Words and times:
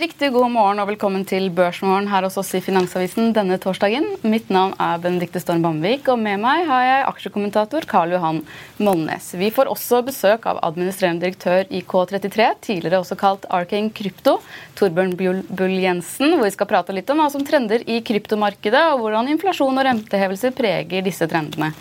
riktig 0.00 0.28
god 0.34 0.50
morgen 0.52 0.80
og 0.82 0.90
velkommen 0.90 1.22
til 1.24 1.46
Børsmorgen 1.56 2.08
her 2.10 2.26
hos 2.26 2.34
oss 2.36 2.50
i 2.58 2.60
Finansavisen 2.60 3.30
denne 3.32 3.56
torsdagen. 3.62 4.04
Mitt 4.28 4.50
navn 4.52 4.74
er 4.82 4.98
Benedikte 5.00 5.40
Storm 5.40 5.62
Bamvik, 5.64 6.10
og 6.12 6.18
med 6.20 6.42
meg 6.42 6.66
har 6.68 6.82
jeg 6.84 7.06
aksjekommentator 7.06 7.86
Karl 7.88 8.12
Johan 8.12 8.42
Molnes. 8.76 9.30
Vi 9.40 9.48
får 9.56 9.70
også 9.72 10.02
besøk 10.04 10.44
av 10.50 10.60
administrerende 10.68 11.24
direktør 11.24 11.72
i 11.72 11.80
K33, 11.80 12.48
tidligere 12.66 13.00
også 13.00 13.16
kalt 13.20 13.46
Arcane 13.48 13.94
Krypto, 13.96 14.36
Torbjørn 14.76 15.16
Bull 15.16 15.78
Jensen, 15.80 16.34
hvor 16.34 16.44
vi 16.44 16.52
skal 16.58 16.68
prate 16.74 16.96
litt 16.96 17.12
om 17.14 17.22
hva 17.22 17.30
som 17.32 17.46
trender 17.46 17.86
i 17.88 18.02
kryptomarkedet, 18.04 18.82
og 18.92 19.00
hvordan 19.00 19.32
inflasjon 19.32 19.80
og 19.80 19.88
rentehevelser 19.88 20.52
preger 20.56 21.08
disse 21.08 21.30
trendene. 21.30 21.72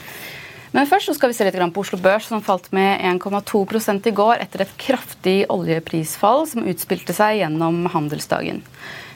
Men 0.76 0.90
først 0.92 1.14
skal 1.16 1.32
vi 1.32 1.36
se 1.38 1.46
litt 1.48 1.56
på 1.56 1.84
Oslo 1.86 1.96
Børs, 2.04 2.26
som 2.28 2.42
falt 2.44 2.66
med 2.76 3.00
1,2 3.00 4.10
i 4.10 4.12
går 4.12 4.42
etter 4.44 4.66
et 4.66 4.74
kraftig 4.76 5.36
oljeprisfall 5.48 6.44
som 6.52 6.68
utspilte 6.68 7.16
seg 7.16 7.38
gjennom 7.40 7.86
handelsdagen. 7.94 8.60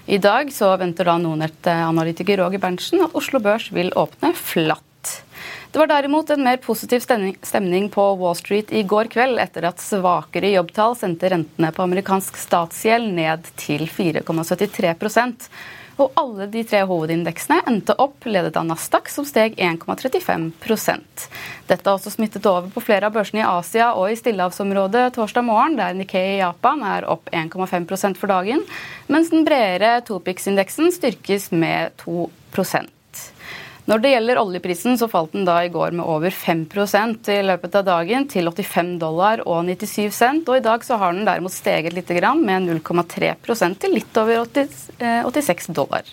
I 0.07 0.21
dag 0.23 0.53
så 0.55 0.71
venter 0.80 1.09
da 1.09 1.17
Nordnett-analytiker 1.19 2.39
Roger 2.39 2.63
Berntsen 2.63 3.03
at 3.03 3.17
Oslo 3.19 3.41
Børs 3.43 3.67
vil 3.75 3.91
åpne 3.91 4.31
flatt. 4.33 4.85
Det 5.71 5.81
var 5.81 5.91
derimot 5.91 6.31
en 6.31 6.47
mer 6.47 6.61
positiv 6.63 7.03
stemning 7.03 7.91
på 7.91 8.07
Wall 8.21 8.39
Street 8.39 8.71
i 8.71 8.85
går 8.87 9.11
kveld 9.11 9.43
etter 9.43 9.67
at 9.67 9.83
svakere 9.83 10.53
jobbtall 10.55 10.95
sendte 10.97 11.30
rentene 11.35 11.73
på 11.75 11.83
amerikansk 11.83 12.39
statsgjeld 12.39 13.11
ned 13.19 13.52
til 13.59 13.83
4,73 13.83 14.95
og 15.99 16.15
alle 16.20 16.48
de 16.52 16.64
tre 16.67 16.82
hovedindeksene 16.87 17.60
endte 17.70 17.95
opp 17.99 18.26
ledet 18.30 18.58
av 18.60 18.67
Nasdaq, 18.70 19.11
som 19.11 19.27
steg 19.27 19.58
1,35 19.60 20.49
Dette 21.70 21.86
har 21.86 21.95
også 21.95 22.14
smittet 22.14 22.45
over 22.49 22.70
på 22.73 22.83
flere 22.83 23.10
av 23.10 23.15
børsene 23.15 23.43
i 23.43 23.48
Asia 23.48 23.92
og 23.93 24.11
i 24.11 24.20
stillehavsområdet 24.20 25.10
torsdag 25.17 25.45
morgen, 25.48 25.77
der 25.80 25.98
Nikkei 25.98 26.26
i 26.36 26.42
Japan 26.42 26.83
er 26.87 27.08
opp 27.10 27.30
1,5% 27.32 28.20
for 28.20 28.32
dagen, 28.32 28.64
mens 29.08 29.33
den 29.33 29.48
bredere 29.48 29.99
Topix-indeksen 30.08 30.93
styrkes 30.95 31.52
med 31.52 31.95
2 32.05 32.30
når 33.89 34.04
det 34.04 34.11
gjelder 34.11 34.38
oljeprisen, 34.38 34.98
så 35.02 35.08
falt 35.10 35.32
den 35.33 35.48
da 35.48 35.55
i 35.66 35.72
går 35.73 35.95
med 35.98 36.05
over 36.05 36.30
5% 36.30 37.32
i 37.33 37.39
løpet 37.42 37.77
av 37.80 37.88
dagen, 37.88 38.27
til 38.30 38.45
85 38.52 38.92
dollar 39.02 39.42
og 39.50 39.64
97 39.66 40.14
cent. 40.14 40.52
Og 40.52 40.60
i 40.60 40.66
dag 40.66 40.86
så 40.86 41.00
har 41.02 41.16
den 41.16 41.26
derimot 41.26 41.55
steget 41.55 41.95
litt 41.98 42.11
med 42.14 42.70
0,3 42.70 43.33
til 43.82 43.98
litt 43.98 44.22
over 44.22 44.45
86 44.45 44.70
eh, 44.99 45.73
dollar. 45.73 46.05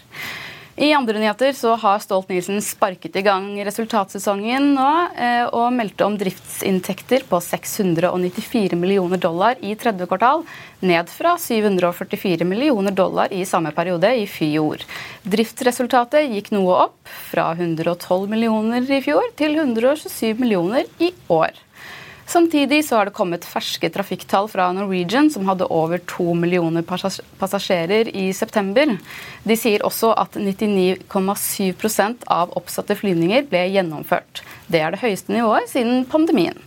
I 0.76 0.92
andre 0.92 1.18
nyheter 1.18 1.52
så 1.56 1.70
har 1.80 2.02
Stolt-Nielsen 2.04 2.58
sparket 2.60 3.14
i 3.16 3.22
gang 3.24 3.46
resultatsesongen 3.64 4.74
nå 4.76 4.88
eh, 5.16 5.46
og 5.48 5.70
meldte 5.72 6.04
om 6.04 6.18
driftsinntekter 6.20 7.24
på 7.30 7.40
694 7.40 8.76
millioner 8.76 9.16
dollar 9.16 9.56
i 9.64 9.72
tredje 9.80 10.04
kvartal, 10.04 10.44
ned 10.84 11.08
fra 11.08 11.38
744 11.40 12.44
millioner 12.44 12.92
dollar 12.92 13.32
i 13.32 13.46
samme 13.48 13.72
periode 13.72 14.10
i 14.20 14.26
fjor. 14.28 14.84
Driftsresultatet 15.24 16.28
gikk 16.36 16.52
noe 16.52 16.82
opp, 16.90 17.00
fra 17.32 17.54
112 17.56 18.28
millioner 18.28 18.84
i 18.84 19.00
fjor 19.00 19.32
til 19.40 19.56
127 19.56 20.36
millioner 20.36 20.84
i 21.00 21.14
år. 21.32 21.56
Samtidig 22.26 22.80
så 22.84 22.98
har 22.98 23.06
det 23.06 23.14
kommet 23.14 23.46
ferske 23.46 23.86
trafikktall 23.94 24.48
fra 24.50 24.66
Norwegian, 24.74 25.30
som 25.30 25.46
hadde 25.46 25.68
over 25.70 26.02
to 26.10 26.32
millioner 26.34 26.82
passasjerer 26.82 28.10
i 28.10 28.32
september. 28.34 28.96
De 29.46 29.56
sier 29.56 29.84
også 29.86 30.10
at 30.18 30.34
99,7% 30.34 32.26
av 32.26 32.56
oppsatte 32.58 32.98
flyvninger 32.98 33.46
ble 33.46 33.62
gjennomført. 33.76 34.42
Det 34.66 34.82
er 34.82 34.96
det 34.96 35.04
høyeste 35.04 35.36
nivået 35.36 35.70
siden 35.70 36.02
pandemien. 36.10 36.65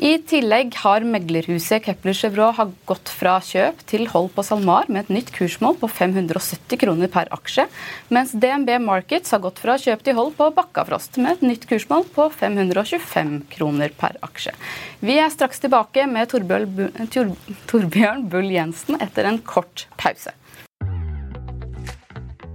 I 0.00 0.16
tillegg 0.30 0.74
har 0.82 1.04
meglerhuset 1.04 1.84
Kepler 1.84 2.16
Chevrolet 2.16 2.72
gått 2.88 3.12
fra 3.12 3.36
kjøp 3.44 3.84
til 3.90 4.06
hold 4.12 4.30
på 4.34 4.44
SalMar 4.46 4.88
med 4.88 5.04
et 5.04 5.12
nytt 5.18 5.32
kursmål 5.36 5.76
på 5.80 5.90
570 5.92 6.80
kroner 6.80 7.10
per 7.12 7.30
aksje, 7.34 7.66
mens 8.08 8.32
DNB 8.32 8.72
Markets 8.84 9.34
har 9.34 9.42
gått 9.44 9.60
fra 9.62 9.76
kjøp 9.80 10.04
til 10.06 10.16
hold 10.18 10.34
på 10.38 10.50
Bakkafrost 10.56 11.20
med 11.20 11.38
et 11.38 11.46
nytt 11.52 11.68
kursmål 11.70 12.08
på 12.14 12.30
525 12.40 13.36
kroner 13.52 13.94
per 14.00 14.18
aksje. 14.26 14.56
Vi 15.04 15.20
er 15.20 15.32
straks 15.32 15.62
tilbake 15.62 16.06
med 16.10 16.32
Torbjørn 16.32 18.28
Bull 18.32 18.52
Jensen 18.54 19.00
etter 19.00 19.28
en 19.28 19.42
kort 19.44 19.86
pause. 20.00 20.34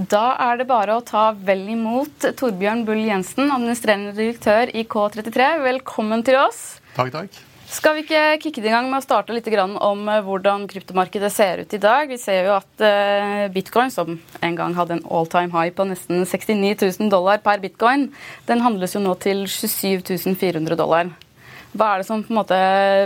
Da 0.00 0.30
er 0.40 0.56
det 0.56 0.64
bare 0.64 0.94
å 0.96 1.02
ta 1.04 1.26
vel 1.36 1.66
imot 1.74 2.24
Torbjørn 2.38 2.86
Bull 2.88 3.02
Jensen, 3.04 3.50
administrerende 3.52 4.14
direktør 4.16 4.70
i 4.72 4.86
K33. 4.88 5.48
Velkommen 5.60 6.24
til 6.24 6.38
oss. 6.40 6.78
Takk, 6.96 7.10
takk. 7.12 7.36
Skal 7.70 7.98
vi 7.98 8.06
ikke 8.06 8.22
kicke 8.40 8.62
det 8.64 8.70
i 8.70 8.72
gang 8.72 8.88
med 8.88 9.02
å 9.02 9.04
starte 9.04 9.36
litt 9.36 9.50
om 9.52 10.08
eh, 10.08 10.22
hvordan 10.24 10.64
kryptomarkedet 10.72 11.30
ser 11.30 11.60
ut 11.60 11.76
i 11.76 11.82
dag? 11.84 12.08
Vi 12.08 12.16
ser 12.18 12.48
jo 12.48 12.56
at 12.56 12.86
eh, 12.86 13.44
bitcoin, 13.52 13.92
som 13.92 14.16
en 14.16 14.56
gang 14.56 14.72
hadde 14.74 14.96
en 14.96 15.04
all 15.04 15.28
time 15.28 15.52
high 15.52 15.76
på 15.76 15.84
nesten 15.84 16.24
69 16.24 16.96
000 16.96 17.12
dollar 17.12 17.44
per 17.44 17.60
bitcoin, 17.60 18.08
den 18.48 18.64
handles 18.64 18.96
jo 18.96 19.04
nå 19.04 19.14
til 19.20 19.44
27 19.44 20.32
400 20.32 20.80
dollar. 20.80 21.12
Hva 21.76 21.92
er 21.92 22.00
det 22.00 22.08
som 22.08 22.24
på 22.24 22.32
en 22.32 22.40
måte 22.40 22.56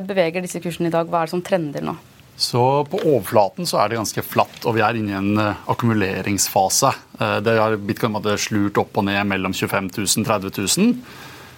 beveger 0.06 0.46
disse 0.46 0.62
kursene 0.62 0.88
i 0.88 0.94
dag? 0.94 1.10
Hva 1.10 1.24
er 1.24 1.26
det 1.26 1.34
som 1.34 1.44
trender 1.44 1.90
nå? 1.90 1.98
Så 2.36 2.84
på 2.90 2.98
overflaten 2.98 3.66
så 3.66 3.78
er 3.78 3.90
det 3.90 4.00
ganske 4.00 4.24
flatt, 4.26 4.64
og 4.66 4.74
vi 4.74 4.82
er 4.82 4.98
inne 4.98 5.12
i 5.12 5.18
en 5.18 5.38
uh, 5.38 5.60
akkumuleringsfase. 5.70 6.90
Uh, 7.20 7.38
det 7.44 7.54
har 7.60 7.76
bitcoin 7.78 8.18
slurt 8.42 8.80
opp 8.82 8.98
og 8.98 9.06
ned 9.06 9.22
mellom 9.30 9.54
25 9.54 9.92
000 9.94 10.26
30 10.26 10.50
000. 10.58 10.96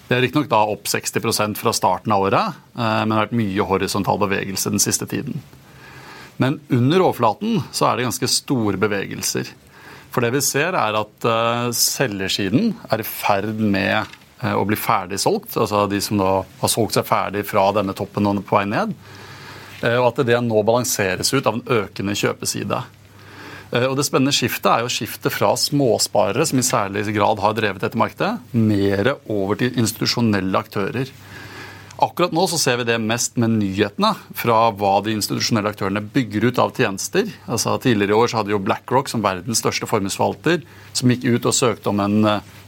Det 0.07 0.15
er 0.15 0.21
riktignok 0.23 0.51
da 0.51 0.61
opp 0.69 0.85
60% 0.87 1.57
fra 1.57 1.73
starten 1.73 2.13
av 2.13 2.27
året, 2.29 2.61
uh, 2.77 3.01
men 3.01 3.09
det 3.09 3.17
har 3.17 3.25
vært 3.25 3.39
mye 3.41 3.67
horisontal 3.71 4.21
bevegelse 4.21 4.73
den 4.75 4.83
siste 4.83 5.09
tiden. 5.09 5.41
Men 6.37 6.59
under 6.69 7.07
overflaten 7.07 7.63
så 7.73 7.89
er 7.89 7.97
det 7.97 8.09
ganske 8.11 8.29
store 8.29 8.77
bevegelser. 8.77 9.49
For 10.13 10.21
det 10.21 10.35
vi 10.35 10.45
ser, 10.45 10.77
er 10.77 10.95
at 10.95 11.25
selgersiden 11.75 12.75
er 12.93 13.01
i 13.01 13.05
ferd 13.05 13.57
med 13.59 14.13
å 14.45 14.61
bli 14.69 14.77
ferdig 14.79 15.17
solgt. 15.21 15.57
Altså 15.57 15.83
de 15.89 15.99
som 16.01 16.21
da 16.21 16.29
har 16.61 16.71
solgt 16.71 16.95
seg 16.95 17.09
ferdig 17.09 17.43
fra 17.49 17.65
denne 17.75 17.93
toppen 17.97 18.29
og 18.29 18.39
på 18.45 18.55
vei 18.55 18.63
ned. 18.69 18.93
Og 19.85 20.07
at 20.07 20.23
det 20.25 20.39
nå 20.41 20.61
balanseres 20.65 21.29
ut 21.35 21.45
av 21.45 21.59
en 21.59 21.67
økende 21.83 22.15
kjøpeside. 22.17 22.79
Og 23.77 23.97
Det 23.99 24.05
spennende 24.07 24.33
skiftet 24.33 24.69
er 24.71 24.83
jo 24.85 24.91
skiftet 24.91 25.33
fra 25.35 25.51
småsparere, 25.59 26.45
som 26.47 26.59
i 26.59 26.65
særlig 26.65 27.03
grad 27.13 27.41
har 27.43 27.55
drevet 27.57 27.83
dette 27.83 27.99
markedet, 27.99 28.37
mer 28.55 29.17
over 29.27 29.59
til 29.59 29.75
institusjonelle 29.77 30.55
aktører. 30.57 31.11
Akkurat 31.97 32.33
nå 32.35 32.43
så 32.45 32.59
ser 32.61 32.77
vi 32.77 32.85
det 32.85 32.99
mest 33.01 33.39
med 33.41 33.55
nyhetene 33.57 34.11
fra 34.37 34.67
hva 34.69 34.99
de 35.01 35.15
institusjonelle 35.17 35.71
aktørene 35.73 36.03
bygger 36.13 36.45
ut 36.45 36.59
av 36.61 36.75
tjenester. 36.77 37.31
Altså 37.49 37.73
Tidligere 37.81 38.13
i 38.13 38.19
år 38.19 38.29
så 38.29 38.39
hadde 38.39 38.53
jo 38.53 38.61
BlackRock 38.61 39.09
som 39.09 39.23
verdens 39.25 39.63
største 39.63 39.89
formuesforvalter, 39.89 40.61
som 40.93 41.09
gikk 41.11 41.25
ut 41.25 41.49
og 41.49 41.57
søkte 41.57 41.89
om 41.89 42.03
en 42.05 42.19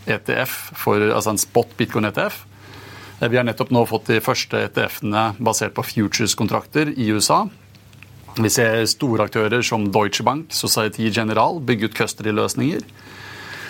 ETF, 0.09 0.25
eh, 0.25 0.41
e 0.41 0.79
for, 0.81 1.05
altså 1.13 1.35
en 1.35 1.41
spot 1.45 1.77
bitcoin-ETF. 1.77 2.41
Eh, 3.19 3.29
vi 3.29 3.37
har 3.37 3.43
nettopp 3.47 3.71
nå 3.75 3.83
fått 3.89 4.09
de 4.11 4.19
første 4.23 4.63
ETF-ene 4.69 5.33
basert 5.43 5.75
på 5.75 5.85
futures-kontrakter 5.85 6.93
i 6.95 7.09
USA. 7.11 7.45
Vi 8.39 8.51
ser 8.53 8.85
store 8.87 9.25
aktører 9.27 9.63
som 9.65 9.89
Deutsche 9.91 10.23
Bank, 10.23 10.53
Society 10.55 11.09
General 11.11 11.59
bygge 11.59 11.89
ut 11.89 11.97
custody-løsninger. 11.97 12.85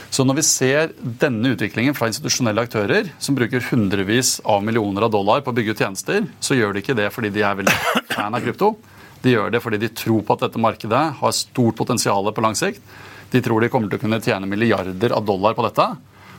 Så 0.10 0.26
når 0.26 0.40
vi 0.40 0.46
ser 0.46 0.94
denne 1.22 1.54
utviklingen 1.54 1.94
fra 1.98 2.10
institusjonelle 2.10 2.64
aktører 2.66 3.12
som 3.22 3.38
bruker 3.38 3.62
hundrevis 3.70 4.40
av 4.42 4.64
millioner 4.66 5.06
av 5.06 5.14
dollar 5.14 5.44
på 5.46 5.54
å 5.54 5.58
bygge 5.58 5.76
ut 5.76 5.84
tjenester, 5.84 6.26
så 6.42 6.58
gjør 6.58 6.74
de 6.74 6.82
ikke 6.82 6.98
det 6.98 7.12
fordi 7.14 7.30
de 7.34 7.46
er 7.46 7.60
veldig 7.60 7.76
fan 8.16 8.34
av 8.34 8.42
krypto. 8.46 8.74
De 9.22 9.36
gjør 9.36 9.54
det 9.54 9.62
fordi 9.62 9.82
de 9.82 9.92
tror 9.94 10.24
på 10.26 10.36
at 10.36 10.48
dette 10.48 10.62
markedet 10.62 11.04
har 11.22 11.38
stort 11.38 11.78
potensial 11.78 12.30
på 12.34 12.46
lang 12.46 12.58
sikt. 12.58 12.82
De 13.30 13.42
tror 13.46 13.62
de 13.62 13.70
kommer 13.70 13.90
til 13.90 14.00
å 14.00 14.02
kunne 14.02 14.22
tjene 14.26 14.50
milliarder 14.50 15.14
av 15.14 15.26
dollar 15.30 15.54
på 15.58 15.66
dette. 15.68 15.86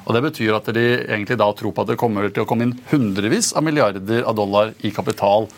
Og 0.07 0.17
Det 0.17 0.25
betyr 0.25 0.57
at 0.57 0.71
de 0.75 0.87
egentlig 1.05 1.39
da 1.41 1.51
tror 1.57 1.75
på 1.75 1.85
at 1.85 1.93
det 1.93 1.99
kommer 2.01 2.29
til 2.31 2.45
å 2.45 2.49
komme 2.49 2.67
inn 2.67 2.77
hundrevis 2.91 3.53
av 3.57 3.67
milliarder 3.67 4.25
av 4.25 4.37
dollar 4.39 4.75
i 4.81 4.93
kapital 4.95 5.49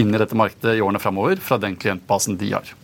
inn 0.00 0.12
i 0.12 0.20
dette 0.20 0.38
markedet 0.38 0.76
i 0.78 0.84
årene 0.84 1.02
framover 1.02 1.40
fra 1.42 1.60
den 1.62 1.78
klientbasen 1.80 2.38
de 2.40 2.52
har. 2.54 2.74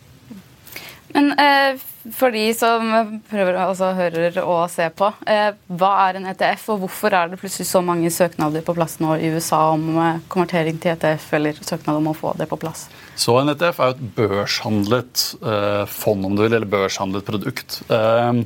Men 1.14 1.32
eh, 1.40 1.78
for 2.14 2.32
de 2.32 2.44
som 2.56 3.20
prøver, 3.28 3.56
altså, 3.60 3.90
hører 3.96 4.38
og 4.42 4.68
ser 4.72 4.92
på, 4.96 5.08
eh, 5.28 5.50
hva 5.80 5.90
er 6.06 6.18
en 6.18 6.28
ETF, 6.30 6.68
og 6.74 6.82
hvorfor 6.84 7.16
er 7.16 7.32
det 7.32 7.40
plutselig 7.40 7.68
så 7.70 7.82
mange 7.84 8.10
søknader 8.12 8.64
på 8.64 8.74
plass 8.76 8.98
nå 9.02 9.16
i 9.16 9.30
USA 9.34 9.60
om 9.74 9.88
eh, 9.96 10.20
konvertering 10.32 10.78
til 10.80 10.94
ETF, 10.94 11.26
eller 11.38 11.60
søknad 11.60 12.00
om 12.00 12.10
å 12.12 12.16
få 12.16 12.34
det 12.38 12.48
på 12.50 12.60
plass? 12.60 12.86
Så 13.18 13.38
En 13.40 13.50
ETF 13.52 13.80
er 13.80 13.90
jo 13.90 13.96
et 13.96 14.14
børshandlet 14.20 15.24
eh, 15.42 15.84
fond, 15.90 16.28
om 16.28 16.36
du 16.36 16.44
vil, 16.44 16.54
eller 16.54 16.70
børshandlet 16.70 17.26
produkt. 17.26 17.80
Eh, 17.88 18.44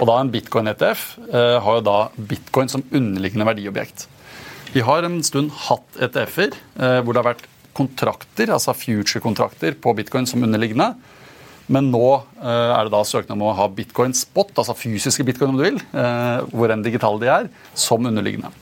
og 0.00 0.06
da 0.10 0.18
En 0.20 0.32
bitcoin-ETF 0.32 1.02
eh, 1.30 1.56
har 1.62 1.78
jo 1.78 1.86
da 1.86 1.98
bitcoin 2.16 2.70
som 2.72 2.84
underliggende 2.90 3.46
verdiobjekt. 3.46 4.08
Vi 4.74 4.82
har 4.82 5.06
en 5.06 5.20
stund 5.22 5.52
hatt 5.68 6.00
ETF-er 6.02 6.56
hvor 7.04 7.14
det 7.14 7.20
har 7.20 7.28
vært 7.28 7.44
kontrakter, 7.74 8.50
altså 8.54 8.74
future-kontrakter 8.74 9.76
på 9.78 9.92
bitcoin 9.98 10.26
som 10.26 10.42
underliggende. 10.42 10.94
Men 11.72 11.88
nå 11.92 12.04
eh, 12.12 12.72
er 12.74 12.84
det 12.84 12.92
da 12.92 13.00
søknad 13.08 13.38
om 13.38 13.46
å 13.48 13.54
ha 13.56 13.68
bitcoin 13.72 14.12
spot, 14.16 14.52
altså 14.60 14.76
fysiske 14.76 15.24
bitcoin 15.24 15.54
om 15.54 15.60
du 15.60 15.64
vil, 15.64 15.80
eh, 15.96 16.42
hvor 16.52 16.72
enn 16.72 16.84
digitale 16.84 17.22
de 17.22 17.30
er, 17.32 17.48
som 17.78 18.04
underliggende. 18.04 18.52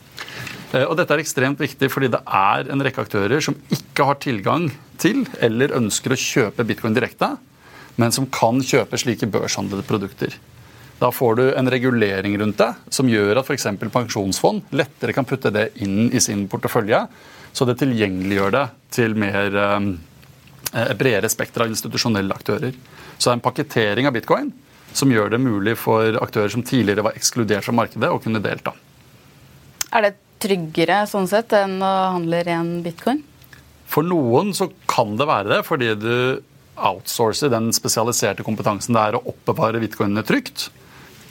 Eh, 0.73 0.85
og 0.87 0.95
Dette 0.99 1.17
er 1.17 1.25
ekstremt 1.25 1.61
viktig 1.63 1.91
fordi 1.93 2.13
det 2.13 2.23
er 2.23 2.71
en 2.71 2.85
rekke 2.85 3.03
aktører 3.03 3.43
som 3.45 3.59
ikke 3.75 4.07
har 4.07 4.21
tilgang 4.23 4.71
til 5.03 5.25
eller 5.43 5.75
ønsker 5.81 6.15
å 6.15 6.21
kjøpe 6.21 6.67
bitcoin 6.69 6.95
direkte, 6.97 7.35
men 7.99 8.15
som 8.15 8.29
kan 8.33 8.63
kjøpe 8.65 9.01
slike 9.01 9.29
børshandlede 9.35 9.85
produkter. 9.89 10.39
Da 11.03 11.11
får 11.11 11.35
du 11.35 11.55
en 11.55 11.71
regulering 11.71 12.39
rundt 12.39 12.61
det 12.61 12.71
som 12.95 13.09
gjør 13.11 13.41
at 13.41 13.49
f.eks. 13.51 13.67
pensjonsfond 13.91 14.69
lettere 14.71 15.15
kan 15.17 15.27
putte 15.27 15.51
det 15.51 15.73
inn 15.83 16.13
i 16.15 16.21
sin 16.23 16.45
portefølje, 16.51 17.01
så 17.53 17.67
det 17.67 17.81
tilgjengeliggjør 17.81 18.53
det 18.55 18.67
til 18.95 19.17
mer 19.19 19.57
et 19.59 19.89
eh, 20.79 20.93
bredere 21.01 21.31
spekter 21.33 21.65
av 21.65 21.73
institusjonelle 21.73 22.37
aktører. 22.37 22.77
Så 23.17 23.25
det 23.25 23.33
er 23.33 23.39
en 23.41 23.43
pakketering 23.43 24.07
av 24.07 24.15
bitcoin 24.15 24.53
som 24.95 25.11
gjør 25.11 25.33
det 25.33 25.41
mulig 25.43 25.75
for 25.81 26.21
aktører 26.23 26.53
som 26.55 26.63
tidligere 26.63 27.03
var 27.09 27.19
ekskludert 27.19 27.67
fra 27.67 27.75
markedet, 27.75 28.11
å 28.13 28.21
kunne 28.23 28.43
delta. 28.45 28.75
Er 29.91 30.07
det 30.07 30.13
tryggere 30.43 31.01
sånn 31.11 31.27
sett 31.31 31.51
enn 31.57 31.81
å 31.83 31.91
handle 32.15 32.45
ren 32.47 32.71
bitcoin? 32.85 33.25
For 33.91 34.07
noen 34.07 34.55
så 34.55 34.69
kan 34.87 35.17
det 35.19 35.27
være 35.27 35.51
det, 35.57 35.59
fordi 35.67 35.91
du 35.99 36.15
outsourcer 36.79 37.51
den 37.53 37.73
spesialiserte 37.75 38.47
kompetansen 38.47 38.95
det 38.95 39.03
er 39.03 39.19
å 39.19 39.25
oppbevare 39.35 39.83
bitcoinene 39.83 40.23
trygt 40.27 40.69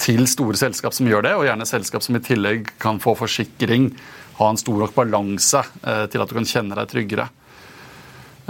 til 0.02 0.26
store 0.30 0.58
selskap 0.58 0.96
som 0.96 1.10
gjør 1.10 1.26
det, 1.28 1.36
og 1.38 1.46
gjerne 1.46 1.68
selskap 1.70 2.04
som 2.06 2.18
i 2.18 2.24
tillegg 2.26 2.74
kan 2.82 3.00
få 3.02 3.14
forsikring, 3.20 3.92
ha 4.40 4.50
en 4.50 4.60
stor 4.60 4.80
nok 4.82 4.96
balanse 4.96 5.62
eh, 5.62 6.08
til 6.10 6.24
at 6.24 6.32
du 6.32 6.38
kan 6.40 6.48
kjenne 6.50 6.78
deg 6.78 6.90
tryggere. 6.90 7.28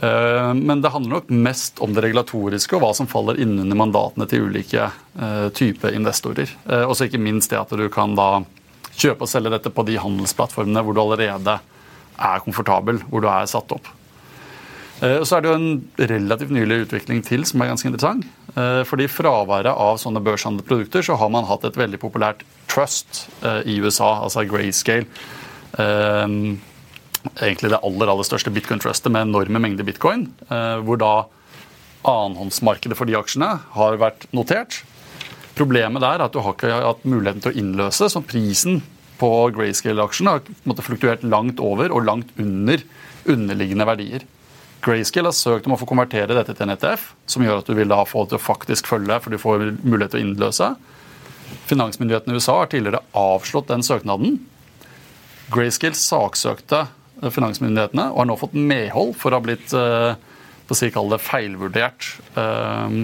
Eh, 0.02 0.52
men 0.56 0.84
det 0.84 0.94
handler 0.94 1.18
nok 1.18 1.34
mest 1.36 1.82
om 1.84 1.92
det 1.96 2.06
regulatoriske 2.06 2.78
og 2.78 2.86
hva 2.86 2.94
som 2.96 3.10
faller 3.12 3.42
innunder 3.44 3.80
mandatene 3.80 4.28
til 4.32 4.48
ulike 4.48 4.88
eh, 4.88 5.48
typer 5.58 5.98
investorer. 5.98 6.56
Og 6.86 6.96
så 6.96 7.10
ikke 7.10 7.22
minst 7.22 7.52
det 7.52 7.60
at 7.60 7.76
du 7.76 7.88
kan 7.92 8.16
da 8.16 8.46
kjøpe 8.92 9.26
og 9.26 9.32
selge 9.32 9.52
dette 9.52 9.72
på 9.74 9.86
de 9.88 10.00
handelsplattformene 10.00 10.84
hvor 10.86 10.96
du 10.96 11.04
allerede 11.04 11.58
er 12.22 12.46
komfortabel, 12.46 13.02
hvor 13.10 13.24
du 13.24 13.28
er 13.32 13.50
satt 13.50 13.74
opp. 13.76 13.90
Og 15.02 15.24
så 15.26 15.38
er 15.38 15.42
det 15.42 15.50
jo 15.50 15.58
en 15.58 15.72
relativt 15.98 16.52
nylig 16.54 16.84
utvikling 16.84 17.24
til 17.26 17.42
som 17.50 17.64
er 17.64 17.72
ganske 17.72 17.90
interessant. 17.90 18.28
Fordi 18.86 19.08
fraværet 19.10 19.72
av 19.72 19.98
sånne 19.98 20.22
børshandelprodukter 20.22 21.02
så 21.08 21.16
har 21.18 21.32
man 21.34 21.48
hatt 21.50 21.66
et 21.66 21.80
veldig 21.80 21.98
populært 22.04 22.44
trust 22.70 23.24
i 23.66 23.80
USA, 23.82 24.12
altså 24.22 24.46
grayscale 24.46 25.08
egentlig 27.42 27.72
det 27.72 27.82
aller, 27.82 28.10
aller 28.10 28.28
største 28.28 28.54
bitcoin-trustet 28.54 29.12
med 29.14 29.28
enorme 29.30 29.62
mengder 29.62 29.88
bitcoin. 29.88 30.28
Eh, 30.50 30.80
hvor 30.86 31.00
da 31.02 31.14
annenhåndsmarkedet 32.08 32.98
for 32.98 33.10
de 33.10 33.18
aksjene 33.20 33.52
har 33.76 34.00
vært 34.02 34.26
notert. 34.34 34.82
Problemet 35.58 36.02
der 36.02 36.18
er 36.18 36.26
at 36.26 36.34
du 36.34 36.42
har 36.42 36.56
ikke 36.56 36.74
hatt 36.74 37.06
muligheten 37.06 37.44
til 37.44 37.54
å 37.54 37.62
innløse, 37.62 38.10
så 38.10 38.24
prisen 38.26 38.82
på 39.22 39.30
Grayscale-aksjene 39.54 40.34
har 40.34 40.82
fluktuert 40.82 41.26
langt 41.28 41.62
over 41.62 41.94
og 41.94 42.08
langt 42.08 42.32
under 42.42 42.82
underliggende 43.30 43.86
verdier. 43.86 44.26
Grayscale 44.82 45.30
har 45.30 45.38
søkt 45.38 45.68
om 45.70 45.76
å 45.76 45.80
få 45.80 45.86
konvertere 45.90 46.34
dette 46.34 46.56
til 46.58 46.66
en 46.66 46.74
ETF, 46.74 47.12
som 47.30 47.44
gjør 47.46 47.62
at 47.62 47.68
du 47.70 47.76
vil 47.78 47.92
da 47.92 48.02
få 48.08 48.24
det 48.26 48.34
til 48.34 48.40
å 48.40 48.46
faktisk 48.48 48.90
følge, 48.90 49.20
for 49.22 49.34
du 49.34 49.42
får 49.42 49.68
mulighet 49.84 50.16
til 50.16 50.22
å 50.22 50.26
innløse. 50.26 50.72
Finansmyndighetene 51.70 52.34
i 52.34 52.40
USA 52.40 52.56
har 52.64 52.72
tidligere 52.72 53.04
avslått 53.18 53.70
den 53.70 53.86
søknaden. 53.86 54.40
Grayscale 55.54 56.00
saksøkte 56.00 56.88
finansmyndighetene, 57.30 58.08
og 58.10 58.24
har 58.24 58.30
nå 58.32 58.38
fått 58.40 58.56
medhold 58.58 59.14
for 59.20 59.30
å 59.30 59.38
ha 59.38 59.46
blitt 59.46 59.74
eh, 59.78 60.14
på 60.66 60.78
si, 60.78 60.90
kall 60.94 61.12
det 61.12 61.22
feilvurdert 61.22 62.08
eh, 62.40 62.96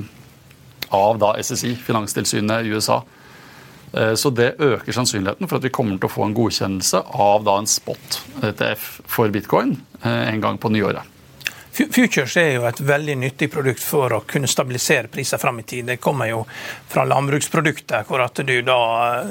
av 0.98 1.20
da 1.22 1.34
SSI, 1.38 1.75
Finanstilsynet 1.86 2.66
i 2.66 2.72
USA. 2.74 3.04
Eh, 3.92 4.16
så 4.18 4.32
det 4.34 4.56
øker 4.63 4.96
sannsynligheten 4.96 5.46
for 5.46 5.60
at 5.60 5.68
vi 5.68 5.74
kommer 5.75 6.00
til 6.00 6.10
å 6.10 6.16
få 6.16 6.25
en 6.25 6.38
godkjennelse 6.40 7.04
av 7.28 7.46
da 7.46 7.60
en 7.62 7.70
spot-ETF 7.70 8.90
for 9.06 9.36
bitcoin 9.36 9.78
en 10.02 10.42
gang 10.42 10.58
på 10.62 10.72
nyåret. 10.74 11.17
Futures 11.78 12.38
er 12.38 12.56
jo 12.56 12.64
et 12.66 12.80
veldig 12.82 13.16
nyttig 13.22 13.52
produkt 13.54 13.84
for 13.86 14.14
å 14.16 14.24
kunne 14.26 14.50
stabilisere 14.50 15.12
priser 15.14 15.38
fram 15.38 15.60
i 15.62 15.64
tid. 15.68 15.86
Det 15.86 15.98
kommer 16.02 16.26
jo 16.32 16.40
fra 16.90 17.04
landbruksprodukter, 17.06 18.04
hvor 18.08 18.24
at 18.26 18.42
du 18.48 18.62
da 18.66 18.78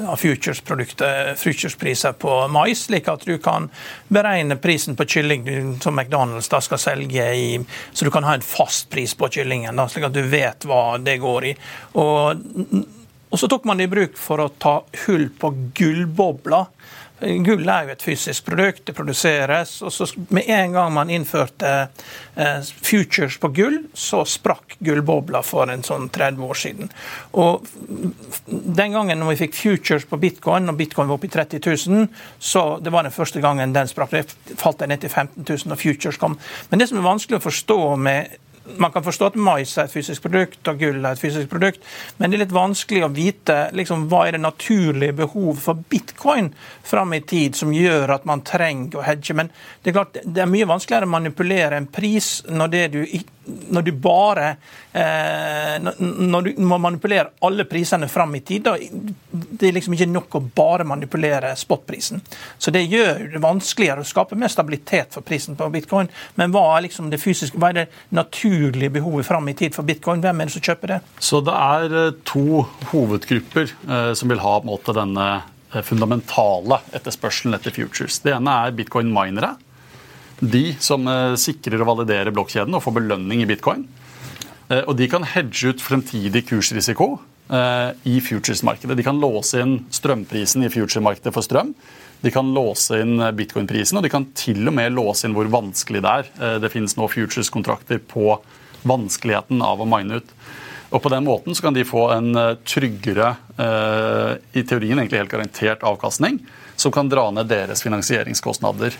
har 0.07 0.21
futurespriser 0.21 2.15
på 2.21 2.47
mais, 2.53 2.85
slik 2.87 3.09
at 3.11 3.25
du 3.27 3.35
kan 3.43 3.67
beregne 4.07 4.55
prisen 4.63 4.95
på 4.95 5.03
kylling 5.17 5.43
som 5.83 5.99
McDonald's 5.99 6.47
da 6.51 6.61
skal 6.63 6.79
selge 6.79 7.25
i, 7.35 7.59
så 7.91 8.05
du 8.07 8.11
kan 8.15 8.23
ha 8.23 8.37
en 8.37 8.45
fast 8.45 8.89
pris 8.93 9.15
på 9.17 9.27
kyllingen, 9.39 9.75
da, 9.75 9.89
slik 9.91 10.07
at 10.07 10.15
du 10.15 10.23
vet 10.31 10.65
hva 10.69 10.97
det 11.03 11.17
går 11.23 11.51
i. 11.51 11.53
Og, 11.99 12.23
og 13.27 13.37
så 13.41 13.51
tok 13.51 13.67
man 13.67 13.77
det 13.81 13.89
i 13.89 13.91
bruk 13.91 14.15
for 14.19 14.39
å 14.39 14.53
ta 14.55 14.79
hull 15.03 15.27
på 15.35 15.51
gullbobler 15.75 16.65
Gull 17.19 17.65
er 17.65 17.87
jo 17.87 17.93
et 17.95 18.03
fysisk 18.05 18.45
produkt, 18.45 18.83
det 18.85 18.93
produseres. 18.93 19.81
og 19.81 19.91
så 19.93 20.05
Med 20.29 20.43
en 20.47 20.71
gang 20.71 20.93
man 20.93 21.09
innførte 21.09 21.89
eh, 22.35 22.61
futures 22.61 23.37
på 23.41 23.49
gull, 23.49 23.79
så 23.93 24.21
sprakk 24.25 24.77
gullbobla 24.79 25.41
for 25.41 25.71
en 25.73 25.81
sånn 25.83 26.09
30 26.13 26.43
år 26.45 26.53
siden. 26.53 26.91
Og 27.33 27.65
Den 28.45 28.93
gangen 28.93 29.19
når 29.19 29.33
vi 29.33 29.39
fikk 29.45 29.57
futures 29.57 30.05
på 30.05 30.19
bitcoin, 30.21 30.69
og 30.69 30.77
bitcoin 30.77 31.07
var 31.07 31.17
oppe 31.17 31.27
i 31.27 31.33
30 31.33 31.61
000, 31.89 32.07
så 32.39 32.77
det 32.81 32.93
var 32.93 33.03
den 33.03 33.15
første 33.15 33.41
gangen 33.41 33.73
den 33.73 33.89
sprakk. 33.89 34.13
Det 34.13 34.57
falt 34.61 34.85
ned 34.85 35.01
til 35.01 35.09
15 35.09 35.41
000 35.41 35.73
og 35.73 35.81
futures 35.81 36.21
kom. 36.21 36.37
Men 36.69 36.79
det 36.79 36.89
som 36.89 37.01
er 37.01 37.09
vanskelig 37.09 37.41
å 37.41 37.47
forstå 37.49 37.81
med 37.97 38.37
man 38.77 38.91
kan 38.91 39.03
forstå 39.03 39.31
at 39.31 39.39
mais 39.39 39.77
er 39.77 39.87
et 39.87 39.93
fysisk 39.93 40.25
produkt 40.25 40.67
og 40.67 40.81
gull 40.81 40.99
er 40.99 41.15
et 41.15 41.21
fysisk 41.21 41.49
produkt, 41.51 41.83
men 42.17 42.31
det 42.31 42.37
er 42.37 42.43
litt 42.45 42.55
vanskelig 42.55 43.05
å 43.05 43.11
vite 43.13 43.57
liksom, 43.77 44.07
hva 44.11 44.25
er 44.27 44.37
det 44.37 44.43
naturlige 44.43 45.15
behovet 45.21 45.63
for 45.63 45.85
bitcoin 45.89 46.51
fram 46.87 47.15
i 47.15 47.23
tid 47.27 47.55
som 47.55 47.73
gjør 47.73 48.17
at 48.17 48.27
man 48.29 48.43
trenger 48.47 48.99
å 48.99 49.07
hedge. 49.07 49.35
Men 49.37 49.51
det 49.81 49.91
er 49.91 49.97
klart, 49.99 50.19
det 50.23 50.43
er 50.43 50.51
mye 50.51 50.69
vanskeligere 50.69 51.07
å 51.07 51.15
manipulere 51.15 51.79
en 51.79 51.89
pris 51.91 52.41
når 52.47 52.75
det 52.75 52.85
du 52.95 53.01
når 53.47 53.81
du 53.81 53.91
bare 53.91 54.47
eh, 54.91 55.77
når 55.79 56.41
du 56.41 56.61
må 56.67 56.77
manipulere 56.83 57.31
alle 57.47 57.63
prisene 57.69 58.09
fram 58.11 58.35
i 58.35 58.41
tid, 58.43 58.65
da, 58.65 58.75
det 59.31 59.69
er 59.69 59.75
liksom 59.77 59.95
ikke 59.95 60.09
nok 60.11 60.35
å 60.35 60.41
bare 60.57 60.87
manipulere 60.87 61.53
spotprisen. 61.55 62.19
Så 62.57 62.73
det 62.75 62.83
gjør 62.91 63.23
det 63.33 63.43
vanskeligere 63.43 64.03
å 64.03 64.07
skape 64.07 64.35
mer 64.39 64.51
stabilitet 64.51 65.15
for 65.15 65.25
prisen 65.27 65.55
på 65.55 65.69
bitcoin. 65.73 66.11
Men 66.35 66.51
hva 66.51 66.65
er 66.75 66.87
liksom 66.87 67.07
det 67.13 67.21
fysiske, 67.23 67.59
hva 67.59 67.71
er 67.71 67.79
det 67.79 67.87
naturlige 68.09 68.56
behovet 68.89 69.25
fram 69.25 69.49
i 69.49 69.53
tid 69.53 69.75
for 69.75 69.87
bitcoin? 69.87 70.21
Hvem 70.21 70.41
er 70.41 70.49
det 70.49 70.55
som 70.55 70.63
kjøper 70.63 70.93
det? 70.93 70.97
Så 71.19 71.41
det 71.45 71.53
er 71.53 71.95
eh, 71.99 72.17
to 72.27 72.63
hovedgrupper 72.91 73.69
eh, 73.69 74.11
som 74.17 74.31
vil 74.31 74.41
ha 74.43 74.57
måte 74.65 74.95
denne 74.97 75.27
eh, 75.73 75.83
fundamentale 75.85 76.81
etterspørselen 76.97 77.57
etter 77.57 77.75
futures. 77.75 78.19
Det 78.23 78.33
ene 78.35 78.57
er 78.65 78.75
bitcoin-minere 78.77 79.55
de 80.37 80.75
som 80.77 81.07
sikrer 81.41 81.81
og 81.81 81.87
validerer 81.95 82.29
blokkjeden 82.29 82.75
og 82.77 82.83
får 82.85 82.93
belønning 82.99 83.39
i 83.41 83.47
bitcoin. 83.49 83.87
Og 84.83 84.91
de 84.99 85.07
kan 85.09 85.23
hedge 85.25 85.71
ut 85.71 85.81
fremtidig 85.81 86.43
kursrisiko 86.45 87.07
i 88.05 88.19
futures-markedet. 88.21 88.99
De 88.99 89.05
kan 89.07 89.17
låse 89.17 89.57
inn 89.63 89.79
strømprisen 89.89 90.67
i 90.67 90.69
future-markedet 90.69 91.33
for 91.33 91.41
strøm. 91.41 91.71
De 92.21 92.31
kan 92.33 92.53
låse 92.53 93.01
inn 93.01 93.21
bitcoin-prisen, 93.37 93.99
og 93.99 94.05
de 94.05 94.11
kan 94.11 94.25
til 94.37 94.65
og 94.67 94.73
med 94.77 94.95
låse 94.95 95.27
inn 95.27 95.35
hvor 95.37 95.49
vanskelig 95.53 96.01
det 96.05 96.13
er. 96.21 96.31
Det 96.63 96.71
finnes 96.73 96.97
nå 96.97 97.09
futures-kontrakter 97.11 98.01
på 98.09 98.39
vanskeligheten 98.87 99.61
av 99.61 99.83
å 99.83 99.89
mine 99.89 100.21
ut. 100.21 100.33
Og 100.89 101.03
På 101.03 101.11
den 101.11 101.25
måten 101.27 101.55
så 101.55 101.67
kan 101.67 101.75
de 101.75 101.83
få 101.85 102.07
en 102.15 102.31
tryggere, 102.63 103.35
i 104.53 104.63
teorien 104.63 104.97
egentlig 104.97 105.19
helt 105.19 105.33
garantert 105.33 105.83
avkastning, 105.85 106.39
som 106.79 106.93
kan 106.95 107.09
dra 107.11 107.27
ned 107.35 107.49
deres 107.51 107.83
finansieringskostnader. 107.83 108.95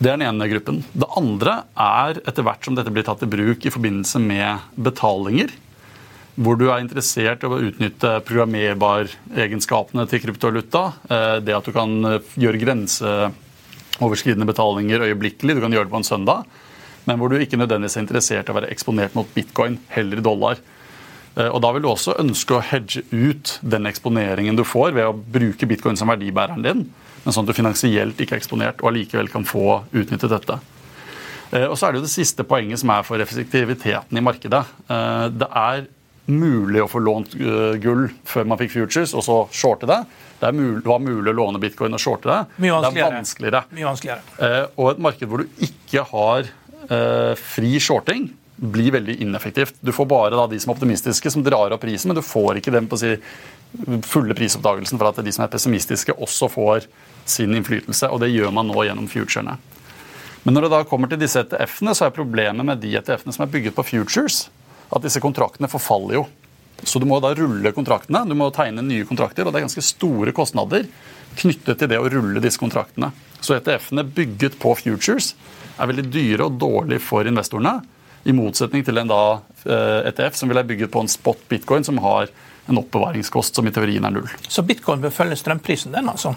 Det 0.00 0.08
er 0.08 0.16
den 0.16 0.24
ene 0.24 0.48
gruppen. 0.48 0.84
Det 0.96 1.08
andre 1.18 1.58
er 1.76 2.22
etter 2.22 2.46
hvert 2.46 2.64
som 2.64 2.76
dette 2.78 2.92
blir 2.94 3.04
tatt 3.04 3.24
i 3.26 3.28
bruk 3.28 3.66
i 3.66 3.72
forbindelse 3.74 4.22
med 4.22 4.70
betalinger, 4.80 5.52
hvor 6.40 6.56
du 6.56 6.66
er 6.70 6.80
interessert 6.80 7.44
i 7.44 7.48
å 7.48 7.60
utnytte 7.60 8.14
programmerbaregenskapene 8.28 10.06
til 10.08 10.22
kryptovaluta. 10.24 10.84
Eh, 11.10 11.36
det 11.44 11.56
at 11.56 11.68
du 11.68 11.74
kan 11.76 11.92
eh, 12.08 12.32
gjøre 12.40 12.62
grenseoverskridende 12.62 14.48
betalinger 14.48 15.04
øyeblikkelig, 15.10 15.56
du 15.56 15.64
kan 15.64 15.76
gjøre 15.76 15.90
det 15.90 15.94
på 15.94 16.00
en 16.00 16.08
søndag. 16.08 16.48
Men 17.08 17.20
hvor 17.20 17.32
du 17.32 17.36
ikke 17.40 17.60
nødvendigvis 17.60 17.98
er 17.98 18.06
interessert 18.06 18.48
i 18.48 18.54
å 18.54 18.56
være 18.56 18.72
eksponert 18.72 19.16
mot 19.18 19.28
bitcoin, 19.36 19.78
heller 19.92 20.24
dollar. 20.24 20.64
Eh, 21.36 21.50
og 21.50 21.60
Da 21.60 21.74
vil 21.76 21.84
du 21.84 21.90
også 21.92 22.16
ønske 22.22 22.56
å 22.56 22.64
hedge 22.64 23.04
ut 23.12 23.58
den 23.60 23.90
eksponeringen 23.90 24.56
du 24.56 24.64
får 24.64 24.96
ved 24.96 25.10
å 25.10 25.16
bruke 25.16 25.68
bitcoin 25.68 26.00
som 26.00 26.12
verdibæreren 26.12 26.64
din 26.64 26.88
men 27.20 27.34
sånn 27.34 27.44
at 27.44 27.50
du 27.52 27.58
finansielt 27.58 28.20
ikke 28.22 28.32
er 28.32 28.40
eksponert 28.40 28.78
og 28.80 28.86
allikevel 28.88 29.28
kan 29.28 29.44
få 29.44 29.82
utnyttet 29.92 30.30
dette. 30.32 30.54
Og 31.68 31.74
så 31.76 31.84
er 31.84 31.92
det 31.92 32.00
jo 32.00 32.06
det 32.06 32.14
siste 32.14 32.46
poenget 32.48 32.80
som 32.80 32.94
er 32.94 33.04
for 33.04 33.20
effektiviteten 33.20 34.16
i 34.16 34.22
markedet. 34.24 34.62
Det 35.36 35.48
er 35.60 35.82
mulig 36.30 36.82
å 36.84 36.88
få 36.90 37.00
lånt 37.02 37.36
eh, 37.38 37.78
gull 37.82 38.08
før 38.28 38.50
man 38.50 38.60
fikk 38.60 38.74
futures, 38.76 39.14
og 39.16 39.24
så 39.26 39.38
shorte 39.54 39.88
det. 39.90 40.00
Det, 40.40 40.52
mulig, 40.56 40.82
det 40.84 40.90
var 40.90 41.00
mulig 41.04 41.32
å 41.32 41.36
låne 41.36 41.62
bitcoin 41.62 41.96
og 41.96 42.02
shorte 42.02 42.30
det. 42.30 42.40
Mye. 42.64 42.80
Det 42.84 42.92
er 43.02 43.16
vanskeligere. 43.16 43.64
Mye 43.76 43.88
vanskeligere. 43.90 44.60
Og 44.76 44.92
et 44.92 45.02
marked 45.08 45.30
hvor 45.30 45.42
du 45.44 45.64
ikke 45.66 46.04
har 46.12 46.52
fri 47.36 47.74
shorting, 47.82 48.30
blir 48.60 48.92
veldig 48.92 49.16
ineffektivt. 49.22 49.74
Du 49.80 49.92
får 49.92 50.06
bare 50.06 50.36
da 50.36 50.46
de 50.46 50.58
som 50.60 50.70
er 50.70 50.76
optimistiske, 50.76 51.30
som 51.32 51.44
drar 51.44 51.72
opp 51.72 51.80
prisen, 51.80 52.10
men 52.10 52.18
du 52.18 52.24
får 52.24 52.60
ikke 52.60 52.74
den 52.74 52.88
på 52.90 52.98
si, 53.00 53.14
fulle 54.04 54.36
prisoppdagelsen 54.36 55.00
for 55.00 55.08
at 55.08 55.20
de 55.24 55.32
som 55.32 55.46
er 55.46 55.52
pessimistiske, 55.52 56.12
også 56.12 56.50
får 56.52 56.88
sin 57.24 57.54
innflytelse. 57.56 58.10
Og 58.12 58.20
det 58.20 58.32
gjør 58.34 58.52
man 58.52 58.68
nå 58.68 58.84
gjennom 58.84 59.08
futurene. 59.08 59.56
Men 60.44 60.56
når 60.56 60.66
det 60.66 60.72
da 60.74 60.84
kommer 60.88 61.08
til 61.08 61.20
disse 61.20 61.40
ETF-ene, 61.44 61.94
så 61.96 62.06
er 62.06 62.16
problemet 62.16 62.66
med 62.66 62.80
de 62.84 62.94
ETF-ene 63.00 63.32
som 63.36 63.44
er 63.44 63.52
bygget 63.52 63.76
på 63.76 63.86
futures, 63.94 64.46
at 64.90 65.04
disse 65.04 65.22
kontraktene 65.22 65.70
forfaller 65.70 66.20
jo. 66.20 66.26
Så 66.82 66.98
du 66.98 67.06
må 67.08 67.18
da 67.20 67.32
rulle 67.36 67.72
kontraktene, 67.76 68.24
du 68.28 68.34
må 68.38 68.48
tegne 68.54 68.84
nye 68.84 69.06
kontrakter, 69.08 69.44
og 69.44 69.52
det 69.52 69.60
er 69.60 69.66
ganske 69.66 69.84
store 69.84 70.32
kostnader 70.36 70.86
knyttet 71.38 71.78
til 71.78 71.90
det 71.90 71.98
å 72.00 72.08
rulle 72.10 72.42
disse 72.42 72.60
kontraktene. 72.60 73.12
Så 73.40 73.56
ETF-ene 73.56 74.04
bygget 74.04 74.58
på 74.60 74.74
futures 74.80 75.34
er 75.80 75.90
veldig 75.90 76.06
dyre 76.12 76.48
og 76.48 76.58
dårlige 76.60 77.04
for 77.04 77.28
investorene. 77.28 77.78
I 78.28 78.34
motsetning 78.36 78.84
til 78.84 79.00
en 79.00 79.08
da 79.08 79.22
ETF 79.64 80.20
eh, 80.20 80.26
e 80.26 80.36
som 80.36 80.50
ville 80.50 80.64
bygget 80.68 80.92
på 80.92 81.04
en 81.04 81.08
spot 81.08 81.44
bitcoin 81.48 81.86
som 81.86 82.00
har 82.04 82.28
en 82.68 82.80
oppbevaringskost 82.80 83.56
som 83.56 83.66
i 83.66 83.72
teorien 83.74 84.04
er 84.04 84.12
null. 84.14 84.28
Så 84.48 84.64
bitcoin 84.66 85.00
bør 85.02 85.14
følge 85.14 85.38
strømprisen, 85.40 85.94
den 85.96 86.10
altså? 86.12 86.34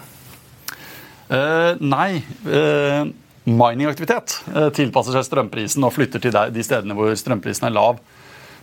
Uh, 1.28 1.76
nei. 1.80 2.24
Uh, 2.46 3.12
Miningaktivitet 3.44 4.38
uh, 4.54 4.70
tilpasser 4.72 5.12
seg 5.18 5.26
strømprisen 5.26 5.84
og 5.84 5.92
flytter 5.92 6.22
til 6.22 6.32
de 6.32 6.64
stedene 6.64 6.96
hvor 6.96 7.12
strømprisen 7.18 7.68
er 7.68 7.74
lav. 7.76 8.00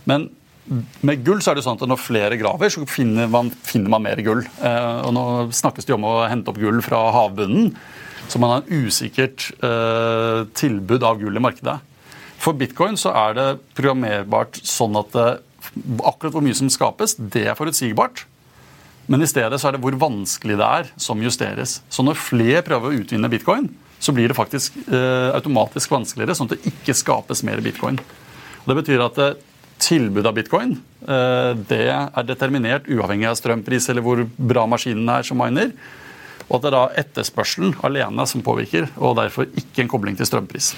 Men 0.10 0.30
med 1.04 1.24
gull 1.26 1.42
så 1.44 1.52
er 1.52 1.60
det 1.60 1.66
sånn 1.66 1.80
at 1.80 1.90
når 1.90 2.00
flere 2.00 2.38
graver, 2.40 2.72
så 2.72 2.86
finner 2.90 3.30
man, 3.32 3.52
finner 3.66 3.92
man 3.92 4.06
mer 4.06 4.22
gull. 4.24 4.46
og 4.62 5.12
Nå 5.16 5.26
snakkes 5.58 5.88
det 5.90 5.98
om 5.98 6.08
å 6.08 6.22
hente 6.32 6.54
opp 6.54 6.60
gull 6.62 6.80
fra 6.86 7.04
havbunnen, 7.16 7.74
så 8.32 8.40
man 8.40 8.54
har 8.54 8.62
en 8.62 8.86
usikkert 8.86 9.50
tilbud 10.56 11.04
av 11.04 11.20
gull 11.20 11.36
i 11.36 11.44
markedet. 11.44 11.80
For 12.42 12.58
bitcoin 12.58 12.96
så 12.98 13.12
er 13.28 13.36
det 13.38 13.48
programmerbart 13.78 14.62
sånn 14.66 14.96
at 15.02 15.18
akkurat 15.18 16.34
hvor 16.34 16.46
mye 16.46 16.58
som 16.58 16.72
skapes, 16.72 17.18
det 17.20 17.50
er 17.50 17.58
forutsigbart. 17.58 18.26
Men 19.12 19.24
i 19.26 19.30
stedet 19.30 19.60
så 19.60 19.70
er 19.70 19.76
det 19.76 19.84
hvor 19.84 19.98
vanskelig 20.00 20.58
det 20.60 20.68
er, 20.80 20.92
som 21.02 21.22
justeres. 21.22 21.80
Så 21.92 22.06
når 22.06 22.20
flere 22.22 22.64
prøver 22.66 22.92
å 22.92 23.02
utvinne 23.02 23.30
bitcoin, 23.32 23.70
så 24.02 24.14
blir 24.16 24.32
det 24.32 24.38
faktisk 24.38 24.78
eh, 24.88 25.30
automatisk 25.36 25.92
vanskeligere, 25.94 26.36
sånn 26.38 26.50
at 26.50 26.58
det 26.58 26.72
ikke 26.72 26.96
skapes 26.98 27.44
mer 27.46 27.62
bitcoin. 27.62 28.00
Og 28.62 28.70
det 28.72 28.78
betyr 28.80 29.04
at 29.06 29.20
eh, 29.22 29.36
tilbudet 29.82 30.30
av 30.30 30.38
bitcoin 30.38 30.76
eh, 31.08 31.52
det 31.70 31.84
er 31.92 32.28
determinert 32.28 32.88
uavhengig 32.92 33.30
av 33.30 33.38
strømpris 33.40 33.90
eller 33.92 34.06
hvor 34.06 34.24
bra 34.38 34.68
maskinen 34.70 35.10
er 35.12 35.28
som 35.28 35.42
miner. 35.42 35.74
Og 36.48 36.58
at 36.58 36.64
det 36.64 36.72
er 36.72 36.76
da 36.76 36.86
etterspørselen 37.00 37.78
alene 37.88 38.26
som 38.28 38.44
påvirker, 38.44 38.90
og 39.00 39.16
derfor 39.22 39.48
ikke 39.48 39.86
en 39.86 39.92
kobling 39.92 40.18
til 40.20 40.28
strømpris. 40.28 40.74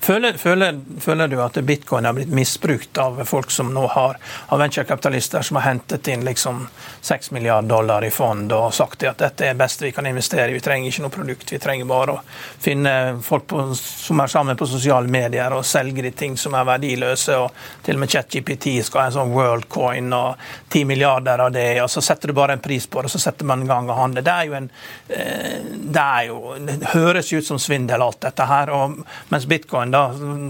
Føler, 0.00 0.38
føler, 0.38 0.80
føler, 1.00 1.28
du 1.28 1.40
at 1.42 1.58
bitcoin 1.66 2.04
har 2.04 2.16
blitt 2.16 2.32
misbrukt 2.32 2.98
av 2.98 3.22
folk 3.28 3.50
som 3.50 3.72
nå 3.74 3.86
har 3.94 4.18
har 4.46 4.58
venturekapitalister 4.58 5.42
som 5.42 5.56
har 5.56 5.68
hentet 5.70 6.08
inn 6.08 6.24
liksom 6.24 6.66
6 7.00 7.30
milliarder 7.30 7.68
dollar 7.68 8.04
i 8.04 8.10
fond 8.10 8.52
og 8.52 8.74
sagt 8.74 9.02
at 9.02 9.18
dette 9.18 9.44
er 9.44 9.54
det 9.54 9.60
beste 9.60 9.84
vi 9.84 9.92
kan 9.92 10.06
investere 10.06 10.50
i, 10.50 10.56
vi 10.56 10.62
trenger 10.64 10.90
ikke 10.90 11.04
noe 11.04 11.14
produkt, 11.14 11.52
vi 11.52 11.58
trenger 11.62 11.88
bare 11.88 12.16
å 12.16 12.20
finne 12.62 12.92
folk 13.22 13.46
på, 13.50 13.62
som 13.78 14.20
er 14.22 14.30
sammen 14.30 14.58
på 14.58 14.68
sosiale 14.70 15.10
medier 15.10 15.54
og 15.54 15.66
selge 15.66 16.04
de 16.06 16.12
ting 16.16 16.36
som 16.38 16.54
er 16.54 16.66
verdiløse. 16.66 17.36
og 17.36 17.84
Til 17.86 17.96
og 17.96 18.02
med 18.02 18.12
ChatGPT 18.12 18.68
skal 18.86 19.02
ha 19.02 19.06
en 19.10 19.16
sånn 19.16 19.34
worldcoin 19.34 20.12
og 20.16 20.46
10 20.72 20.84
milliarder 20.88 21.42
av 21.46 21.52
det, 21.54 21.68
og 21.82 21.90
så 21.90 22.02
setter 22.04 22.30
du 22.30 22.36
bare 22.36 22.56
en 22.56 22.64
pris 22.64 22.86
på 22.86 23.02
det, 23.02 23.10
og 23.10 23.16
så 23.16 23.22
setter 23.22 23.48
man 23.48 23.64
i 23.64 23.68
gang 23.68 23.90
og 23.90 24.00
handler. 24.00 24.26
Det 24.26 24.34
er 24.34 24.50
jo 24.50 24.58
en 24.58 24.70
eh, 25.08 25.60
det, 25.96 26.04
er 26.04 26.28
jo, 26.30 26.40
det 26.66 26.92
høres 26.94 27.32
ut 27.32 27.46
som 27.46 27.60
svindel, 27.62 28.02
alt 28.02 28.20
dette 28.26 28.46
her. 28.46 28.72
og 28.74 29.00
mens 29.28 29.46
bitcoin 29.46 29.65
man 29.72 29.94
da 29.94 30.04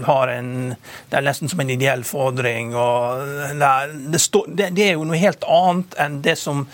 har 0.07 0.33
en 0.33 0.75
Det 1.09 1.17
er 1.17 1.25
nesten 1.25 1.49
som 1.49 1.59
en 1.63 1.69
ideell 1.69 2.03
fordring. 2.03 2.75
og 2.75 3.23
det 3.57 3.71
er, 3.71 3.95
det, 4.11 4.69
det, 4.75 4.83
er 4.83 4.93
jo 4.93 5.07
noe 5.07 5.17
helt 5.21 5.43
annet 5.47 5.97
enn 5.97 6.21
det 6.21 6.37
som 6.37 6.67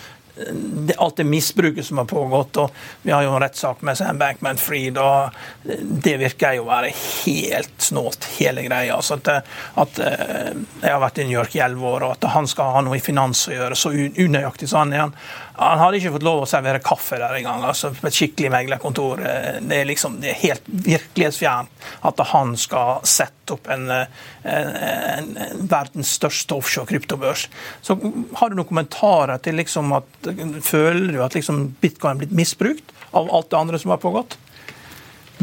det, 0.86 0.94
alt 0.98 1.16
det 1.16 1.24
misbruket 1.24 1.86
som 1.86 1.98
har 1.98 2.04
pågått. 2.04 2.56
og 2.56 2.70
Vi 3.02 3.12
har 3.12 3.22
jo 3.22 3.30
en 3.34 3.42
rettssak 3.42 3.82
med 3.82 3.98
Sam 3.98 4.18
Bankman 4.18 4.58
Fried, 4.58 4.98
og 4.98 5.30
det 6.04 6.16
virker 6.18 6.56
jo 6.58 6.64
å 6.64 6.70
være 6.72 6.90
helt 6.94 7.74
snålt, 7.78 8.26
hele 8.38 8.64
greia. 8.66 8.96
Altså 8.96 9.20
at, 9.20 9.46
at, 9.78 10.00
Jeg 10.82 10.90
har 10.90 11.02
vært 11.02 11.22
i 11.22 11.28
New 11.28 11.38
York 11.38 11.54
i 11.56 11.62
elleve 11.62 11.92
år, 11.92 12.08
og 12.08 12.16
at 12.16 12.28
han 12.34 12.50
skal 12.50 12.74
ha 12.74 12.82
noe 12.84 12.98
i 12.98 13.04
finans 13.04 13.46
å 13.48 13.54
gjøre, 13.54 13.78
så 13.78 13.94
unøyaktig 13.94 14.68
som 14.70 14.84
han 14.84 14.96
er. 14.96 15.04
Han 15.06 15.16
hadde 15.54 16.00
ikke 16.00 16.12
fått 16.16 16.26
lov 16.26 16.42
å 16.42 16.48
servere 16.50 16.82
kaffe 16.82 17.18
der 17.20 17.36
engang. 17.38 17.62
Altså, 17.68 17.92
på 17.94 18.08
et 18.08 18.16
skikkelig 18.16 18.50
meglerkontor. 18.54 19.22
Det 19.62 19.78
er 19.78 19.88
liksom, 19.88 20.18
det 20.22 20.32
er 20.32 20.40
helt 20.40 20.66
virkelighetsfjernt 20.66 21.88
at 22.10 22.22
han 22.32 22.54
skal 22.58 23.04
sette 23.06 23.54
opp 23.54 23.68
en, 23.70 23.86
en, 23.92 24.08
en, 24.48 25.28
en 25.46 25.66
verdens 25.70 26.14
største 26.18 26.56
offshore 26.56 26.90
kryptobørs. 26.90 27.46
Så 27.84 27.98
Har 28.40 28.50
du 28.50 28.58
noen 28.58 28.70
kommentarer 28.70 29.42
til 29.44 29.60
liksom 29.60 29.92
at 29.94 30.30
Føler 30.64 31.12
du 31.12 31.20
at 31.22 31.36
liksom 31.36 31.66
bitcoin 31.82 32.16
er 32.16 32.24
blitt 32.24 32.34
misbrukt 32.34 32.94
av 33.14 33.28
alt 33.30 33.50
det 33.52 33.60
andre 33.60 33.78
som 33.80 33.92
har 33.94 34.02
pågått? 34.02 34.38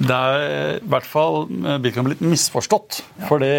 Det 0.01 0.15
er 0.15 0.79
i 0.79 0.89
hvert 0.91 1.07
fall 1.07 1.45
eh, 1.45 1.77
bitcoin 1.83 2.09
blitt 2.09 2.23
misforstått. 2.25 3.01
Ja. 3.19 3.27
For 3.29 3.43
det 3.43 3.53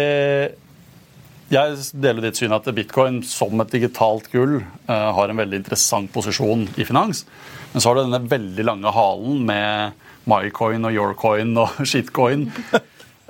jeg 1.53 2.01
deler 2.01 2.25
ditt 2.25 2.39
syn 2.39 2.55
at 2.55 2.67
bitcoin 2.75 3.21
som 3.27 3.61
et 3.61 3.73
digitalt 3.75 4.29
gull 4.33 4.59
uh, 4.61 5.09
har 5.17 5.29
en 5.29 5.39
veldig 5.39 5.61
interessant 5.61 6.11
posisjon 6.13 6.65
i 6.75 6.87
finans. 6.87 7.23
Men 7.73 7.81
så 7.81 7.89
har 7.89 7.97
du 7.97 8.05
denne 8.05 8.31
veldig 8.31 8.65
lange 8.67 8.93
halen 8.93 9.43
med 9.47 10.01
mycoin 10.29 10.87
og 10.87 10.95
yourcoin 10.95 11.53
og 11.61 11.79
shitcoin. 11.89 12.47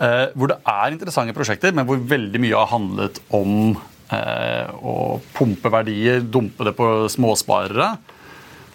Eh, 0.04 0.28
hvor 0.34 0.50
det 0.50 0.60
er 0.68 0.94
interessante 0.94 1.36
prosjekter, 1.38 1.74
men 1.76 1.86
hvor 1.88 2.02
veldig 2.02 2.42
mye 2.42 2.58
har 2.58 2.72
handlet 2.72 3.20
om 3.34 3.76
eh, 4.12 4.72
å 4.74 5.20
pumpe 5.36 5.72
verdier, 5.74 6.24
dumpe 6.26 6.66
det 6.68 6.74
på 6.78 6.90
småsparere. 7.14 7.92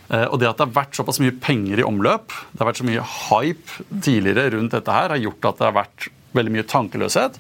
Eh, 0.09 0.26
og 0.28 0.38
det 0.40 0.49
at 0.49 0.61
det 0.61 0.69
har 0.69 0.76
vært 0.78 0.99
såpass 0.99 1.21
mye 1.23 1.35
penger 1.43 1.83
i 1.83 1.87
omløp, 1.87 2.31
det 2.52 2.62
har 2.62 2.71
vært 2.71 2.81
så 2.81 2.87
mye 2.88 3.09
hype 3.28 3.88
tidligere 4.05 4.55
rundt 4.55 4.76
dette 4.78 4.95
her, 4.95 5.12
har 5.14 5.25
gjort 5.26 5.50
at 5.50 5.61
det 5.61 5.69
har 5.69 5.76
vært 5.83 6.09
veldig 6.38 6.54
mye 6.54 6.66
tankeløshet. 6.68 7.38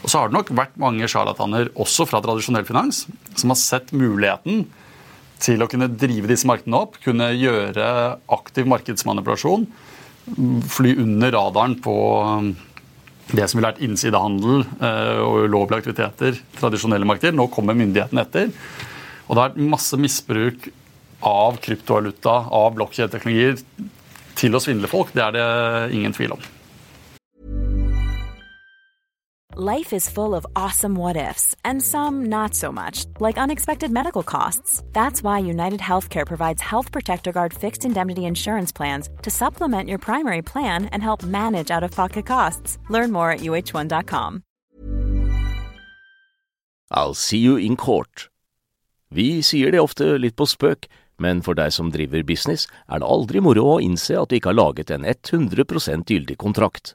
Og 0.00 0.08
så 0.08 0.20
har 0.20 0.30
det 0.30 0.38
nok 0.38 0.52
vært 0.56 0.78
mange 0.80 1.08
sjarlataner, 1.10 1.72
også 1.78 2.06
fra 2.08 2.22
tradisjonell 2.24 2.66
finans, 2.68 3.04
som 3.36 3.52
har 3.52 3.60
sett 3.60 3.92
muligheten 3.96 4.64
til 5.40 5.62
å 5.64 5.68
kunne 5.70 5.88
drive 5.88 6.28
disse 6.28 6.48
markedene 6.48 6.80
opp, 6.80 6.98
kunne 7.04 7.30
gjøre 7.32 7.86
aktiv 8.32 8.68
markedsmanipulasjon, 8.68 9.66
fly 10.70 10.94
under 11.00 11.32
radaren 11.34 11.78
på 11.82 11.94
um, 12.20 12.50
det 13.30 13.46
som 13.48 13.58
ville 13.58 13.70
vært 13.70 13.80
innsidehandel 13.84 14.64
uh, 14.82 15.20
og 15.24 15.46
ulovlige 15.46 15.80
aktiviteter, 15.80 16.40
tradisjonelle 16.58 17.08
markeder. 17.08 17.36
Nå 17.36 17.48
kommer 17.54 17.78
myndighetene 17.78 18.26
etter. 18.26 18.52
Og 19.26 19.34
det 19.34 19.42
har 19.42 19.52
vært 19.52 19.72
masse 19.72 19.98
misbruk 20.00 20.68
av 21.26 21.60
kryptovaluta, 21.62 22.36
av 22.56 22.72
blokkjedeteknologier, 22.76 23.60
til 24.40 24.56
å 24.56 24.62
svindle 24.62 24.88
folk. 24.90 25.12
Det 25.14 25.24
er 25.24 25.36
det 25.36 25.46
ingen 25.96 26.14
tvil 26.16 26.36
om. 26.36 26.48
Life 29.56 29.92
is 29.92 30.08
full 30.08 30.36
of 30.36 30.46
awesome 30.54 30.94
what 30.94 31.16
ifs, 31.16 31.56
and 31.64 31.82
some 31.82 32.26
not 32.26 32.54
so 32.54 32.70
much, 32.70 33.06
like 33.18 33.36
unexpected 33.36 33.90
medical 33.90 34.22
costs. 34.22 34.80
That's 34.92 35.24
why 35.24 35.40
United 35.40 35.80
Healthcare 35.80 36.24
provides 36.24 36.62
Health 36.62 36.92
Protector 36.92 37.32
Guard 37.32 37.52
fixed 37.52 37.84
indemnity 37.84 38.26
insurance 38.26 38.70
plans 38.70 39.08
to 39.22 39.30
supplement 39.30 39.88
your 39.88 39.98
primary 39.98 40.40
plan 40.40 40.84
and 40.92 41.02
help 41.02 41.24
manage 41.24 41.72
out 41.72 41.82
of 41.82 41.90
pocket 41.90 42.26
costs. 42.26 42.78
Learn 42.90 43.10
more 43.10 43.32
at 43.32 43.40
uh1.com. 43.40 44.44
I'll 46.92 47.14
see 47.14 47.38
you 47.38 47.56
in 47.56 47.74
court. 47.76 48.28
Vi 49.10 49.42
sier 49.42 49.72
det 49.72 49.80
ofte 49.80 50.16
litt 50.18 50.36
på 50.36 50.46
spøk, 50.46 50.86
men 51.18 51.42
for 51.42 51.58
deg 51.58 51.72
som 51.72 51.90
driver 51.90 52.22
business, 52.22 52.68
er 52.86 53.00
det 53.00 53.42
moro 53.42 53.66
å 53.66 53.82
innse 53.82 54.14
at 54.14 54.30
du 54.30 54.38
ikke 54.38 54.54
har 54.54 54.62
laget 54.62 54.90
en 54.90 55.04
100 55.04 56.06
gyldig 56.06 56.38
kontrakt. 56.38 56.94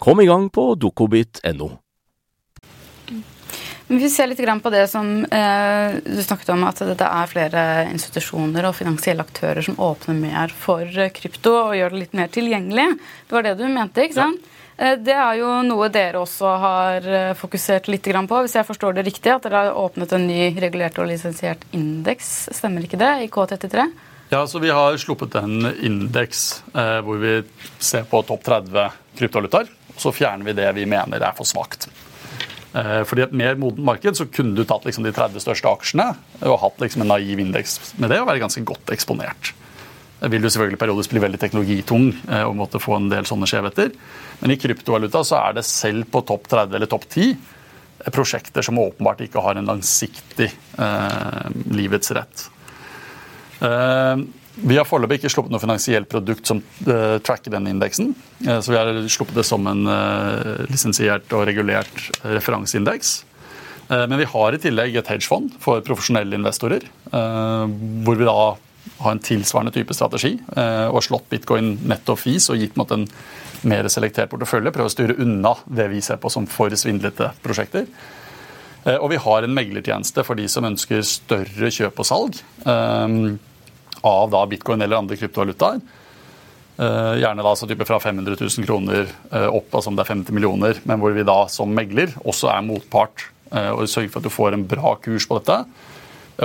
Kom 0.00 0.20
i 0.20 0.26
gang 0.26 0.48
på 0.48 0.74
dokobit.no. 0.80 1.70
Vi 3.90 4.06
ser 4.10 4.30
litt 4.30 4.40
på 4.62 4.70
det 4.70 4.84
som 4.88 5.24
eh, 5.24 5.96
du 6.06 6.22
snakket 6.22 6.52
om, 6.54 6.62
at 6.64 6.78
det 6.78 7.04
er 7.04 7.26
flere 7.28 7.62
institusjoner 7.90 8.68
og 8.68 8.76
finansielle 8.78 9.24
aktører 9.26 9.66
som 9.66 9.80
åpner 9.82 10.14
mer 10.14 10.54
for 10.54 10.86
krypto 11.12 11.52
og 11.66 11.74
gjør 11.76 11.92
det 11.92 12.00
litt 12.04 12.14
mer 12.16 12.30
tilgjengelig. 12.30 12.86
Det 13.26 13.34
var 13.34 13.44
det 13.44 13.56
du 13.58 13.66
mente, 13.66 14.06
ikke 14.06 14.20
sant? 14.20 14.46
Ja. 14.46 14.60
Eh, 14.80 14.94
det 14.96 15.16
er 15.18 15.40
jo 15.42 15.50
noe 15.66 15.90
dere 15.92 16.22
også 16.22 16.52
har 16.62 17.08
eh, 17.10 17.32
fokusert 17.36 17.90
litt 17.92 18.06
på, 18.06 18.38
hvis 18.46 18.56
jeg 18.56 18.68
forstår 18.68 18.96
det 18.96 19.04
riktig. 19.10 19.34
At 19.34 19.44
dere 19.44 19.66
har 19.66 19.82
åpnet 19.82 20.14
en 20.16 20.24
ny 20.30 20.54
regulert 20.56 20.96
og 21.02 21.10
lisensiert 21.10 21.66
indeks, 21.76 22.48
stemmer 22.56 22.86
ikke 22.86 23.00
det? 23.00 23.10
I 23.26 23.28
K33? 23.28 23.84
Ja, 24.30 24.46
så 24.46 24.62
Vi 24.62 24.70
har 24.70 24.96
sluppet 24.96 25.34
en 25.34 25.66
indeks 25.82 26.62
eh, 26.72 27.02
hvor 27.04 27.18
vi 27.20 27.42
ser 27.82 28.08
på 28.08 28.22
topp 28.22 28.46
30 28.46 28.88
kryptovalutaer 29.18 29.76
så 30.00 30.12
fjerner 30.14 30.48
vi 30.48 30.56
det 30.58 30.70
vi 30.76 30.88
mener 30.88 31.22
er 31.22 31.36
for 31.36 31.48
svakt. 31.48 31.88
Eh, 32.70 33.00
fordi 33.08 33.24
et 33.26 33.34
mer 33.34 33.56
modent 33.58 33.82
marked 33.86 34.18
så 34.18 34.28
kunne 34.30 34.54
du 34.54 34.64
tatt 34.64 34.86
liksom 34.86 35.06
de 35.06 35.14
30 35.14 35.42
største 35.42 35.70
aksjene 35.70 36.12
og 36.46 36.60
hatt 36.62 36.84
liksom 36.84 37.02
en 37.02 37.10
naiv 37.16 37.42
indeks 37.42 37.96
med 37.98 38.12
det 38.12 38.20
og 38.22 38.28
være 38.30 38.44
ganske 38.44 38.62
godt 38.66 38.92
eksponert. 38.94 39.52
Det 40.20 40.28
vil 40.28 40.44
jo 40.44 40.50
selvfølgelig 40.52 40.80
periodisk 40.80 41.14
bli 41.14 41.22
veldig 41.24 41.40
teknologitung 41.40 42.10
eh, 42.28 42.44
og 42.44 42.58
måtte 42.58 42.82
få 42.82 42.98
en 42.98 43.08
del 43.10 43.26
sånne 43.28 43.48
skjevheter. 43.50 43.94
Men 44.42 44.52
i 44.52 44.58
kryptovaluta 44.60 45.24
så 45.26 45.38
er 45.40 45.56
det 45.56 45.66
selv 45.68 46.10
på 46.12 46.22
topp 46.28 46.50
30 46.52 46.76
eller 46.76 46.90
topp 46.90 47.08
10 47.08 47.30
eh, 47.30 48.10
prosjekter 48.12 48.66
som 48.66 48.78
åpenbart 48.82 49.24
ikke 49.24 49.42
har 49.44 49.58
en 49.58 49.70
langsiktig 49.72 50.50
eh, 50.50 51.46
livets 51.72 52.12
rett. 52.16 52.46
Eh, 53.64 54.26
vi 54.58 54.76
har 54.76 54.86
foreløpig 54.88 55.20
ikke 55.20 55.30
sluppet 55.32 55.52
noe 55.54 55.62
finansielt 55.62 56.08
produkt 56.10 56.48
som 56.50 56.60
uh, 56.88 57.18
tracker 57.24 57.54
den 57.54 57.68
indeksen. 57.70 58.12
Uh, 58.42 58.58
så 58.58 58.72
vi 58.72 58.78
har 58.78 58.90
sluppet 59.12 59.38
det 59.38 59.46
som 59.46 59.66
en 59.70 59.84
uh, 59.86 60.64
lisensiert 60.70 61.30
og 61.36 61.46
regulert 61.48 62.08
referanseindeks. 62.26 63.20
men 63.90 64.20
vi 64.20 64.26
har 64.32 64.54
i 64.54 64.58
tillegg 64.62 64.96
et 64.96 65.08
hedgefond 65.10 65.56
for 65.58 65.80
profesjonelle 65.82 66.36
investorer. 66.36 66.84
hvor 67.10 68.16
vi 68.16 68.24
da 68.24 68.56
har 69.02 69.10
en 69.10 69.18
tilsvarende 69.18 69.72
type 69.74 69.94
strategi 69.94 70.38
og 70.92 71.02
slått 71.02 71.26
bitcoin 71.28 71.72
netto 71.90 72.14
fees 72.14 72.46
og 72.50 72.56
gitt 72.60 72.76
mot 72.78 72.90
en 72.94 73.08
mer 73.66 73.88
selektert 73.88 74.30
portefølje. 74.30 74.70
Prøve 74.70 74.86
å 74.86 74.94
styre 74.94 75.18
unna 75.18 75.56
det 75.66 75.88
vi 75.90 76.00
ser 76.00 76.22
på 76.22 76.30
som 76.30 76.46
for 76.46 76.70
svindlete 76.70 77.32
prosjekter. 77.42 77.90
Og 79.00 79.10
vi 79.10 79.18
har 79.26 79.42
en 79.42 79.58
meglertjeneste 79.58 80.22
for 80.22 80.38
de 80.38 80.46
som 80.46 80.70
ønsker 80.70 81.02
større 81.02 81.74
kjøp 81.74 81.98
og 81.98 82.06
salg 82.06 82.38
av 84.06 84.30
da 84.32 84.44
bitcoin 84.48 84.82
eller 84.82 85.02
andre 85.02 85.18
kryptovalutaer. 85.20 85.80
Uh, 86.80 87.18
gjerne 87.20 87.44
da 87.44 87.50
så 87.58 87.66
type 87.68 87.84
fra 87.84 87.98
500 88.00 88.36
000 88.40 88.64
kroner 88.64 89.08
uh, 89.34 89.50
opp, 89.52 89.66
altså 89.74 89.90
om 89.90 89.98
det 89.98 90.06
er 90.06 90.14
50 90.14 90.32
millioner, 90.32 90.78
men 90.88 91.02
hvor 91.02 91.12
vi 91.12 91.26
da 91.28 91.42
som 91.52 91.74
megler 91.76 92.14
også 92.22 92.48
er 92.54 92.62
motpart 92.64 93.26
uh, 93.52 93.74
og 93.74 93.84
sørger 93.84 94.08
for 94.08 94.22
at 94.22 94.28
du 94.28 94.32
får 94.32 94.56
en 94.56 94.64
bra 94.70 94.94
kurs 95.04 95.26
på 95.28 95.36
dette. 95.36 95.58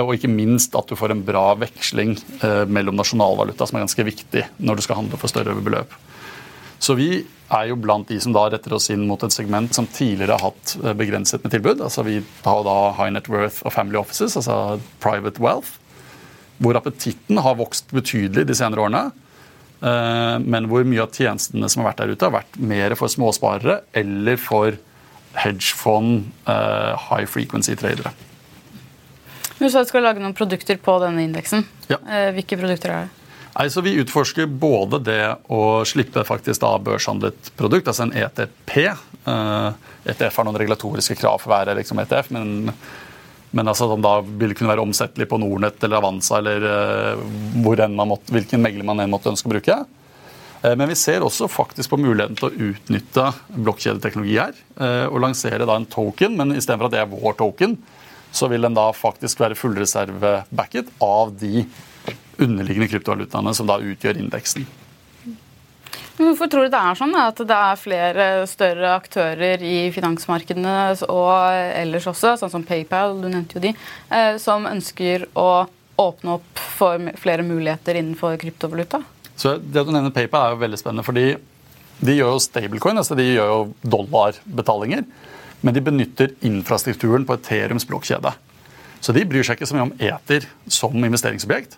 Og 0.02 0.12
ikke 0.12 0.28
minst 0.28 0.76
at 0.76 0.90
du 0.90 0.98
får 0.98 1.14
en 1.14 1.22
bra 1.24 1.54
veksling 1.56 2.10
mellom 2.68 2.98
nasjonalvaluta, 2.98 3.64
som 3.64 3.78
er 3.78 3.86
ganske 3.86 4.04
viktig 4.04 4.42
når 4.60 4.76
du 4.76 4.82
skal 4.84 4.98
handle 4.98 5.16
for 5.16 5.32
større 5.32 5.54
beløp. 5.56 5.94
Så 6.76 6.92
vi 6.98 7.22
er 7.24 7.70
jo 7.70 7.78
blant 7.80 8.10
de 8.12 8.18
som 8.20 8.34
da 8.36 8.42
retter 8.52 8.74
oss 8.76 8.90
inn 8.92 9.06
mot 9.08 9.24
et 9.24 9.32
segment 9.32 9.72
som 9.72 9.88
tidligere 9.88 10.36
har 10.36 10.50
hatt 10.50 10.74
begrenset 11.00 11.40
med 11.46 11.54
tilbud. 11.54 11.80
Altså 11.80 12.04
Vi 12.04 12.18
har 12.44 12.60
da 12.68 12.76
high 12.98 13.14
net 13.16 13.32
worth 13.32 13.64
og 13.64 13.72
family 13.72 13.96
offices, 13.96 14.36
altså 14.36 14.76
private 15.00 15.40
wealth 15.40 15.78
hvor 16.58 16.78
appetitten 16.78 17.38
har 17.42 17.58
vokst 17.58 17.92
betydelig 17.94 18.46
de 18.48 18.56
senere 18.56 18.84
årene. 18.86 19.04
Eh, 19.80 20.36
men 20.40 20.68
hvor 20.70 20.86
mye 20.88 21.04
av 21.04 21.12
tjenestene 21.12 21.68
som 21.68 21.82
har 21.82 21.92
vært 21.92 22.04
der 22.04 22.14
ute, 22.14 22.28
har 22.28 22.36
vært 22.38 22.60
mer 22.60 22.96
for 22.98 23.12
småsparere 23.12 23.82
eller 23.96 24.40
for 24.40 24.78
hedgefond, 25.36 26.30
eh, 26.48 27.08
high 27.10 27.28
frequency-tradere. 27.28 28.14
Du 29.58 29.68
sa 29.70 29.82
du 29.84 29.88
skal 29.88 30.04
lage 30.04 30.20
noen 30.20 30.36
produkter 30.36 30.80
på 30.80 30.96
denne 31.00 31.24
indeksen. 31.24 31.64
Ja. 31.88 32.00
Eh, 32.08 32.32
hvilke 32.36 32.58
produkter 32.60 32.92
er 32.92 33.06
det? 33.06 33.22
Nei, 33.56 33.68
så 33.72 33.80
Vi 33.80 33.96
utforsker 33.96 34.46
både 34.46 35.00
det 35.00 35.36
å 35.48 35.80
slippe 35.88 36.24
faktisk 36.28 36.60
da 36.60 36.76
børshandlet 36.76 37.56
produkt, 37.56 37.88
altså 37.88 38.02
en 38.04 38.12
ETP. 38.12 38.92
ETF 40.04 40.36
har 40.36 40.44
noen 40.44 40.58
regulatoriske 40.60 41.16
krav 41.16 41.40
for 41.40 41.50
å 41.50 41.56
være 41.56 41.76
liksom 41.78 41.98
ETF, 41.98 42.30
men 42.36 42.70
men 43.56 43.70
altså, 43.70 43.88
som 43.88 44.02
da 44.04 44.18
vil 44.20 44.52
kunne 44.56 44.72
være 44.74 44.84
omsettelig 44.84 45.28
på 45.30 45.38
Nordnett 45.40 45.82
eller 45.84 46.00
Avanza 46.02 46.40
eller 46.42 46.66
uh, 47.16 47.94
måtte, 48.04 48.34
hvilken 48.34 48.60
megler 48.60 48.84
man 48.84 49.00
enn 49.00 49.12
måtte 49.12 49.32
ønske 49.32 49.48
å 49.48 49.54
bruke. 49.54 49.78
Uh, 50.60 50.74
men 50.74 50.90
vi 50.90 50.98
ser 51.00 51.24
også 51.24 51.48
faktisk 51.48 51.94
på 51.94 52.00
muligheten 52.02 52.36
til 52.36 52.50
å 52.50 52.70
utnytte 52.70 53.26
blokkjedeteknologi 53.56 54.36
her. 54.42 54.56
Uh, 54.76 55.06
og 55.08 55.22
lansere 55.24 55.68
da 55.68 55.78
en 55.80 55.88
token, 55.88 56.36
men 56.36 56.56
istedenfor 56.56 56.90
at 56.90 56.96
det 56.96 57.02
er 57.04 57.12
vår 57.14 57.38
token, 57.40 57.78
så 58.36 58.50
vil 58.52 58.66
den 58.66 58.76
da 58.76 58.90
faktisk 58.92 59.40
være 59.40 59.56
fullreserve-backet 59.56 60.90
av 61.04 61.32
de 61.40 61.64
underliggende 62.42 62.90
kryptovalutaene 62.92 63.54
som 63.56 63.68
da 63.70 63.80
utgjør 63.80 64.20
indeksen. 64.20 64.66
Hvorfor 66.16 66.48
tror 66.48 66.66
du 66.66 66.72
det 66.72 66.80
er 66.80 66.96
sånn 66.96 67.14
at 67.20 67.40
det 67.44 67.56
er 67.56 67.80
flere 67.80 68.26
større 68.48 68.94
aktører 68.96 69.60
i 69.60 69.90
finansmarkedene 69.92 70.76
og 71.12 71.32
ellers 71.76 72.06
også, 72.08 72.36
sånn 72.40 72.52
som 72.52 72.64
PayPal, 72.64 73.18
du 73.20 73.28
nevnte 73.28 73.58
jo 73.58 73.64
de, 73.66 73.74
eh, 74.10 74.38
som 74.40 74.64
ønsker 74.70 75.28
å 75.36 75.66
åpne 76.00 76.38
opp 76.38 76.64
for 76.78 77.12
flere 77.20 77.44
muligheter 77.44 78.00
innenfor 78.00 78.38
kryptovaluta? 78.40 79.02
Så 79.36 79.58
Det 79.60 79.84
du 79.84 79.92
nevner 79.92 80.10
PayPal 80.10 80.46
er 80.46 80.56
jo 80.56 80.64
veldig 80.64 80.80
spennende, 80.80 81.04
fordi 81.04 81.36
de 82.00 82.16
gjør 82.16 82.34
jo 82.34 82.44
stablecoin, 82.44 82.98
altså 83.00 83.16
de 83.16 83.28
gjør 83.34 83.52
jo 83.52 83.60
dollarbetalinger. 83.84 85.04
Men 85.64 85.74
de 85.74 85.80
benytter 85.80 86.34
infrastrukturen 86.44 87.24
på 87.26 87.36
Ethereums 87.38 87.86
blokkjede. 87.88 88.32
Så 89.00 89.12
de 89.12 89.24
bryr 89.28 89.44
seg 89.44 89.56
ikke 89.56 89.68
så 89.68 89.76
mye 89.76 89.86
om 89.88 89.94
Eter 90.00 90.46
som 90.68 90.92
investeringsobjekt, 90.96 91.76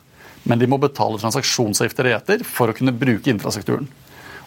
men 0.48 0.58
de 0.58 0.66
må 0.70 0.78
betale 0.80 1.18
transaksjonsavgifter 1.20 2.08
i 2.08 2.14
Eter 2.16 2.44
for 2.46 2.70
å 2.70 2.76
kunne 2.76 2.94
bruke 2.94 3.30
infrastrukturen. 3.30 3.88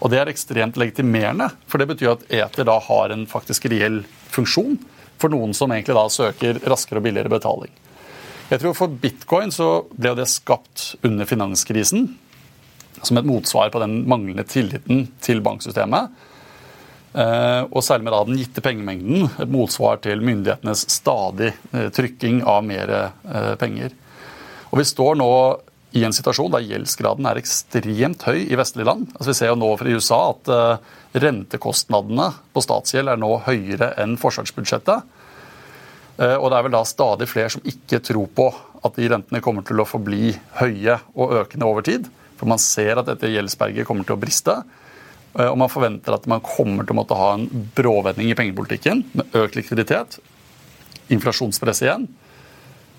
Og 0.01 0.09
Det 0.09 0.17
er 0.17 0.31
ekstremt 0.31 0.79
legitimerende, 0.81 1.51
for 1.69 1.77
det 1.77 1.91
betyr 1.91 2.15
at 2.15 2.25
Eter 2.33 2.65
da 2.65 2.79
har 2.81 3.13
en 3.13 3.27
faktisk 3.29 3.67
reell 3.69 4.01
funksjon 4.33 4.79
for 5.21 5.29
noen 5.29 5.53
som 5.53 5.71
egentlig 5.71 5.97
da 5.97 6.07
søker 6.09 6.59
raskere 6.65 6.97
og 6.97 7.05
billigere 7.05 7.29
betaling. 7.29 7.71
Jeg 8.51 8.59
tror 8.59 8.75
For 8.75 8.91
bitcoin 8.91 9.53
så 9.53 9.69
ble 9.93 10.15
det 10.17 10.27
skapt 10.27 10.95
under 11.07 11.29
finanskrisen 11.29 12.09
som 13.01 13.17
et 13.17 13.25
motsvar 13.25 13.69
på 13.71 13.79
den 13.81 14.01
manglende 14.09 14.43
tilliten 14.43 15.05
til 15.23 15.39
banksystemet. 15.45 16.11
Eh, 17.13 17.63
og 17.67 17.83
særlig 17.83 18.07
med 18.07 18.13
da 18.15 18.21
den 18.27 18.39
gitte 18.39 18.63
pengemengden, 18.63 19.29
et 19.39 19.51
motsvar 19.51 20.01
til 20.03 20.21
myndighetenes 20.23 20.85
stadig 20.91 21.51
eh, 21.71 21.89
trykking 21.93 22.41
av 22.47 22.63
mer 22.67 22.93
eh, 22.95 23.53
penger. 23.59 23.95
Og 24.71 24.79
Vi 24.79 24.87
står 24.87 25.17
nå 25.19 25.31
i 25.97 26.03
en 26.07 26.15
situasjon 26.15 26.53
der 26.53 26.63
gjeldsgraden 26.63 27.27
er 27.27 27.39
ekstremt 27.41 28.23
høy 28.27 28.45
i 28.45 28.57
vestlige 28.59 28.87
land. 28.87 29.09
Altså 29.17 29.31
Vi 29.31 29.37
ser 29.41 29.51
jo 29.51 29.57
nå 29.59 29.71
fra 29.79 29.91
USA 29.91 30.19
at 30.31 30.51
rentekostnadene 31.23 32.29
på 32.55 32.63
statsgjeld 32.63 33.11
er 33.11 33.19
nå 33.19 33.33
høyere 33.43 33.91
enn 33.99 34.15
forsvarsbudsjettet. 34.21 35.17
Og 36.21 36.47
det 36.47 36.57
er 36.57 36.65
vel 36.67 36.75
da 36.75 36.83
stadig 36.87 37.27
flere 37.27 37.51
som 37.51 37.65
ikke 37.67 37.99
tror 38.07 38.29
på 38.37 38.47
at 38.85 38.95
de 38.95 39.09
rentene 39.11 39.41
kommer 39.43 39.65
til 39.67 39.81
å 39.81 39.87
forbli 39.89 40.31
høye 40.61 40.95
og 41.15 41.35
økende 41.41 41.67
over 41.67 41.83
tid. 41.85 42.07
For 42.39 42.49
man 42.49 42.61
ser 42.61 42.97
at 42.97 43.09
dette 43.09 43.29
gjeldsberget 43.29 43.85
kommer 43.85 44.07
til 44.07 44.15
å 44.15 44.21
briste. 44.21 44.55
Eh, 45.37 45.47
og 45.47 45.59
man 45.61 45.71
forventer 45.71 46.15
at 46.15 46.27
man 46.31 46.43
kommer 46.43 46.87
til 46.87 46.95
å 46.95 46.99
måtte 47.01 47.17
ha 47.19 47.35
en 47.35 47.47
bråvending 47.77 48.31
i 48.31 48.37
pengepolitikken 48.37 49.05
med 49.13 49.37
økt 49.37 49.59
likviditet, 49.59 50.17
inflasjonspress 51.13 51.83
igjen. 51.85 52.07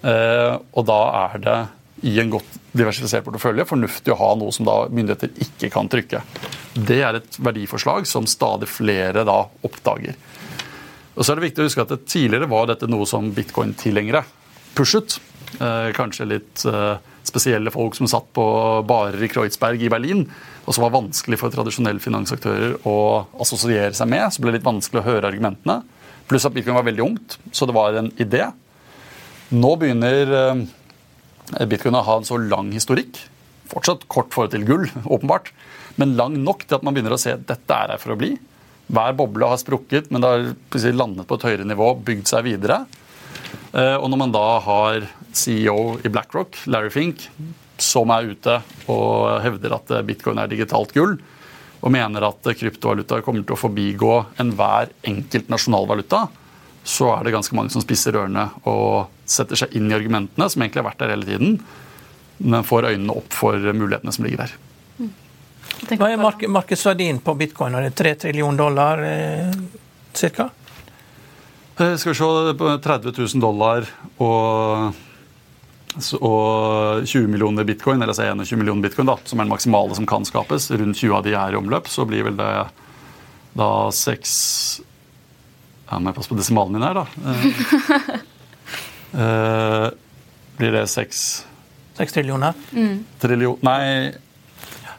Eh, 0.07 0.55
og 0.55 0.87
da 0.89 1.01
er 1.25 1.43
det 1.43 1.59
i 2.03 2.17
en 2.21 2.33
godt 2.33 2.59
diversifisert 2.75 3.25
portefølje 3.27 3.67
fornuftig 3.69 4.15
å 4.15 4.19
ha 4.19 4.31
noe 4.39 4.55
som 4.55 4.67
da 4.67 4.77
myndigheter 4.91 5.33
ikke 5.45 5.71
kan 5.75 5.91
trykke. 5.93 6.23
Det 6.75 7.01
er 7.05 7.19
et 7.19 7.39
verdiforslag 7.39 8.09
som 8.11 8.27
stadig 8.31 8.71
flere 8.71 9.27
da 9.29 9.39
oppdager. 9.67 10.19
Og 11.13 11.23
så 11.23 11.33
er 11.33 11.39
det 11.39 11.49
viktig 11.51 11.63
å 11.63 11.69
huske 11.69 11.85
at 11.85 12.07
Tidligere 12.09 12.49
var 12.51 12.71
dette 12.71 12.89
noe 12.91 13.07
som 13.09 13.29
bitcoin-tilhengere 13.37 14.25
pushet. 14.77 15.19
Eh, 15.61 15.91
kanskje 15.97 16.31
litt 16.31 16.65
spesielle 17.23 17.71
folk 17.71 17.95
som 17.95 18.09
satt 18.11 18.33
på 18.35 18.45
barer 18.89 19.23
i 19.23 19.29
Kreuzberg 19.31 19.85
i 19.85 19.91
Berlin 19.93 20.25
og 20.63 20.75
som 20.75 20.85
var 20.87 20.95
vanskelig 20.95 21.39
for 21.41 21.53
tradisjonelle 21.55 22.03
finansaktører 22.03 22.77
å 22.87 22.97
assosiere 23.43 23.95
seg 23.97 24.11
med. 24.13 24.29
Så 24.31 24.43
ble 24.43 24.53
det 24.53 24.61
litt 24.61 24.69
vanskelig 24.69 25.03
å 25.03 25.09
høre 25.09 25.31
argumentene. 25.31 25.81
Pluss 26.31 26.47
at 26.47 26.55
bitcoin 26.55 26.79
var 26.79 26.87
veldig 26.87 27.05
ungt, 27.05 27.39
så 27.51 27.67
det 27.67 27.75
var 27.75 27.99
en 27.99 28.13
idé. 28.23 28.47
Nå 29.53 29.73
begynner 29.81 30.35
eh, 30.39 30.63
bitcoin 31.69 31.99
har 31.99 32.17
en 32.17 32.29
så 32.29 32.39
lang 32.41 32.73
historikk. 32.75 33.19
Fortsatt 33.73 34.07
kort 34.13 34.33
forhold 34.35 34.53
til 34.55 34.67
gull, 34.69 34.89
åpenbart, 35.05 35.53
men 36.01 36.17
lang 36.19 36.37
nok 36.45 36.67
til 36.67 36.79
at 36.79 36.85
man 36.87 36.97
begynner 36.97 37.17
å 37.17 37.21
se 37.21 37.35
at 37.37 37.47
dette 37.49 37.77
er 37.77 37.95
her 37.95 38.03
for 38.03 38.15
å 38.15 38.19
bli. 38.21 38.35
Hver 38.93 39.15
boble 39.17 39.49
har 39.49 39.61
sprukket, 39.61 40.11
men 40.13 40.25
det 40.25 40.33
har 40.33 40.99
landet 40.99 41.29
på 41.29 41.39
et 41.39 41.47
høyere 41.49 41.69
nivå, 41.69 41.93
bygd 42.05 42.29
seg 42.29 42.47
videre. 42.49 42.83
Eh, 43.73 43.97
og 43.97 44.09
når 44.13 44.21
man 44.21 44.35
da 44.35 44.47
har 44.65 45.07
CEO 45.33 45.99
i 46.05 46.13
BlackRock, 46.13 46.59
Larry 46.69 46.93
Fink, 46.93 47.25
som 47.81 48.13
er 48.15 48.29
ute 48.35 48.59
og 48.93 49.41
hevder 49.43 49.79
at 49.79 49.95
bitcoin 50.07 50.41
er 50.43 50.51
digitalt 50.51 50.93
gull, 50.95 51.17
og 51.83 51.91
mener 51.91 52.29
at 52.29 52.47
kryptovaluta 52.59 53.19
kommer 53.27 53.43
til 53.47 53.57
å 53.57 53.59
forbigå 53.59 54.13
enhver 54.43 54.93
enkelt 55.09 55.49
nasjonalvaluta, 55.51 56.27
så 56.83 57.13
er 57.15 57.25
det 57.25 57.35
ganske 57.35 57.55
mange 57.57 57.71
som 57.75 57.83
spisser 57.85 58.17
ørene 58.19 58.49
og 58.69 59.13
setter 59.29 59.59
seg 59.59 59.77
inn 59.79 59.91
i 59.91 59.97
argumentene, 59.97 60.49
som 60.51 60.63
egentlig 60.63 60.83
har 60.83 60.89
vært 60.91 61.03
der 61.05 61.15
hele 61.15 61.29
tiden, 61.29 61.59
men 62.43 62.67
får 62.67 62.91
øynene 62.91 63.15
opp 63.15 63.37
for 63.37 63.59
mulighetene 63.59 64.15
som 64.15 64.27
ligger 64.27 64.45
der. 64.45 64.57
Hva 65.93 66.11
er 66.11 66.21
mark 66.21 66.43
markedsverdien 66.51 67.21
på 67.25 67.35
bitcoin? 67.39 67.75
Er 67.79 67.89
det 67.89 67.95
3 67.99 68.15
trillion 68.27 68.59
dollar 68.59 69.01
eh, 69.07 69.55
ca.? 70.15 70.51
Eh, 71.79 71.97
skal 71.97 72.13
vi 72.13 72.19
se 72.19 72.79
30 72.85 73.15
000 73.17 73.43
dollar 73.43 73.87
og, 74.19 74.93
og 76.21 77.07
20 77.07 77.31
millioner 77.33 77.65
bitcoin, 77.65 78.03
eller 78.03 78.13
altså 78.13 78.29
21 78.29 78.61
millioner 78.61 78.89
bitcoin, 78.89 79.09
da, 79.09 79.17
som 79.25 79.41
er 79.41 79.47
den 79.47 79.55
maksimale 79.55 79.99
som 79.99 80.07
kan 80.07 80.27
skapes. 80.29 80.71
Rundt 80.71 80.99
20 80.99 81.19
av 81.19 81.27
de 81.27 81.35
er 81.35 81.55
i 81.55 81.61
omløp. 81.61 81.91
Så 81.91 82.07
blir 82.09 82.27
vel 82.29 82.39
det 82.39 82.53
da 83.59 83.73
6 83.93 84.83
jeg 85.93 86.03
må 86.03 86.11
jeg 86.13 86.19
passe 86.19 86.33
på 86.33 86.39
desimalen 86.39 86.77
min 86.77 86.87
her, 86.87 87.01
da. 87.03 87.07
Uh, 89.13 89.89
blir 90.59 90.73
det 90.73 90.87
seks 90.89 91.25
Seks 91.93 92.15
trillioner? 92.17 92.57
Mm. 92.73 93.03
Trillion 93.21 93.59
Nei. 93.61 94.13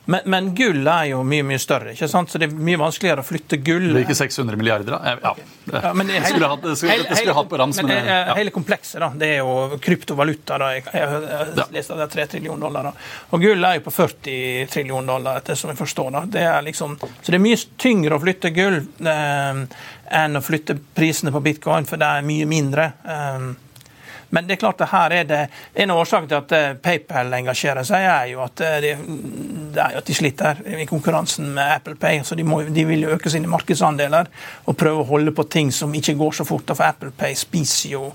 Men, 0.05 0.19
men, 0.25 0.55
gull 0.55 0.87
er 0.87 1.05
jo 1.13 1.21
mye 1.23 1.45
mye 1.47 1.59
større, 1.63 1.93
ikke 1.93 2.09
sant? 2.11 2.31
så 2.31 2.39
det 2.41 2.49
er 2.49 2.55
mye 2.67 2.79
vanskeligere 2.81 3.23
å 3.23 3.25
flytte 3.25 3.59
gull. 3.63 3.85
Det 3.87 4.01
er 4.01 4.03
ikke 4.03 4.17
600 4.19 4.59
milliarder, 4.59 4.97
da? 4.97 5.13
Ja. 5.23 5.93
men 5.95 6.09
det, 6.11 6.17
hele. 6.25 8.17
Hele 8.35 8.51
komplekset, 8.51 8.99
da. 8.99 9.09
Det 9.15 9.29
er 9.37 9.39
jo 9.39 9.79
kryptovaluta. 9.83 10.57
da, 10.59 10.73
Jeg, 10.75 10.83
jeg, 10.91 11.21
jeg 11.23 11.55
ja. 11.61 11.67
det 11.71 11.85
er 12.03 12.11
3 12.17 12.27
trillioner 12.35 12.67
dollar. 12.67 12.89
Da. 12.91 13.07
Og 13.31 13.47
gull 13.47 13.69
er 13.69 13.79
jo 13.79 13.85
på 13.87 13.95
40 13.95 14.67
trillion 14.75 15.07
dollar, 15.07 15.39
etter 15.39 15.59
som 15.59 15.71
jeg 15.71 15.79
forstår. 15.79 16.11
da. 16.17 16.25
Det 16.35 16.45
er 16.51 16.67
liksom, 16.67 16.99
så 16.99 17.23
det 17.31 17.39
er 17.39 17.45
mye 17.47 17.63
tyngre 17.85 18.19
å 18.19 18.23
flytte 18.25 18.51
gull. 18.59 18.81
Eh, 18.83 19.63
enn 20.13 20.39
å 20.39 20.43
flytte 20.43 20.77
prisene 20.95 21.33
på 21.33 21.41
bitcoin, 21.43 21.87
for 21.89 22.01
det 22.01 22.09
er 22.09 22.27
mye 22.27 22.47
mindre. 22.49 22.89
Eh, 23.03 23.51
men 24.33 24.47
det 24.47 24.55
er 24.55 24.61
klart 24.63 24.81
at 24.81 24.89
her 24.89 25.13
er 25.13 25.25
det 25.29 25.39
en 25.77 25.91
av 25.93 25.99
årsakene 26.01 26.29
til 26.31 26.39
at 26.39 26.53
eh, 26.57 26.71
PayPal 26.81 27.35
engasjerer 27.37 27.85
seg, 27.85 28.05
er 28.09 28.31
jo 28.31 28.39
at 28.41 28.63
eh, 28.65 28.79
de, 28.81 28.93
er 29.77 29.97
at 29.99 30.07
de 30.09 30.15
sliter 30.17 30.63
i 30.73 30.87
konkurransen 30.89 31.51
med 31.53 31.75
Apple 31.75 31.93
Pay. 32.01 32.23
så 32.25 32.33
de, 32.39 32.45
må, 32.47 32.63
de, 32.65 32.85
vil 32.89 33.05
jo 33.05 33.11
øke 33.13 33.29
sine 33.29 33.51
markedsandeler 33.51 34.31
og 34.65 34.77
prøve 34.79 35.03
å 35.03 35.05
holde 35.11 35.35
på 35.37 35.45
ting 35.53 35.69
som 35.69 35.93
ikke 35.93 36.17
går 36.17 36.33
så 36.39 36.47
fort. 36.49 36.73
For 36.73 36.81
Apple 36.87 37.13
Pay 37.13 37.37
spiser 37.37 37.93
jo 37.93 38.07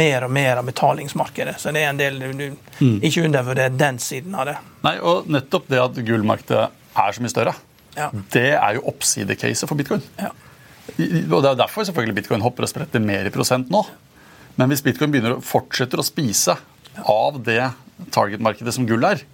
mer 0.00 0.24
og 0.24 0.32
mer 0.32 0.62
av 0.62 0.70
betalingsmarkedet. 0.70 1.58
Så 1.60 1.76
det 1.76 1.84
er 1.84 1.92
en 1.92 2.00
del 2.00 2.24
du, 2.24 2.46
mm. 2.80 2.96
ikke 3.04 3.26
undervurder 3.28 3.76
den 3.76 4.00
siden 4.00 4.32
av 4.32 4.48
det. 4.48 4.56
Nei, 4.88 4.96
og 5.04 5.28
nettopp 5.28 5.68
det 5.74 5.84
at 5.84 6.00
gullmarkedet 6.08 6.64
er 7.04 7.12
så 7.12 7.20
mye 7.20 7.36
større, 7.36 7.52
ja. 8.00 8.08
det 8.32 8.48
er 8.54 8.78
jo 8.78 8.88
oppsidecaset 8.94 9.68
for 9.68 9.76
bitcoin. 9.76 10.00
Ja. 10.16 10.32
Og 10.94 11.42
Det 11.42 11.50
er 11.50 11.58
derfor 11.58 11.86
selvfølgelig 11.86 12.20
bitcoin 12.20 12.44
hopper 12.44 12.66
og 12.66 12.70
spretter 12.70 13.02
mer 13.02 13.26
i 13.26 13.34
prosent 13.34 13.70
nå. 13.72 13.82
Men 14.56 14.70
hvis 14.70 14.84
bitcoin 14.84 15.12
begynner 15.12 15.36
å 15.36 15.44
fortsette 15.44 15.98
å 15.98 16.06
spise 16.06 16.54
av 17.02 17.40
det 17.44 17.60
target-markedet 18.14 18.72
som 18.72 18.86
gull 18.88 19.04
er, 19.04 19.24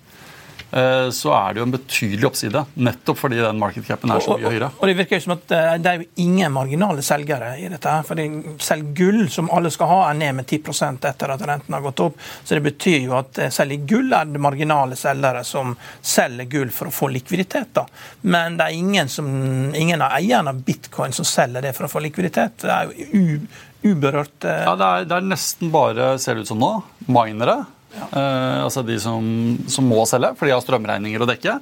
så 1.13 1.33
er 1.37 1.53
det 1.53 1.61
jo 1.61 1.67
en 1.67 1.75
betydelig 1.75 2.27
oppside. 2.29 2.65
Nettopp 2.75 3.19
fordi 3.21 3.41
den 3.43 3.59
market 3.61 3.87
capen 3.87 4.13
er 4.15 4.23
så 4.25 4.39
mye 4.39 4.53
høyere. 4.53 4.71
Og, 4.79 4.87
Det 4.89 4.95
virker 4.97 5.19
jo 5.19 5.25
som 5.27 5.35
at 5.35 5.53
eh, 5.53 5.73
det 5.83 5.91
er 5.91 6.01
jo 6.01 6.07
ingen 6.25 6.55
marginale 6.55 7.05
selgere 7.05 7.51
i 7.61 7.69
dette. 7.69 7.89
her, 7.89 8.07
fordi 8.09 8.29
Selv 8.63 8.95
gull, 8.97 9.27
som 9.31 9.51
alle 9.53 9.73
skal 9.75 9.91
ha, 9.91 9.99
er 10.11 10.19
ned 10.21 10.39
med 10.41 10.47
10 10.47 10.63
etter 11.11 11.35
at 11.35 11.45
renten 11.49 11.77
har 11.77 11.85
gått 11.85 12.01
opp. 12.01 12.17
Så 12.45 12.57
det 12.57 12.65
betyr 12.65 13.05
jo 13.07 13.19
at 13.19 13.39
eh, 13.39 13.53
selv 13.53 13.77
i 13.77 13.83
gull 13.89 14.13
er 14.17 14.31
det 14.31 14.41
marginale 14.41 14.97
selgere 14.97 15.45
som 15.45 15.77
selger 16.01 16.49
gull 16.49 16.73
for 16.73 16.89
å 16.89 16.95
få 16.95 17.11
likviditet. 17.13 17.75
da. 17.77 17.87
Men 18.23 18.57
det 18.57 18.71
er 18.71 18.79
ingen, 18.79 19.09
som, 19.13 19.29
ingen 19.75 20.03
av 20.03 20.17
eierne 20.17 20.55
av 20.55 20.65
bitcoin 20.65 21.13
som 21.13 21.29
selger 21.29 21.69
det 21.69 21.77
for 21.77 21.89
å 21.89 21.93
få 21.93 22.01
likviditet. 22.05 22.65
Det 22.65 22.73
er 22.73 22.89
jo 22.89 23.37
uberørt 23.83 24.45
eh... 24.47 24.65
Ja, 24.67 24.75
det 24.79 24.89
er, 24.89 25.07
det 25.11 25.17
er, 25.19 25.31
nesten 25.35 25.73
bare, 25.75 26.15
ser 26.23 26.39
det 26.39 26.47
ut 26.47 26.53
som 26.53 26.61
nå, 26.63 26.75
minere. 27.11 27.63
Ja. 27.93 28.09
Eh, 28.09 28.59
altså 28.65 28.85
de 28.87 28.99
som, 29.01 29.23
som, 29.71 29.89
må 29.89 30.05
selge, 30.09 30.33
for 30.39 30.49
de 30.49 30.55
har 30.55 30.65
strømregninger 30.65 31.23
å 31.23 31.29
dekke. 31.29 31.59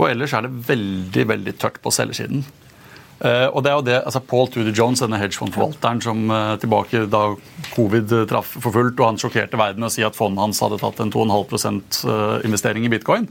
Og 0.00 0.08
ellers 0.08 0.34
er 0.36 0.46
det 0.46 0.64
veldig 0.70 1.26
veldig 1.34 1.54
tørt 1.60 1.80
på 1.82 1.92
selgersiden. 1.94 2.44
Eh, 3.20 3.46
og 3.52 3.60
det 3.60 3.68
er 3.68 3.76
jo 3.76 3.84
det, 3.84 3.96
altså 4.00 4.22
Paul 4.24 4.48
Tudor 4.48 4.72
Jones, 4.72 5.02
denne 5.02 5.18
hedgefondforvalteren 5.20 6.00
som 6.00 6.22
eh, 6.32 6.54
tilbake 6.62 7.02
da 7.12 7.24
covid 7.74 8.14
traff 8.30 8.54
for 8.56 8.72
fullt, 8.72 8.96
og 8.96 9.10
han 9.10 9.20
sjokkerte 9.20 9.60
verden 9.60 9.84
med 9.84 9.90
å 9.90 9.92
si 9.92 10.06
at 10.06 10.16
fondet 10.16 10.40
hans 10.40 10.62
hadde 10.64 10.80
tatt 10.80 11.02
en 11.04 11.12
2,5 11.12 11.82
eh, 12.08 12.36
investering 12.48 12.88
i 12.88 12.92
bitcoin. 12.92 13.28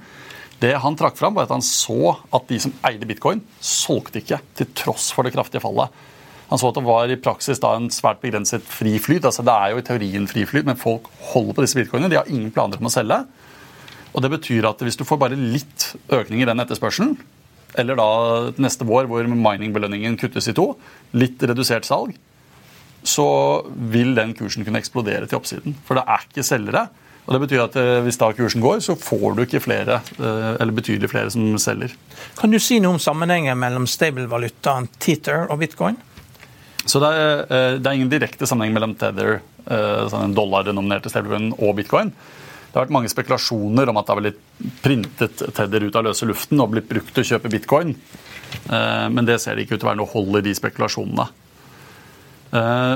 Det 0.60 0.75
han 0.84 0.97
trakk 0.99 1.17
fram, 1.17 1.34
var 1.34 1.47
at 1.47 1.55
han 1.55 1.65
så 1.65 2.13
at 2.36 2.45
de 2.51 2.60
som 2.62 2.75
eide 2.86 3.08
bitcoin, 3.10 3.41
solgte 3.63 4.21
ikke, 4.21 4.41
til 4.60 4.69
tross 4.77 5.10
for 5.15 5.25
det 5.25 5.34
kraftige 5.34 5.63
fallet. 5.63 5.89
Han 6.49 6.57
så 6.57 6.71
at 6.71 6.79
det 6.79 6.85
var 6.85 7.12
i 7.12 7.19
praksis 7.21 7.62
da 7.62 7.75
en 7.77 7.91
svært 7.93 8.21
begrenset 8.23 8.65
fri 8.65 8.95
flyt. 9.01 9.25
Altså, 9.27 9.45
det 9.45 9.53
er 9.53 9.73
jo 9.73 9.81
i 9.81 9.85
teorien 9.85 10.25
fri 10.29 10.45
flyt, 10.49 10.65
men 10.65 10.79
folk 10.79 11.09
holder 11.31 11.57
på 11.57 11.65
disse 11.65 11.77
bitcoinene. 11.77 12.09
De 12.09 12.17
har 12.17 12.31
ingen 12.31 12.49
planer 12.53 12.81
om 12.81 12.89
å 12.89 12.93
selge. 12.93 13.19
Og 14.09 14.23
det 14.25 14.31
betyr 14.33 14.65
at 14.65 14.81
hvis 14.81 14.97
du 14.97 15.05
får 15.05 15.19
bare 15.21 15.38
litt 15.38 15.91
økning 16.09 16.41
i 16.41 16.47
den 16.49 16.63
etterspørselen, 16.63 17.13
eller 17.77 17.99
da 17.99 18.07
neste 18.57 18.88
vår 18.89 19.05
hvor 19.09 19.27
mining-belønningen 19.29 20.17
kuttes 20.17 20.49
i 20.49 20.55
to, 20.57 20.71
litt 21.13 21.43
redusert 21.45 21.85
salg, 21.85 22.15
så 23.05 23.27
vil 23.93 24.15
den 24.17 24.33
kursen 24.35 24.65
kunne 24.65 24.81
eksplodere 24.81 25.29
til 25.29 25.38
oppsiden. 25.38 25.77
For 25.85 25.99
det 25.99 26.07
er 26.09 26.25
ikke 26.25 26.43
selgere. 26.43 26.88
Og 27.29 27.35
det 27.35 27.43
betyr 27.43 27.62
at 27.67 27.75
eh, 27.77 28.01
Hvis 28.01 28.17
da 28.17 28.31
kursen 28.33 28.63
går, 28.63 28.79
så 28.81 28.95
får 28.97 29.35
du 29.38 29.43
ikke 29.43 29.62
flere, 29.62 29.99
eh, 30.17 30.53
eller 30.57 30.73
betydelig 30.73 31.12
flere 31.12 31.29
som 31.29 31.45
selger. 31.62 31.93
Kan 32.39 32.49
du 32.49 32.57
si 32.57 32.79
noe 32.81 32.97
om 32.97 33.01
sammenhengen 33.01 33.59
mellom 33.62 33.85
stable-valutaen 33.88 34.89
Tether 34.97 35.45
og 35.45 35.62
bitcoin? 35.62 35.99
Så 36.89 37.02
det 37.04 37.10
er, 37.13 37.41
eh, 37.45 37.78
det 37.78 37.86
er 37.86 37.97
ingen 37.97 38.12
direkte 38.12 38.47
sammenheng 38.49 38.75
mellom 38.78 38.97
Tether, 38.97 39.41
sånn 39.69 40.23
en 40.30 40.34
dollar-denominerte 40.34 41.12
stablecoin, 41.12 41.52
og 41.62 41.75
bitcoin. 41.78 42.10
Det 42.10 42.73
har 42.73 42.88
vært 42.88 42.93
mange 42.95 43.12
spekulasjoner 43.12 43.89
om 43.91 43.99
at 43.99 44.08
det 44.08 44.13
har 44.15 44.21
blitt 44.23 44.39
printet 44.82 45.43
Tether 45.54 45.86
ut 45.86 45.97
av 45.99 46.08
løse 46.08 46.25
luften 46.25 46.62
og 46.63 46.71
blitt 46.73 46.88
brukt 46.89 47.12
til 47.13 47.21
å 47.21 47.30
kjøpe 47.36 47.52
bitcoin. 47.54 47.93
Men 48.69 49.25
det 49.25 49.39
ser 49.41 49.56
det 49.56 49.65
ikke 49.65 49.78
ut 49.78 49.82
til 49.84 49.88
å 49.88 49.91
være 49.91 49.99
noe 50.02 50.10
hold 50.10 50.39
i 50.39 50.43
de 50.47 50.54
spekulasjonene. 50.58 51.28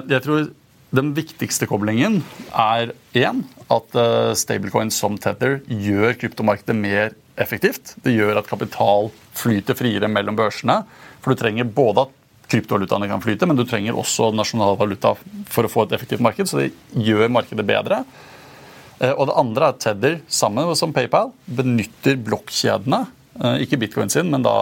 Jeg 0.10 0.22
tror 0.26 0.50
den 0.98 1.14
viktigste 1.18 1.70
koblingen 1.70 2.24
er 2.50 2.94
én 3.18 3.44
at 3.74 3.98
stablecoin 4.38 4.94
som 4.94 5.18
Tether 5.22 5.60
gjør 5.70 6.18
kryptomarkedet 6.22 6.78
mer 6.78 7.14
effektivt. 7.38 7.96
Det 8.02 8.14
gjør 8.14 8.42
at 8.42 8.50
kapital 8.50 9.12
flyter 9.38 9.78
friere 9.78 10.10
mellom 10.10 10.38
børsene. 10.38 10.84
For 11.22 11.34
du 11.34 11.42
trenger 11.42 11.70
både 11.70 12.08
at 12.08 12.20
kryptovalutaene 12.54 13.10
kan 13.10 13.24
flyte, 13.24 13.50
men 13.50 13.60
du 13.60 13.66
trenger 13.68 13.98
også 13.98 14.30
nasjonalvaluta 14.38 15.16
for 15.52 15.66
å 15.66 15.72
få 15.72 15.88
et 15.88 15.98
effektivt 15.98 16.24
marked. 16.24 16.50
Så 16.50 16.62
det 16.62 16.70
gjør 16.94 17.34
markedet 17.34 17.66
bedre. 17.68 18.04
Uh, 19.02 19.12
og 19.12 19.28
det 19.28 19.38
andre 19.42 19.68
er 19.68 19.76
at 19.76 19.84
Tether, 19.84 20.18
sammen 20.32 20.72
som 20.80 20.96
PayPal, 20.96 21.34
benytter 21.50 22.22
blokkjedene, 22.24 23.04
uh, 23.42 23.56
ikke 23.66 23.82
bitcoin 23.82 24.14
sin, 24.14 24.30
men 24.32 24.46
da 24.46 24.56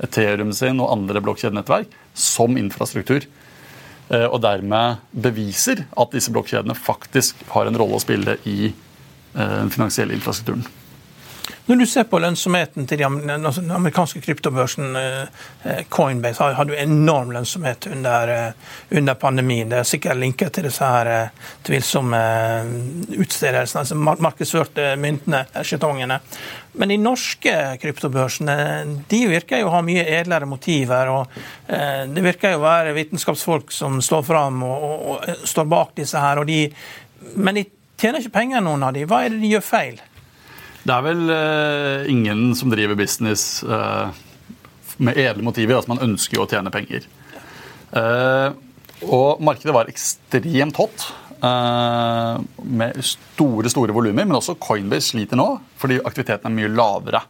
Ethereum 0.00 0.52
sin 0.56 0.80
og 0.80 0.92
andre 0.92 1.20
blokkjedenettverk, 1.24 1.92
som 2.16 2.56
infrastruktur. 2.60 3.26
Eh, 4.10 4.26
og 4.26 4.40
dermed 4.42 5.02
beviser 5.14 5.84
at 5.98 6.14
disse 6.14 6.32
blokkjedene 6.34 6.74
faktisk 6.74 7.44
har 7.52 7.68
en 7.68 7.78
rolle 7.78 7.98
å 7.98 8.02
spille 8.02 8.36
i 8.48 8.72
eh, 8.72 9.56
den 9.60 9.70
finansielle 9.70 10.16
infrastrukturen. 10.16 10.64
Når 11.70 11.76
du 11.76 11.86
ser 11.86 12.06
på 12.10 12.18
lønnsomheten 12.18 12.86
til 12.90 13.04
altså, 13.06 13.60
den 13.62 13.70
amerikanske 13.70 14.18
kryptobørsen 14.24 14.96
eh, 14.98 15.84
Coinbase, 15.86 16.48
har 16.56 16.66
du 16.66 16.72
enorm 16.74 17.30
lønnsomhet 17.30 17.86
under, 17.92 18.32
under, 18.90 19.14
pandemien. 19.14 19.70
Det 19.70 19.78
er 19.78 19.86
sikkert 19.86 20.18
linket 20.18 20.56
til 20.56 20.66
disse 20.66 20.82
her 20.82 21.30
tvilsomme 21.62 22.24
utstedelsene, 23.22 23.84
altså 23.84 24.00
markedsførte 24.00 24.96
myntene, 24.98 25.44
skjetongene. 25.62 26.18
Men 26.82 26.90
de 26.90 26.98
norske 27.04 27.54
kryptobørsene 27.84 28.58
de 29.06 29.24
virker 29.30 29.62
jo 29.62 29.70
å 29.70 29.76
ha 29.76 29.86
mye 29.86 30.08
edlere 30.18 30.50
motiver. 30.50 31.14
og 31.14 31.40
eh, 31.70 32.02
Det 32.10 32.26
virker 32.32 32.56
jo 32.56 32.64
å 32.64 32.66
være 32.66 32.98
vitenskapsfolk 32.98 33.70
som 33.70 34.02
står 34.02 34.26
fram 34.26 34.64
og, 34.66 34.90
og, 34.90 35.00
og, 35.14 35.46
står 35.46 35.70
bak 35.70 35.94
disse 36.02 36.18
her. 36.18 36.42
De, 36.50 36.64
men 37.38 37.62
de 37.62 37.68
tjener 37.94 38.18
ikke 38.18 38.40
penger, 38.42 38.66
noen 38.66 38.90
av 38.90 38.98
de. 38.98 39.06
Hva 39.06 39.22
er 39.22 39.36
det 39.36 39.44
de 39.44 39.54
gjør 39.54 39.68
feil? 39.70 40.06
Det 40.80 40.94
er 40.94 41.04
vel 41.04 41.26
uh, 41.28 42.08
ingen 42.08 42.54
som 42.56 42.70
driver 42.72 42.96
business 42.96 43.62
uh, 43.68 44.08
med 44.96 45.18
edle 45.20 45.44
motiver. 45.44 45.76
Altså 45.76 45.92
man 45.92 46.04
ønsker 46.06 46.38
jo 46.38 46.46
å 46.46 46.50
tjene 46.50 46.72
penger. 46.72 47.04
Uh, 47.92 48.56
og 49.04 49.42
markedet 49.44 49.74
var 49.76 49.90
ekstremt 49.92 50.80
hot. 50.80 51.10
Med 51.40 52.98
store 53.00 53.70
store 53.72 53.94
volumer. 53.96 54.26
Men 54.28 54.36
også 54.36 54.58
Coinbase 54.60 55.14
sliter 55.14 55.38
nå 55.40 55.54
fordi 55.80 55.96
aktiviteten 56.04 56.50
er 56.50 56.56
mye 56.58 56.72
lavere. 56.74 57.22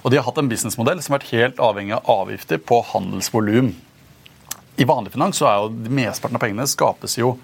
Og 0.00 0.08
de 0.08 0.16
har 0.16 0.24
hatt 0.24 0.40
en 0.40 0.48
businessmodell 0.48 1.02
som 1.04 1.12
har 1.12 1.20
vært 1.20 1.34
helt 1.34 1.60
avhengig 1.60 1.92
av 1.98 2.08
avgifter 2.14 2.62
på 2.64 2.78
handelsvolum. 2.94 3.68
I 4.80 4.88
vanlig 4.88 5.12
finans 5.12 5.36
så 5.36 5.50
er 5.50 5.60
jo 5.60 5.92
mesteparten 5.92 6.40
av 6.40 6.42
pengene 6.46 6.66
skapes 6.70 7.18
jo 7.20 7.34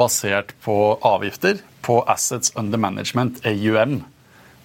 basert 0.00 0.56
på 0.64 0.78
avgifter 1.04 1.60
på 1.84 2.00
Assets 2.08 2.56
Under 2.56 2.80
Management, 2.80 3.44
AUM. 3.44 4.00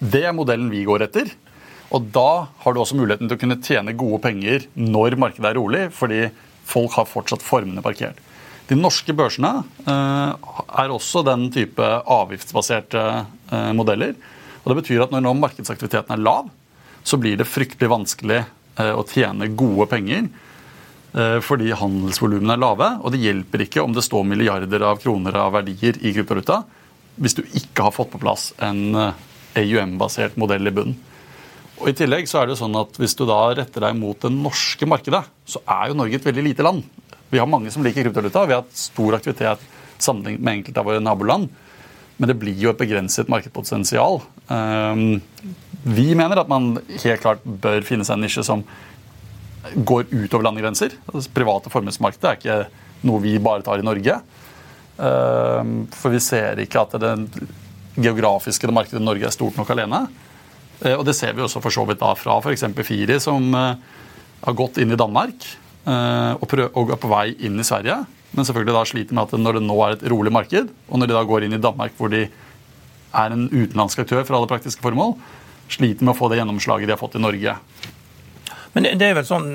Det 0.02 0.24
er 0.26 0.34
modellen 0.34 0.70
vi 0.72 0.82
går 0.86 1.06
etter. 1.06 1.30
Og 1.94 2.08
da 2.10 2.46
har 2.64 2.74
du 2.74 2.80
også 2.82 2.96
muligheten 2.98 3.28
til 3.28 3.36
å 3.36 3.40
kunne 3.42 3.60
tjene 3.62 3.94
gode 3.94 4.18
penger 4.24 4.64
når 4.74 5.18
markedet 5.20 5.52
er 5.52 5.58
rolig, 5.60 5.84
fordi 5.94 6.24
folk 6.66 6.96
har 6.96 7.10
fortsatt 7.10 7.44
formene 7.44 7.84
parkert. 7.84 8.18
De 8.70 8.78
norske 8.78 9.14
børsene 9.14 9.50
eh, 9.84 10.50
er 10.80 10.94
også 10.94 11.22
den 11.26 11.48
type 11.54 11.84
avgiftsbaserte 11.84 13.02
eh, 13.52 13.70
modeller. 13.76 14.16
Og 14.62 14.72
Det 14.72 14.78
betyr 14.80 15.04
at 15.04 15.14
når 15.14 15.26
nå 15.26 15.36
markedsaktiviteten 15.38 16.14
er 16.14 16.22
lav, 16.22 16.48
så 17.04 17.18
blir 17.20 17.36
det 17.38 17.50
fryktelig 17.50 17.90
vanskelig 17.92 18.40
eh, 18.40 18.94
å 18.94 19.04
tjene 19.08 19.52
gode 19.54 19.90
penger 19.92 20.32
fordi 21.44 21.74
handelsvolumene 21.76 22.54
er 22.54 22.60
lave. 22.62 22.86
Og 23.04 23.12
det 23.12 23.18
hjelper 23.20 23.66
ikke 23.66 23.82
om 23.84 23.92
det 23.92 24.00
står 24.00 24.22
milliarder 24.24 24.80
av 24.88 25.02
kroner 25.02 25.34
av 25.36 25.50
verdier 25.52 25.98
i 26.00 26.14
kryptovaluta 26.16 26.62
hvis 27.20 27.36
du 27.36 27.42
ikke 27.44 27.84
har 27.84 27.92
fått 27.92 28.08
på 28.14 28.20
plass 28.22 28.46
en 28.64 28.96
AUM-basert 29.58 30.38
modell 30.40 30.68
i 30.68 30.74
bunnen. 30.74 30.98
Og 31.82 31.90
i 31.90 31.96
tillegg 31.98 32.28
så 32.30 32.38
er 32.38 32.46
det 32.46 32.54
jo 32.54 32.62
sånn 32.62 32.78
at 32.78 32.98
Hvis 33.00 33.16
du 33.18 33.24
da 33.26 33.40
retter 33.58 33.82
deg 33.82 33.96
mot 33.98 34.18
det 34.22 34.30
norske 34.30 34.86
markedet, 34.86 35.24
så 35.48 35.62
er 35.66 35.90
jo 35.90 35.98
Norge 35.98 36.20
et 36.20 36.28
veldig 36.28 36.44
lite 36.46 36.66
land. 36.66 36.84
Vi 37.32 37.40
har 37.40 37.48
mange 37.48 37.72
som 37.74 37.82
liker 37.82 38.04
kryptovaluta. 38.04 38.44
Vi 38.46 38.54
har 38.54 38.62
hatt 38.62 38.76
stor 38.76 39.16
aktivitet 39.16 39.62
sammenlignet 40.02 40.44
med 40.44 40.58
enkelte 40.60 40.82
av 40.82 40.88
våre 40.90 41.02
naboland. 41.02 41.48
Men 42.20 42.30
det 42.30 42.36
blir 42.38 42.58
jo 42.60 42.70
et 42.70 42.78
begrenset 42.78 43.30
markedspotensial. 43.32 44.20
Ehm, 44.52 45.22
vi 45.82 46.12
mener 46.14 46.38
at 46.42 46.50
man 46.50 46.76
helt 46.92 47.22
klart 47.24 47.42
bør 47.42 47.82
finne 47.86 48.04
seg 48.06 48.18
en 48.18 48.26
nisje 48.26 48.44
som 48.46 48.62
går 49.74 50.10
utover 50.10 50.44
landegrenser. 50.46 50.94
Altså, 51.08 51.32
private 51.34 51.72
formuesmarkedet 51.72 52.28
er 52.28 52.38
ikke 52.38 53.08
noe 53.08 53.22
vi 53.24 53.38
bare 53.42 53.64
tar 53.66 53.82
i 53.82 53.86
Norge. 53.86 54.20
Ehm, 55.02 55.74
for 55.96 56.14
vi 56.14 56.20
ser 56.22 56.62
ikke 56.62 56.84
at 56.84 56.98
det 57.00 57.16
geografiske 57.96 58.70
markedet 58.72 59.00
i 59.00 59.04
Norge 59.04 59.28
er 59.28 59.34
stort 59.34 59.58
nok 59.60 59.72
alene. 59.74 60.04
Eh, 60.82 60.94
og 60.94 61.04
det 61.08 61.16
ser 61.18 61.34
vi 61.36 61.44
også 61.44 61.62
for 61.64 61.74
så 61.74 61.86
vidt 61.88 62.00
da 62.02 62.14
fra 62.18 62.38
f.eks. 62.40 62.68
Firi, 62.86 63.18
som 63.20 63.50
eh, 63.56 63.98
har 64.42 64.58
gått 64.58 64.80
inn 64.82 64.94
i 64.94 65.00
Danmark 65.00 65.50
Eh, 65.82 66.34
og, 66.38 66.92
er 66.94 67.00
på 67.00 67.10
vei 67.10 67.32
inn 67.42 67.58
i 67.58 67.66
Sverige. 67.66 68.02
Men 68.32 68.46
selvfølgelig 68.46 68.76
da 68.76 68.84
sliter 68.88 69.16
med 69.16 69.26
at 69.26 69.40
når 69.40 69.58
det 69.58 69.64
nå 69.66 69.76
er 69.84 69.96
et 69.96 70.04
rolig 70.12 70.32
marked, 70.32 70.70
og 70.88 71.00
når 71.00 71.10
de 71.10 71.16
da 71.16 71.24
går 71.28 71.46
inn 71.46 71.56
i 71.56 71.62
Danmark 71.62 71.96
hvor 71.98 72.12
de 72.12 72.24
er 73.12 73.34
en 73.34 73.48
utenlandsk 73.50 74.04
aktør 74.04 74.22
for 74.24 74.38
alle 74.38 74.48
praktiske 74.48 74.84
formål, 74.84 75.16
sliter 75.72 76.06
med 76.06 76.14
å 76.14 76.16
få 76.16 76.30
det 76.30 76.38
gjennomslaget 76.38 76.88
de 76.88 76.94
har 76.94 77.00
fått 77.00 77.18
i 77.18 77.22
Norge. 77.22 77.56
Men 78.72 78.86
det 78.98 79.06
er 79.06 79.16
vel 79.18 79.26
sånn, 79.28 79.48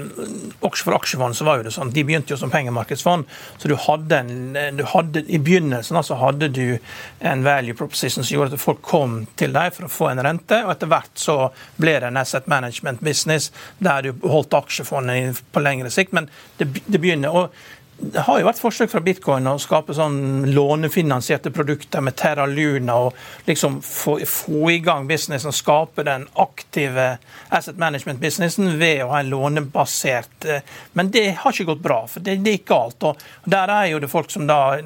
også 0.62 0.88
For 0.88 0.98
aksjefond 0.98 1.38
så 1.38 1.48
var 1.48 1.60
jo 1.60 1.68
det 1.68 1.74
sånn, 1.76 1.94
de 1.94 2.04
begynte 2.06 2.34
jo 2.34 2.40
som 2.40 2.52
pengemarkedsfond. 2.54 3.26
så 3.58 3.70
du 3.70 3.76
hadde 3.88 4.20
en, 4.22 4.58
du 4.78 4.84
hadde, 4.86 5.24
I 5.28 5.40
begynnelsen 5.42 5.98
altså 5.98 6.20
hadde 6.22 6.50
du 6.54 6.78
en 7.20 7.44
value 7.46 7.74
proposition 7.78 8.24
som 8.24 8.36
gjorde 8.36 8.58
at 8.58 8.62
folk 8.62 8.82
kom 8.86 9.20
til 9.40 9.56
deg 9.56 9.74
for 9.74 9.88
å 9.88 9.92
få 9.92 10.12
en 10.12 10.24
rente. 10.26 10.62
og 10.66 10.76
Etter 10.76 10.92
hvert 10.92 11.14
så 11.18 11.38
ble 11.82 11.98
det 11.98 12.12
en 12.12 12.22
asset 12.22 12.48
management 12.48 13.02
business 13.02 13.52
der 13.80 14.06
du 14.06 14.28
holdt 14.28 14.54
aksjefondet 14.58 15.42
på 15.52 15.66
lengre 15.66 15.92
sikt. 15.94 16.14
Men 16.14 16.30
det, 16.62 16.70
det 16.86 17.02
begynner. 17.02 17.34
og 17.34 17.52
det 18.00 18.22
har 18.28 18.38
jo 18.38 18.46
vært 18.46 18.60
forsøk 18.62 18.92
fra 18.92 19.00
bitcoin 19.02 19.48
å 19.50 19.56
skape 19.62 19.96
sånn 19.98 20.52
lånefinansierte 20.54 21.50
produkter 21.54 22.04
med 22.06 22.14
Terra 22.20 22.46
Luna 22.46 22.98
og 23.08 23.18
liksom 23.48 23.80
få, 23.82 24.20
få 24.30 24.70
i 24.76 24.78
gang 24.86 25.08
businessen, 25.10 25.56
skape 25.56 26.06
den 26.06 26.28
aktive 26.38 27.08
asset 27.50 27.80
management-businessen 27.82 28.78
ved 28.78 29.02
å 29.02 29.10
ha 29.16 29.24
en 29.24 29.34
lånebasert 29.34 30.46
eh, 30.46 30.78
Men 30.94 31.10
det 31.12 31.26
har 31.42 31.54
ikke 31.54 31.72
gått 31.72 31.84
bra, 31.90 32.00
for 32.12 32.22
det, 32.22 32.38
det 32.46 32.58
gikk 32.60 32.70
galt. 32.70 33.10
og 33.10 33.50
Der 33.50 33.74
er 33.80 33.90
jo 33.90 34.02
det 34.04 34.14
folk 34.14 34.30
som 34.34 34.46
da 34.50 34.78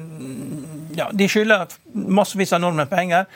ja, 0.96 1.10
De 1.12 1.28
skylder 1.28 1.68
massevis 1.92 2.52
av 2.56 2.62
nordmenn 2.64 2.88
penger. 2.88 3.28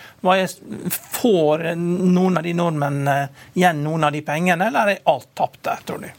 Får 1.21 1.73
noen 1.77 2.41
av 2.41 2.47
de 2.47 2.57
nordmennene 2.57 3.27
igjen 3.55 3.85
noen 3.85 4.09
av 4.09 4.17
de 4.17 4.25
pengene, 4.25 4.71
eller 4.71 4.97
er 4.97 5.11
alt 5.13 5.35
tapt 5.37 5.67
der, 5.69 5.85
tror 5.85 6.01
du? 6.05 6.15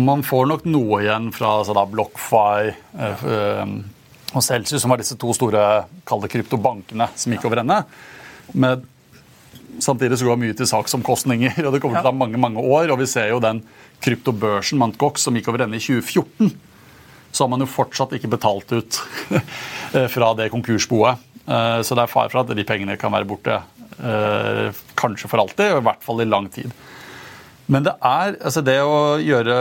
Man 0.00 0.22
får 0.22 0.46
nok 0.46 0.66
noe 0.70 1.00
igjen 1.02 1.30
fra 1.34 1.56
altså 1.60 1.74
da, 1.76 1.84
BlockFi 1.88 2.70
eh, 2.70 3.24
eh, 3.34 3.74
og 4.30 4.44
Celsius, 4.46 4.84
som 4.84 4.92
var 4.92 5.00
disse 5.00 5.16
to 5.18 5.34
store 5.34 5.64
kalde 6.06 6.30
kryptobankene 6.30 7.08
som 7.18 7.34
gikk 7.34 7.48
over 7.48 7.62
ende. 7.64 7.80
Men 8.52 8.84
samtidig 9.82 10.20
så 10.20 10.28
går 10.28 10.38
mye 10.38 10.54
til 10.56 10.68
saksomkostninger, 10.70 11.58
og 11.64 11.74
det 11.74 11.80
kommer 11.82 11.98
til 11.98 12.06
å 12.06 12.12
ta 12.12 12.14
mange 12.14 12.38
mange 12.40 12.62
år. 12.62 12.92
og 12.92 13.00
Vi 13.02 13.08
ser 13.10 13.32
jo 13.32 13.40
den 13.42 13.64
kryptobørsen 14.04 14.78
Mt. 14.78 15.00
Gox 15.00 15.26
som 15.26 15.36
gikk 15.36 15.50
over 15.50 15.66
ende 15.66 15.80
i 15.80 15.82
2014. 15.82 16.54
Så 17.30 17.44
har 17.44 17.50
man 17.50 17.62
jo 17.62 17.68
fortsatt 17.70 18.14
ikke 18.16 18.30
betalt 18.30 18.70
ut 18.70 19.00
fra 20.14 20.30
det 20.38 20.50
konkursboet. 20.54 21.26
Eh, 21.50 21.80
så 21.82 21.98
det 21.98 22.06
er 22.06 22.14
fare 22.14 22.30
for 22.30 22.44
at 22.44 22.54
de 22.54 22.66
pengene 22.68 22.98
kan 23.00 23.12
være 23.14 23.28
borte 23.28 23.60
kanskje 24.96 25.28
for 25.28 25.42
alltid, 25.42 25.74
og 25.74 25.82
i 25.82 25.84
hvert 25.84 26.04
fall 26.06 26.22
i 26.22 26.28
lang 26.30 26.46
tid. 26.54 26.70
Men 27.70 27.84
det 27.86 27.92
er, 28.02 28.34
altså 28.42 28.62
det 28.66 28.80
å 28.82 29.18
gjøre 29.22 29.56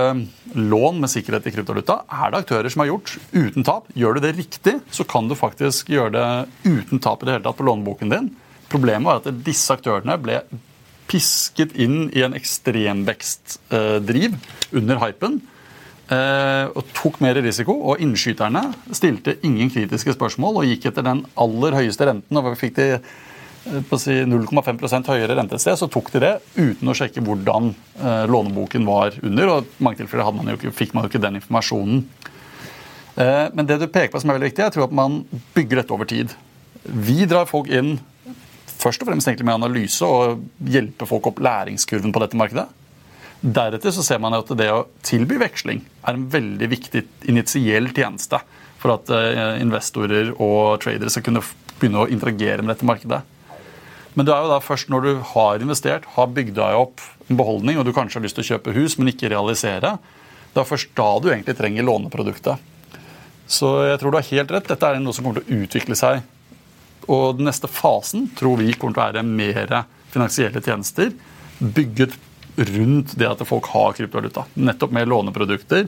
lån 0.58 0.98
med 1.02 1.12
sikkerhet 1.12 1.45
i 1.45 1.52
kryptovaluta 1.54 2.00
er 2.10 2.32
det 2.32 2.39
aktører 2.41 2.69
som 2.74 2.82
har 2.82 2.89
gjort 2.89 3.12
uten 3.36 3.65
tap. 3.67 3.86
Gjør 3.93 4.17
du 4.17 4.22
det 4.24 4.38
riktig, 4.39 4.76
så 4.89 5.06
kan 5.06 5.30
du 5.30 5.36
faktisk 5.38 5.91
gjøre 5.93 6.13
det 6.15 6.30
uten 6.65 6.98
tap 7.04 7.22
i 7.22 7.26
det 7.30 7.36
hele 7.38 7.45
tatt 7.45 7.60
på 7.60 7.67
låneboken 7.67 8.10
din. 8.13 8.32
Problemet 8.69 9.06
var 9.06 9.22
at 9.22 9.30
disse 9.45 9.74
aktørene 9.76 10.17
ble 10.22 10.41
pisket 11.10 11.72
inn 11.78 12.10
i 12.13 12.22
en 12.26 12.38
ekstremvekstdriv 12.38 14.32
under 14.78 14.95
hypen. 15.06 15.41
Eh, 16.10 16.65
og 16.74 16.89
tok 16.98 17.19
mer 17.22 17.38
risiko. 17.38 17.74
Og 17.91 18.02
innskyterne 18.02 18.63
stilte 18.98 19.38
ingen 19.45 19.69
kritiske 19.69 20.13
spørsmål 20.17 20.54
og 20.62 20.69
gikk 20.69 20.89
etter 20.89 21.06
den 21.06 21.22
aller 21.38 21.72
høyeste 21.78 22.06
renten. 22.10 22.38
og 22.38 22.58
fikk 22.58 22.76
de 22.82 22.88
si 24.00 24.15
0,5 24.26 25.10
høyere 25.12 25.36
rente 25.38 25.58
et 25.58 25.63
sted, 25.63 25.78
så 25.80 25.89
tok 25.91 26.12
de 26.13 26.22
det 26.24 26.34
uten 26.56 26.89
å 26.89 26.95
sjekke 26.95 27.24
hvordan 27.26 27.72
eh, 28.00 28.26
låneboken 28.32 28.86
var 28.88 29.17
under. 29.22 29.54
og 29.54 29.67
I 29.67 29.86
mange 29.86 30.02
tilfeller 30.02 30.32
man 30.36 30.54
ikke, 30.56 30.74
fikk 30.76 30.95
man 30.95 31.06
jo 31.06 31.12
ikke 31.12 31.24
den 31.24 31.39
informasjonen. 31.41 32.04
Eh, 33.19 33.48
men 33.54 33.67
det 33.67 33.80
du 33.82 33.88
peker 33.88 34.13
på 34.13 34.22
som 34.24 34.32
er 34.32 34.39
veldig 34.39 34.52
viktig, 34.52 34.65
jeg 34.65 34.76
tror 34.78 34.88
at 34.88 34.95
man 34.95 35.22
bygger 35.58 35.82
dette 35.82 35.95
over 35.95 36.10
tid. 36.10 36.36
Vi 36.84 37.26
drar 37.30 37.50
folk 37.50 37.67
inn 37.67 37.98
først 38.80 39.04
og 39.04 39.10
fremst 39.10 39.28
egentlig 39.28 39.50
med 39.50 39.60
analyse 39.60 40.08
og 40.08 40.45
hjelper 40.72 41.10
folk 41.10 41.28
opp 41.32 41.41
læringskurven 41.43 42.13
på 42.15 42.22
dette 42.24 42.39
markedet. 42.39 42.69
Deretter 43.39 43.93
så 43.95 44.04
ser 44.04 44.19
man 44.24 44.36
at 44.36 44.50
det 44.60 44.67
å 44.72 44.86
tilby 45.06 45.38
veksling 45.39 45.84
er 46.04 46.15
en 46.15 46.28
veldig 46.32 46.67
viktig 46.72 47.04
initiell 47.32 47.88
tjeneste 47.95 48.39
for 48.80 48.95
at 48.95 49.12
eh, 49.15 49.60
investorer 49.63 50.34
og 50.36 50.80
tradere 50.84 51.12
skal 51.12 51.28
kunne 51.28 51.43
begynne 51.80 52.06
å 52.06 52.10
interagere 52.12 52.63
med 52.63 52.74
dette 52.74 52.88
markedet. 52.88 53.22
Men 54.17 54.26
det 54.26 54.34
er 54.34 54.45
jo 54.45 54.52
da 54.52 54.62
først 54.63 54.89
når 54.91 55.06
du 55.06 55.12
har 55.34 55.62
investert, 55.62 56.08
har 56.15 56.32
bygd 56.34 56.56
deg 56.58 56.80
opp 56.80 57.04
en 57.30 57.38
beholdning, 57.39 57.78
og 57.78 57.86
du 57.86 57.93
kanskje 57.95 58.19
har 58.19 58.26
lyst 58.26 58.39
til 58.39 58.45
å 58.45 58.50
kjøpe 58.56 58.74
hus, 58.76 58.98
men 58.98 59.12
ikke 59.12 59.30
realisere, 59.32 59.98
det 60.50 60.62
er 60.62 60.67
først 60.67 60.91
da 60.98 61.10
du 61.22 61.30
egentlig 61.30 61.56
trenger 61.60 61.86
låneproduktet. 61.86 62.67
Så 63.50 63.69
jeg 63.88 64.00
tror 64.02 64.13
du 64.13 64.19
har 64.19 64.30
helt 64.30 64.52
rett. 64.54 64.67
Dette 64.69 64.89
er 64.89 65.02
noe 65.02 65.15
som 65.15 65.26
kommer 65.26 65.41
til 65.41 65.58
å 65.58 65.63
utvikle 65.65 65.98
seg. 65.98 66.22
Og 67.10 67.39
den 67.39 67.50
neste 67.50 67.69
fasen 67.72 68.28
tror 68.38 68.60
vi 68.62 68.74
kommer 68.78 68.98
til 68.98 69.02
å 69.02 69.08
være 69.08 69.26
mer 69.26 69.78
finansielle 70.13 70.62
tjenester 70.62 71.13
bygget 71.60 72.17
rundt 72.69 73.15
det 73.17 73.30
at 73.30 73.41
folk 73.48 73.69
har 73.74 73.95
kryptovaluta. 73.98 74.45
Nettopp 74.60 74.93
med 74.93 75.10
låneprodukter 75.10 75.88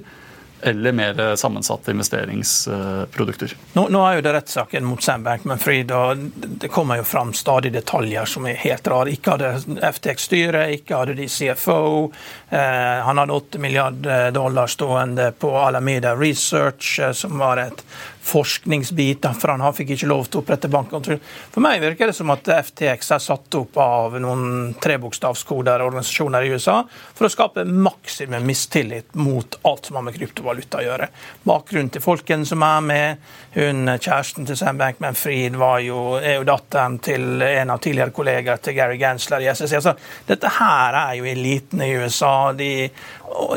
eller 0.63 0.91
mer 0.91 1.35
sammensatte 1.35 1.91
investeringsprodukter. 1.91 3.55
Nå, 3.73 3.87
nå 3.89 4.03
er 4.07 4.17
jo 4.17 4.25
det 4.25 4.33
rettssaken 4.35 4.85
mot 4.85 5.03
Sam 5.03 5.25
Bankman-Fried, 5.25 5.91
og 5.95 6.25
det 6.61 6.71
kommer 6.73 7.01
jo 7.01 7.07
fram 7.07 7.33
stadig 7.37 7.73
detaljer 7.73 8.29
som 8.29 8.47
er 8.49 8.59
helt 8.61 8.87
rare. 8.87 9.13
Ikke 9.13 9.35
hadde 9.35 9.81
FTX-styret, 9.91 10.75
ikke 10.79 11.01
hadde 11.01 11.17
de 11.17 11.27
CFO. 11.31 12.11
Eh, 12.49 12.59
han 13.07 13.21
hadde 13.21 13.37
8 13.37 13.61
milliarder 13.63 14.31
dollar 14.35 14.67
stående 14.71 15.31
på 15.31 15.53
Alameda 15.57 16.15
Research, 16.15 16.99
eh, 16.99 17.11
som 17.11 17.37
var 17.41 17.57
et 17.57 17.85
forskningsbit, 18.21 19.25
for 19.39 19.53
han 19.55 19.73
fikk 19.73 19.95
ikke 19.95 20.09
lov 20.09 20.27
til 20.29 20.39
å 20.39 20.43
opprette 20.43 20.69
bankkontroll. 20.71 21.19
For 21.51 21.63
meg 21.63 21.81
virker 21.81 22.11
det 22.11 22.15
som 22.15 22.29
at 22.33 22.45
FTX 22.45 23.11
er 23.15 23.23
satt 23.23 23.57
opp 23.57 23.79
av 23.81 24.17
noen 24.21 24.75
trebokstavskoder 24.81 25.81
organisasjoner 25.83 26.45
i 26.45 26.51
USA 26.53 26.77
for 27.17 27.27
å 27.27 27.31
skape 27.33 27.65
maksimum 27.65 28.45
mistillit 28.45 29.15
mot 29.17 29.57
alt 29.67 29.89
som 29.89 29.97
har 29.97 30.05
med 30.05 30.17
kryptovaluta 30.17 30.81
å 30.81 30.85
gjøre. 30.85 31.09
Bakgrunnen 31.47 31.91
til 31.93 32.05
folkene 32.05 32.45
som 32.47 32.63
er 32.65 32.85
med, 32.85 33.25
hun 33.57 33.89
kjæresten 33.97 34.47
til 34.47 34.59
Sam 34.59 34.79
Bankman-Fried 34.79 35.57
er 35.57 35.81
jo 35.87 36.45
datteren 36.47 36.99
til 37.03 37.41
en 37.45 37.73
av 37.73 37.81
tidligere 37.83 38.15
kollegaer 38.15 38.61
til 38.63 38.77
Gary 38.77 38.99
Gansler 39.01 39.43
i 39.43 39.49
SSC. 39.51 39.73
Altså, 39.81 39.95
dette 40.29 40.53
her 40.59 40.97
er 41.01 41.17
jo 41.17 41.27
eliten 41.27 41.81
i 41.83 41.91
USA. 41.97 42.51
De 42.55 42.71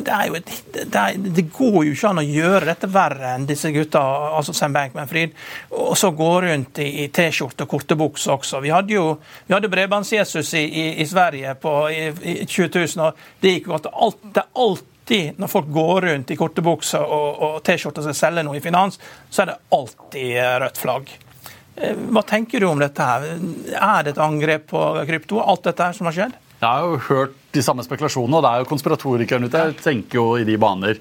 det, 0.04 0.16
jo, 0.28 0.40
det, 0.72 1.02
det, 1.16 1.44
går 1.54 1.78
jo 1.86 1.92
ikke 1.94 2.10
an 2.10 2.20
å 2.22 2.26
gjøre 2.26 2.68
dette 2.68 2.90
verre 2.92 3.34
enn 3.34 3.46
disse 3.48 3.72
gutta, 3.74 4.02
altså 4.38 4.54
Sam 4.56 4.74
Bankman-Fried. 4.76 5.34
Og 5.80 5.96
så 5.98 6.10
gå 6.14 6.30
rundt 6.44 6.80
i, 6.82 6.88
i 7.04 7.08
T-skjorte 7.14 7.66
og 7.66 7.74
korte 7.74 7.98
bukser 7.98 8.36
også. 8.36 8.62
Vi 8.64 8.72
hadde 8.74 8.96
jo 8.96 9.06
vi 9.46 9.56
hadde 9.56 9.70
Bredbånds-Jesus 9.72 10.54
i, 10.60 10.64
i, 10.64 10.86
i, 11.02 11.06
Sverige 11.08 11.54
på, 11.60 11.74
i, 11.90 12.08
i 12.34 12.36
2000, 12.46 13.04
og 13.04 13.42
det 13.42 13.56
gikk 13.56 13.70
godt. 13.72 13.90
Alt, 13.92 14.22
det 14.34 14.44
er 14.44 14.64
alltid 14.66 15.42
når 15.42 15.52
folk 15.52 15.68
går 15.74 16.08
rundt 16.08 16.32
i 16.32 16.38
korte 16.40 16.64
bukser 16.64 17.04
og, 17.04 17.42
og 17.48 17.60
T-skjorte 17.66 18.02
og 18.02 18.08
skal 18.08 18.20
selge 18.22 18.46
noe 18.46 18.58
i 18.58 18.64
finans, 18.64 19.00
så 19.30 19.44
er 19.44 19.52
det 19.52 19.60
alltid 19.76 20.30
rødt 20.64 20.80
flagg. 20.80 21.12
Eh, 21.76 21.98
hva 22.14 22.22
tenker 22.26 22.62
du 22.62 22.70
om 22.70 22.80
dette? 22.80 23.02
her? 23.02 23.26
Er 23.74 24.06
det 24.06 24.14
et 24.14 24.22
angrep 24.22 24.70
på 24.70 24.86
krypto, 25.08 25.42
alt 25.42 25.66
dette 25.66 25.90
her 25.90 25.96
som 25.96 26.10
har 26.10 26.16
skjedd? 26.16 26.40
Jeg 26.60 26.68
har 26.68 26.86
jo 26.86 27.00
hørt 27.08 27.36
de 27.54 27.62
samme 27.64 27.84
spekulasjonene, 27.84 28.38
og 28.38 28.44
det 28.44 28.50
er 28.50 28.62
jo 28.62 28.70
konspiratorikeren 28.70 29.46
ute. 29.48 29.62
Jeg 29.68 29.78
tenker 29.82 30.20
jo 30.20 30.26
i 30.40 30.46
de 30.48 30.56
baner. 30.60 31.00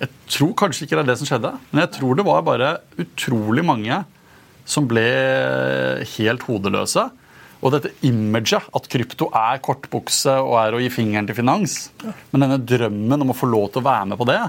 Jeg 0.00 0.12
tror 0.28 0.52
kanskje 0.60 0.84
ikke 0.84 0.98
det 0.98 1.04
er 1.04 1.12
det 1.12 1.18
som 1.20 1.28
skjedde, 1.28 1.52
men 1.70 1.82
jeg 1.84 1.92
tror 1.96 2.18
det 2.18 2.26
var 2.26 2.42
bare 2.44 2.72
utrolig 3.00 3.64
mange 3.64 4.02
som 4.68 4.88
ble 4.90 5.06
helt 6.16 6.44
hodeløse. 6.44 7.06
Og 7.64 7.72
dette 7.72 7.94
imaget, 8.04 8.68
at 8.76 8.88
krypto 8.92 9.30
er 9.34 9.62
kortbukse 9.64 10.34
og 10.42 10.58
er 10.60 10.76
å 10.76 10.82
gi 10.82 10.90
fingeren 10.92 11.28
til 11.28 11.38
finans, 11.38 11.86
men 12.30 12.44
denne 12.44 12.60
drømmen 12.60 13.24
om 13.24 13.32
å 13.32 13.36
få 13.36 13.48
lov 13.48 13.70
til 13.72 13.82
å 13.82 13.88
være 13.88 14.10
med 14.12 14.20
på 14.20 14.28
det, 14.28 14.40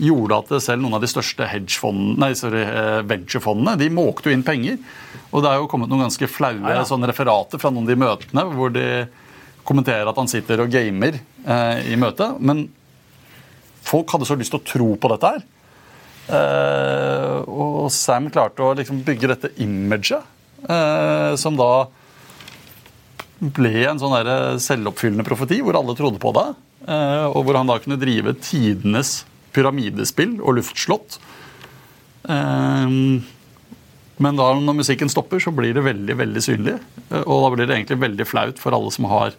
gjorde 0.00 0.38
at 0.40 0.52
selv 0.64 0.80
noen 0.80 0.96
av 0.96 1.02
de 1.04 1.10
største 1.10 1.44
nei, 1.44 2.30
sorry, 2.38 2.62
eh, 2.64 3.00
venturefondene 3.04 3.76
de 3.76 3.90
måkte 3.92 4.30
jo 4.30 4.36
inn 4.36 4.46
penger. 4.46 4.78
Og 5.30 5.44
det 5.44 5.50
er 5.50 5.60
jo 5.60 5.68
kommet 5.68 5.90
noen 5.90 6.06
ganske 6.06 6.28
flaue 6.30 6.56
ja, 6.56 6.80
ja. 6.80 7.00
referater 7.10 7.60
fra 7.60 7.70
noen 7.70 7.84
av 7.84 7.92
de 7.92 8.00
møtene 8.00 8.46
hvor 8.54 8.72
de 8.72 8.86
kommentere 9.66 10.08
at 10.08 10.18
han 10.18 10.30
sitter 10.30 10.64
og 10.64 10.72
gamer 10.72 11.18
eh, 11.20 11.92
i 11.92 11.98
møtet. 12.00 12.38
Men 12.40 12.66
folk 13.86 14.12
hadde 14.14 14.28
så 14.28 14.38
lyst 14.38 14.54
til 14.54 14.60
å 14.60 14.68
tro 14.72 14.90
på 15.00 15.10
dette 15.12 15.32
her. 15.34 15.46
Eh, 16.30 17.38
og 17.50 17.88
Sam 17.94 18.28
klarte 18.32 18.64
å 18.64 18.74
liksom 18.78 19.02
bygge 19.06 19.32
dette 19.32 19.52
imaget, 19.62 20.26
eh, 20.68 21.32
som 21.40 21.58
da 21.58 21.72
ble 23.40 23.86
en 23.88 24.00
sånn 24.00 24.14
der 24.18 24.60
selvoppfyllende 24.60 25.24
profeti 25.24 25.62
hvor 25.64 25.78
alle 25.78 25.96
trodde 25.98 26.20
på 26.22 26.32
det. 26.36 26.46
Eh, 26.86 27.26
og 27.32 27.44
hvor 27.46 27.58
han 27.58 27.68
da 27.68 27.80
kunne 27.82 28.00
drive 28.00 28.36
tidenes 28.44 29.24
pyramidespill 29.56 30.38
og 30.40 30.58
luftslott. 30.60 31.18
Eh, 32.28 32.96
men 34.20 34.36
da 34.36 34.50
når 34.52 34.76
musikken 34.82 35.10
stopper, 35.12 35.40
så 35.40 35.52
blir 35.54 35.72
det 35.76 35.84
veldig 35.86 36.16
veldig 36.20 36.42
synlig. 36.44 36.76
Eh, 37.08 37.22
og 37.24 37.46
da 37.46 37.52
blir 37.54 37.66
det 37.66 37.78
egentlig 37.78 38.02
veldig 38.04 38.28
flaut 38.28 38.60
for 38.60 38.76
alle 38.76 38.92
som 38.94 39.08
har 39.10 39.36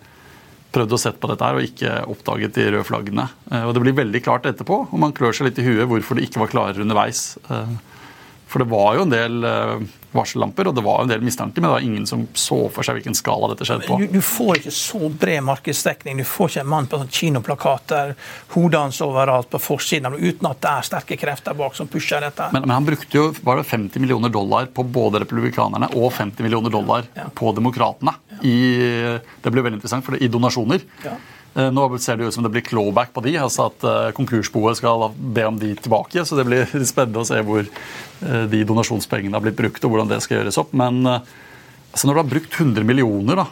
prøvd 0.71 0.95
å 0.95 0.99
sett 0.99 1.19
på 1.21 1.29
dette 1.31 1.47
her 1.47 1.59
og 1.59 1.67
ikke 1.67 1.95
oppdaget 2.11 2.57
de 2.57 2.67
røde 2.71 2.87
flaggene. 2.87 3.27
Eh, 3.51 3.63
og 3.67 3.75
Det 3.75 3.85
blir 3.85 3.97
veldig 4.01 4.23
klart 4.23 4.49
etterpå, 4.49 4.83
og 4.91 4.99
man 4.99 5.15
klør 5.15 5.35
seg 5.35 5.49
litt 5.49 5.61
i 5.61 5.67
huet 5.67 5.89
hvorfor 5.89 6.17
det 6.17 6.29
ikke 6.29 6.43
var 6.43 6.53
klarere 6.53 6.85
underveis. 6.85 7.37
Eh, 7.49 7.73
for 8.51 8.59
det 8.59 8.67
var 8.67 8.97
jo 8.97 9.03
en 9.05 9.13
del 9.13 9.45
eh, 9.47 9.83
varsellamper, 10.11 10.67
og 10.67 10.75
det 10.75 10.83
var 10.83 11.03
en 11.03 11.11
del 11.11 11.21
mistanker, 11.23 11.61
men 11.61 11.69
det 11.69 11.75
var 11.77 11.85
ingen 11.85 12.07
som 12.07 12.25
så 12.35 12.57
for 12.73 12.83
seg 12.83 12.97
hvilken 12.97 13.15
skala 13.15 13.47
dette 13.53 13.63
skjedde 13.67 13.87
på. 13.87 13.99
Du, 14.01 14.17
du 14.17 14.23
får 14.25 14.59
ikke 14.59 14.73
så 14.75 15.11
bred 15.21 15.39
markedsdekning. 15.47 16.19
Du 16.19 16.27
får 16.27 16.51
ikke 16.51 16.65
en 16.65 16.71
mann 16.73 16.89
på 16.91 16.99
sånn 16.99 17.13
kinoplakater, 17.15 18.11
hodet 18.55 18.81
hans 18.81 18.99
overalt 19.05 19.47
på 19.53 19.61
forsiden, 19.63 20.17
uten 20.19 20.49
at 20.51 20.59
det 20.65 20.73
er 20.73 20.89
sterke 20.89 21.19
krefter 21.21 21.55
bak 21.55 21.79
som 21.79 21.87
pusher 21.91 22.23
dette. 22.27 22.49
Men, 22.51 22.65
men, 22.65 22.75
han 22.75 22.89
brukte 22.91 23.21
jo 23.21 23.29
var 23.39 23.61
det 23.61 23.69
50 23.71 24.03
millioner 24.03 24.33
dollar 24.33 24.67
på 24.67 24.83
både 24.83 25.23
republikanerne 25.23 25.93
og 25.95 26.11
50 26.17 26.43
millioner 26.43 26.75
dollar 26.75 27.07
ja. 27.15 27.29
på 27.31 27.55
demokratene. 27.55 28.17
I, 28.47 28.57
det 29.43 29.53
blir 29.53 29.65
veldig 29.65 29.79
interessant, 29.79 30.05
for 30.05 30.15
det, 30.15 30.25
i 30.25 30.31
donasjoner. 30.31 30.83
Ja. 31.05 31.15
Eh, 31.53 31.67
nå 31.67 31.83
ser 31.99 32.15
det 32.15 32.29
ut 32.29 32.33
som 32.33 32.45
det 32.45 32.51
blir 32.53 32.63
clawback 32.63 33.11
på 33.11 33.23
de, 33.25 33.35
altså 33.41 33.67
at 33.67 33.83
eh, 33.83 34.11
konkursboet 34.15 34.79
skal 34.79 35.09
be 35.11 35.43
om 35.49 35.57
de 35.59 35.73
tilbake. 35.75 36.23
Så 36.25 36.37
det 36.39 36.47
blir 36.47 36.67
spennende 36.87 37.23
å 37.23 37.27
se 37.27 37.41
hvor 37.43 37.63
eh, 37.65 38.45
de 38.51 38.61
donasjonspengene 38.67 39.35
har 39.35 39.43
blitt 39.43 39.59
brukt, 39.59 39.83
og 39.83 39.91
hvordan 39.93 40.11
det 40.13 40.21
skal 40.23 40.39
gjøres 40.39 40.59
opp. 40.61 40.71
Men 40.77 41.03
altså 41.11 42.07
når 42.07 42.13
du 42.13 42.21
har 42.21 42.31
brukt 42.35 42.55
100 42.55 42.87
millioner 42.87 43.43
da, 43.43 43.49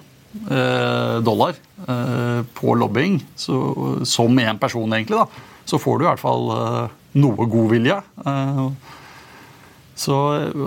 dollar 1.25 1.55
på 2.53 2.73
lobbying, 2.77 3.15
så, 3.33 3.55
som 4.05 4.37
én 4.37 4.59
person 4.61 4.93
egentlig, 4.93 5.17
da, 5.17 5.25
så 5.65 5.79
får 5.81 5.97
du 5.97 6.03
i 6.05 6.07
hvert 6.07 6.21
fall 6.21 6.51
noe 7.17 7.47
god 7.49 7.71
vilje. 7.73 7.97
Så, 9.97 10.19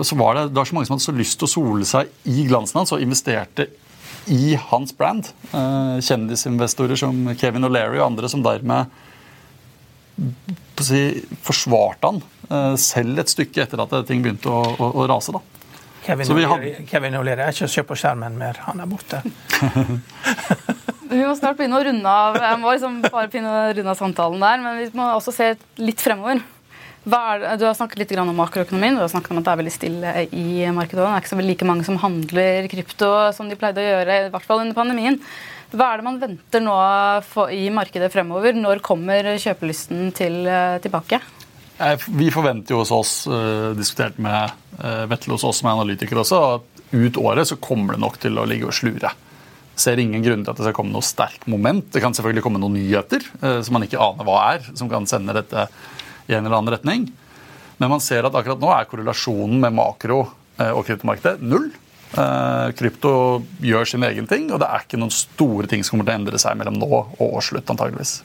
så 0.03 0.17
var 0.19 0.35
det, 0.35 0.43
det 0.51 0.59
var 0.59 0.67
så 0.67 0.75
mange 0.75 0.89
som 0.89 0.97
hadde 0.97 1.05
så 1.07 1.15
lyst 1.15 1.39
til 1.39 1.47
å 1.47 1.53
sole 1.53 1.87
seg 1.87 2.11
i 2.29 2.43
glansen 2.49 2.81
hans 2.81 2.91
og 2.93 3.01
investerte 3.01 3.69
i 4.31 4.55
hans 4.69 4.97
brand. 4.97 5.27
Eh, 5.51 5.97
kjendisinvestorer 6.01 6.99
som 6.99 7.25
Kevin 7.39 7.67
O'Leary 7.67 7.99
og 7.99 8.11
andre 8.11 8.29
som 8.31 8.43
dermed 8.45 8.91
si, 10.83 11.01
forsvarte 11.43 12.11
han 12.11 12.21
eh, 12.49 12.75
selv 12.81 13.23
et 13.23 13.33
stykke 13.33 13.65
etter 13.65 13.83
at 13.83 13.97
ting 14.07 14.23
begynte 14.23 14.51
å, 14.51 14.63
å, 14.77 14.91
å 15.03 15.07
rase. 15.09 15.35
da. 15.35 15.43
Kevin 16.03 16.27
O'Leary 16.27 16.49
hadde... 16.51 17.35
er 17.47 17.53
ikke 17.55 17.69
å 17.69 17.73
se 17.75 17.83
på 17.87 17.97
skjermen 17.99 18.35
mer. 18.39 18.59
Han 18.67 18.83
er 18.83 18.89
borte. 18.91 19.21
vi 21.13 21.21
må 21.23 21.35
snart 21.39 21.59
begynne 21.59 21.79
å 21.79 21.85
runde 21.87 22.15
av. 22.27 22.39
Jeg 22.43 22.59
må 22.59 22.73
liksom 22.75 22.99
bare 23.05 23.29
begynne 23.31 23.53
å 23.53 23.69
runde 23.77 23.93
av 23.93 24.01
samtalen 24.01 24.43
der, 24.43 24.65
men 24.65 24.81
vi 24.81 24.89
må 24.99 25.07
også 25.15 25.35
se 25.35 25.53
litt 25.79 26.03
fremover. 26.03 26.43
Er, 27.03 27.57
du 27.59 27.65
har 27.67 27.75
snakket 27.75 27.99
litt 27.99 28.13
om 28.21 28.31
makroøkonomien. 28.37 28.95
Du 28.95 29.03
har 29.03 29.11
snakket 29.11 29.33
om 29.33 29.41
at 29.41 29.47
det 29.47 29.51
er 29.51 29.59
veldig 29.59 29.73
stille 29.75 30.11
i 30.31 30.45
markedet. 30.71 31.01
Det 31.01 31.07
er 31.09 31.23
ikke 31.23 31.31
så 31.33 31.43
like 31.43 31.67
mange 31.67 31.87
som 31.87 31.99
handler 31.99 32.69
krypto 32.71 33.09
som 33.35 33.49
de 33.51 33.57
pleide 33.59 33.83
å 33.83 33.89
gjøre, 33.89 34.19
i 34.27 34.31
hvert 34.31 34.47
fall 34.47 34.63
under 34.63 34.77
pandemien. 34.77 35.19
Hva 35.73 35.89
er 35.89 35.99
det 35.99 36.05
man 36.05 36.21
venter 36.21 36.63
nå 36.63 36.75
i 37.51 37.65
markedet 37.73 38.11
fremover? 38.13 38.55
Når 38.55 38.79
kommer 38.85 39.33
kjøpelysten 39.41 40.13
til, 40.15 40.45
eh, 40.47 40.77
tilbake? 40.79 41.19
Vi 42.07 42.29
forventer 42.31 42.75
jo 42.75 42.83
hos 42.83 42.91
oss, 42.93 43.13
uh, 43.27 43.73
diskutert 43.75 44.19
med 44.21 44.53
Vetle 45.09 45.33
hos 45.33 45.43
oss 45.43 45.59
som 45.59 45.69
er 45.69 45.75
analytikere 45.75 46.21
også, 46.21 46.39
at 46.55 46.83
ut 46.93 47.17
året 47.17 47.49
så 47.49 47.57
kommer 47.59 47.93
det 47.93 48.01
nok 48.01 48.19
til 48.21 48.37
å 48.37 48.45
ligge 48.47 48.69
og 48.69 48.73
slure. 48.77 49.11
Ser 49.75 49.99
ingen 49.99 50.23
grunn 50.23 50.45
til 50.45 50.53
at 50.53 50.57
det 50.57 50.67
skal 50.67 50.77
komme 50.77 50.93
noe 50.93 51.03
sterkt 51.05 51.47
moment. 51.49 51.91
Det 51.91 52.01
kan 52.01 52.13
selvfølgelig 52.13 52.45
komme 52.45 52.61
noen 52.61 52.77
nyheter 52.77 53.25
som 53.65 53.73
man 53.73 53.83
ikke 53.83 54.01
aner 54.01 54.23
hva 54.27 54.37
er, 54.53 54.69
som 54.77 54.89
kan 54.89 55.09
sende 55.09 55.33
dette 55.33 55.67
i 56.27 56.35
en 56.35 56.45
eller 56.45 56.59
annen 56.59 56.73
retning. 56.75 57.07
Men 57.77 57.91
man 57.91 58.03
ser 58.03 58.25
at 58.27 58.35
akkurat 58.37 58.61
nå 58.61 58.69
er 58.73 58.89
korrelasjonen 58.89 59.59
med 59.63 59.75
makro- 59.75 60.29
eh, 60.59 60.71
og 60.71 60.85
kryptomarkedet 60.87 61.41
null. 61.41 61.71
Eh, 62.13 62.67
krypto 62.77 63.41
gjør 63.59 63.87
sin 63.89 64.03
egen 64.03 64.27
ting, 64.29 64.51
og 64.51 64.61
det 64.61 64.69
er 64.69 64.85
ikke 64.85 64.99
noen 65.01 65.13
store 65.13 65.67
ting 65.67 65.83
som 65.83 65.97
kommer 65.97 66.05
til 66.05 66.13
å 66.13 66.19
endre 66.21 66.39
seg 66.41 66.59
mellom 66.59 66.77
nå 66.77 66.91
og 66.93 67.25
årsslutt, 67.25 67.65
antageligvis. 67.73 68.21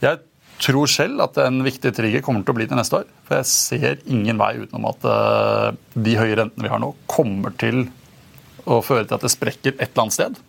Jeg 0.00 0.22
tror 0.64 0.88
selv 0.88 1.20
at 1.26 1.36
en 1.44 1.60
viktig 1.64 1.92
trigger 1.92 2.24
kommer 2.24 2.42
til 2.42 2.54
å 2.54 2.56
bli 2.56 2.66
til 2.68 2.80
neste 2.80 3.02
år. 3.02 3.06
For 3.28 3.36
jeg 3.36 3.50
ser 3.50 4.02
ingen 4.08 4.40
vei 4.40 4.54
utenom 4.62 4.88
at 4.88 5.04
uh, 5.04 5.68
de 5.92 6.16
høye 6.16 6.38
rentene 6.40 6.64
vi 6.64 6.72
har 6.72 6.80
nå, 6.80 6.94
kommer 7.10 7.52
til 7.60 7.84
å 8.64 8.80
føre 8.84 9.04
til 9.04 9.18
at 9.18 9.26
det 9.26 9.32
sprekker 9.34 9.76
et 9.76 9.90
eller 9.90 10.06
annet 10.06 10.16
sted. 10.16 10.40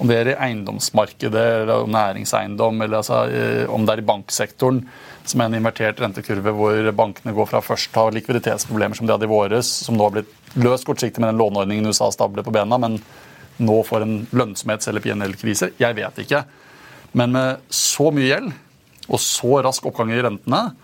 Om 0.00 0.08
det 0.08 0.16
er 0.16 0.30
i 0.32 0.38
eiendomsmarkedet 0.48 1.46
eller 1.60 1.90
næringseiendom, 1.92 2.80
eller 2.86 3.02
altså, 3.02 3.20
om 3.68 3.84
det 3.84 3.94
er 3.94 4.00
i 4.00 4.08
banksektoren, 4.08 4.80
som 5.28 5.40
er 5.40 5.50
en 5.50 5.56
invertert 5.58 6.00
rentekurve 6.02 6.52
hvor 6.56 6.90
bankene 6.96 7.34
går 7.36 7.48
fra 7.50 7.60
først 7.64 7.96
å 7.96 8.06
ha 8.06 8.14
likviditetsproblemer 8.14 8.98
som 8.98 9.08
de 9.08 9.14
hadde 9.14 9.28
i 9.28 9.30
våres, 9.30 9.68
som 9.86 9.98
nå 9.98 10.06
har 10.06 10.14
blitt 10.16 10.56
løst 10.60 10.86
kortsiktig 10.88 11.22
med 11.22 11.32
den 11.32 11.42
låneordningen 11.42 11.90
USA 11.90 12.10
stabler 12.14 12.46
på 12.46 12.54
bena, 12.54 12.78
men 12.80 12.98
nå 13.60 13.76
får 13.86 14.06
en 14.06 14.16
lønnsomhets- 14.32 14.88
eller 14.88 15.04
PNL-krise. 15.04 15.72
Jeg 15.80 15.96
vet 15.98 16.20
ikke. 16.24 16.44
Men 17.12 17.32
med 17.34 17.72
så 17.74 18.08
mye 18.14 18.28
gjeld 18.30 18.52
og 19.10 19.20
så 19.22 19.60
rask 19.64 19.86
oppgang 19.88 20.12
i 20.14 20.20
rentene, 20.22 20.74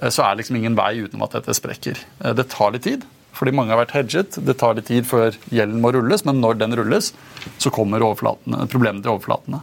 eh, 0.00 0.08
så 0.08 0.24
er 0.24 0.32
det 0.32 0.42
liksom 0.42 0.56
ingen 0.58 0.78
vei 0.78 0.94
utenom 1.04 1.26
at 1.26 1.36
dette 1.38 1.56
sprekker. 1.56 1.98
Eh, 2.24 2.32
det 2.32 2.48
tar 2.50 2.72
litt 2.72 2.86
tid, 2.88 3.04
fordi 3.32 3.54
mange 3.54 3.72
har 3.74 3.84
vært 3.84 3.96
hedget. 3.96 4.44
Det 4.44 4.56
tar 4.58 4.74
litt 4.74 4.88
tid 4.88 5.06
før 5.08 5.36
gjelden 5.50 5.80
må 5.80 5.92
rulles, 5.92 6.24
men 6.24 6.40
når 6.40 6.58
den 6.58 6.76
rulles, 6.76 7.12
så 7.58 7.72
kommer 7.72 8.00
problemene 8.02 9.02
til 9.02 9.12
overflatene. 9.14 9.62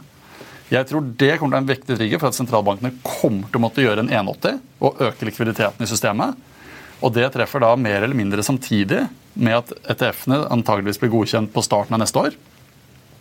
Jeg 0.70 0.86
tror 0.86 1.02
det 1.02 1.32
kommer 1.40 1.50
til 1.50 1.56
å 1.56 1.58
være 1.58 1.64
en 1.64 1.70
vektig 1.72 1.96
trigger 1.98 2.20
for 2.22 2.30
at 2.30 2.36
sentralbankene 2.38 2.92
kommer 3.02 3.48
til 3.50 3.58
å 3.58 3.62
måtte 3.64 3.82
gjøre 3.82 4.04
en 4.04 4.12
180 4.12 4.60
og 4.86 5.00
øke 5.02 5.26
likviditeten 5.26 5.82
i 5.82 5.90
systemet. 5.90 6.36
Og 7.02 7.14
det 7.16 7.26
treffer 7.34 7.64
da 7.64 7.72
mer 7.80 8.04
eller 8.04 8.14
mindre 8.14 8.44
samtidig 8.46 9.02
med 9.34 9.56
at 9.56 9.72
ETF-ene 9.94 10.44
antageligvis 10.52 11.00
blir 11.02 11.10
godkjent 11.10 11.50
på 11.54 11.64
starten 11.64 11.96
av 11.96 12.02
neste 12.04 12.22
år. 12.22 12.36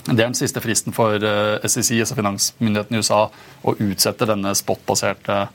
Det 0.06 0.16
er 0.16 0.28
den 0.28 0.38
siste 0.38 0.62
fristen 0.64 0.93
for 0.95 1.16
eh, 1.18 1.66
SEC, 1.66 1.91
altså 2.04 2.18
finansmyndigheten 2.18 2.97
i 2.97 3.02
USA, 3.02 3.24
å 3.62 3.76
utsette 3.76 4.28
denne 4.30 4.54
spot-baserte 4.58 5.47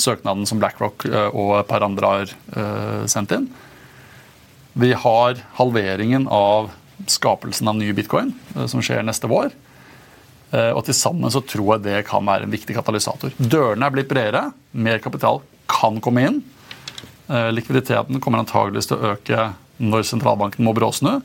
søknaden 0.00 0.46
som 0.48 0.60
BlackRock 0.62 1.06
eh, 1.08 1.28
og 1.34 1.56
et 1.60 1.70
par 1.70 1.84
andre 1.86 2.12
har 2.14 2.32
eh, 2.32 3.02
sendt 3.10 3.34
inn. 3.36 3.48
Vi 4.80 4.92
har 4.94 5.42
halveringen 5.58 6.28
av 6.30 6.70
skapelsen 7.10 7.68
av 7.70 7.78
ny 7.78 7.90
bitcoin, 7.96 8.32
som 8.70 8.82
skjer 8.84 9.02
neste 9.02 9.28
vår. 9.30 9.50
Og 10.50 10.80
til 10.82 10.96
sammen 10.98 11.30
så 11.30 11.42
tror 11.46 11.76
jeg 11.76 11.84
det 11.84 11.98
kan 12.08 12.26
være 12.26 12.46
en 12.46 12.50
viktig 12.50 12.74
katalysator. 12.74 13.36
Dørene 13.38 13.86
er 13.86 13.94
blitt 13.94 14.08
bredere, 14.10 14.48
mer 14.72 14.98
kapital 15.02 15.38
kan 15.70 16.00
komme 16.02 16.24
inn. 16.26 16.40
Likviditeten 17.54 18.18
kommer 18.18 18.42
antageligvis 18.42 18.90
til 18.90 18.98
å 18.98 19.12
øke 19.12 19.44
når 19.80 20.04
sentralbanken 20.08 20.66
må 20.66 20.74
bråsnu. 20.76 21.20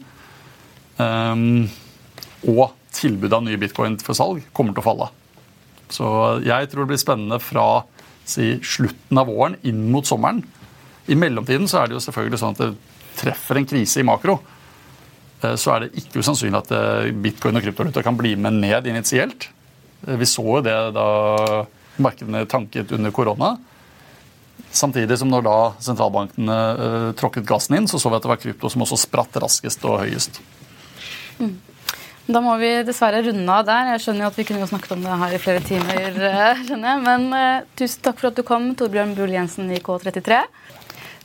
Um, 1.02 1.66
og 2.48 2.76
tilbudet 2.96 3.36
av 3.36 3.44
nye 3.44 3.60
bitcoin 3.60 3.98
for 4.04 4.18
salg 4.18 4.46
kommer 4.56 4.76
til 4.76 4.84
å 4.84 4.88
falle. 4.88 5.10
Så 5.92 6.08
jeg 6.46 6.70
tror 6.72 6.86
det 6.86 6.94
blir 6.94 7.02
spennende 7.02 7.40
fra 7.44 7.84
si, 8.26 8.56
slutten 8.66 9.20
av 9.20 9.30
våren 9.30 9.58
inn 9.68 9.88
mot 9.94 10.08
sommeren. 10.08 10.42
I 11.12 11.18
mellomtiden 11.20 11.68
så 11.70 11.82
er 11.82 11.90
det 11.90 11.98
jo 11.98 12.06
selvfølgelig 12.06 12.42
sånn 12.42 12.56
at 12.56 12.64
det 12.64 12.72
treffer 13.20 13.60
en 13.60 13.68
krise 13.70 14.02
i 14.02 14.08
makro. 14.08 14.40
Eh, 15.46 15.56
så 15.60 15.76
er 15.76 15.86
det 15.86 16.02
ikke 16.02 16.24
usannsynlig 16.24 16.62
at 16.64 16.74
eh, 16.76 17.12
bitcoin 17.26 17.60
og 17.60 17.66
kryptovaluta 17.66 18.04
kan 18.06 18.18
bli 18.18 18.36
med 18.40 18.60
ned 18.62 18.90
initielt. 18.92 19.50
Eh, 20.06 20.18
vi 20.20 20.28
så 20.30 20.46
jo 20.46 20.64
det 20.66 20.76
da 20.96 21.08
markedene 22.02 22.46
tanket 22.50 22.92
under 22.96 23.14
korona. 23.16 23.56
Samtidig 24.76 25.16
som 25.20 25.30
når 25.32 25.46
da 25.46 25.60
sentralbankene 25.84 26.56
tråkket 27.16 27.46
gassen 27.48 27.78
inn, 27.78 27.86
så 27.88 28.00
så 28.00 28.12
vi 28.12 28.18
at 28.18 28.26
det 28.26 28.32
var 28.34 28.42
krypto 28.42 28.72
som 28.72 28.84
også 28.84 28.98
spratt 29.00 29.38
raskest 29.40 29.86
og 29.88 30.02
høyest. 30.02 30.42
Mm. 31.40 31.54
Da 32.26 32.42
må 32.44 32.58
vi 32.60 32.72
dessverre 32.84 33.22
runde 33.24 33.56
av 33.56 33.64
der. 33.68 33.94
Jeg 33.94 34.04
skjønner 34.04 34.26
jo 34.26 34.32
at 34.34 34.40
vi 34.42 34.46
kunne 34.50 34.68
snakket 34.68 34.96
om 34.98 35.06
det 35.06 35.18
her 35.22 35.36
i 35.38 35.40
flere 35.40 35.64
timer. 35.64 36.20
Skjønner 36.66 36.90
jeg. 36.90 37.04
Men 37.06 37.28
uh, 37.32 37.68
tusen 37.80 38.04
takk 38.04 38.20
for 38.20 38.32
at 38.32 38.40
du 38.40 38.44
kom, 38.48 38.72
Torbjørn 38.76 39.14
Bull 39.16 39.36
Jensen 39.36 39.70
i 39.72 39.80
K33. 39.84 40.42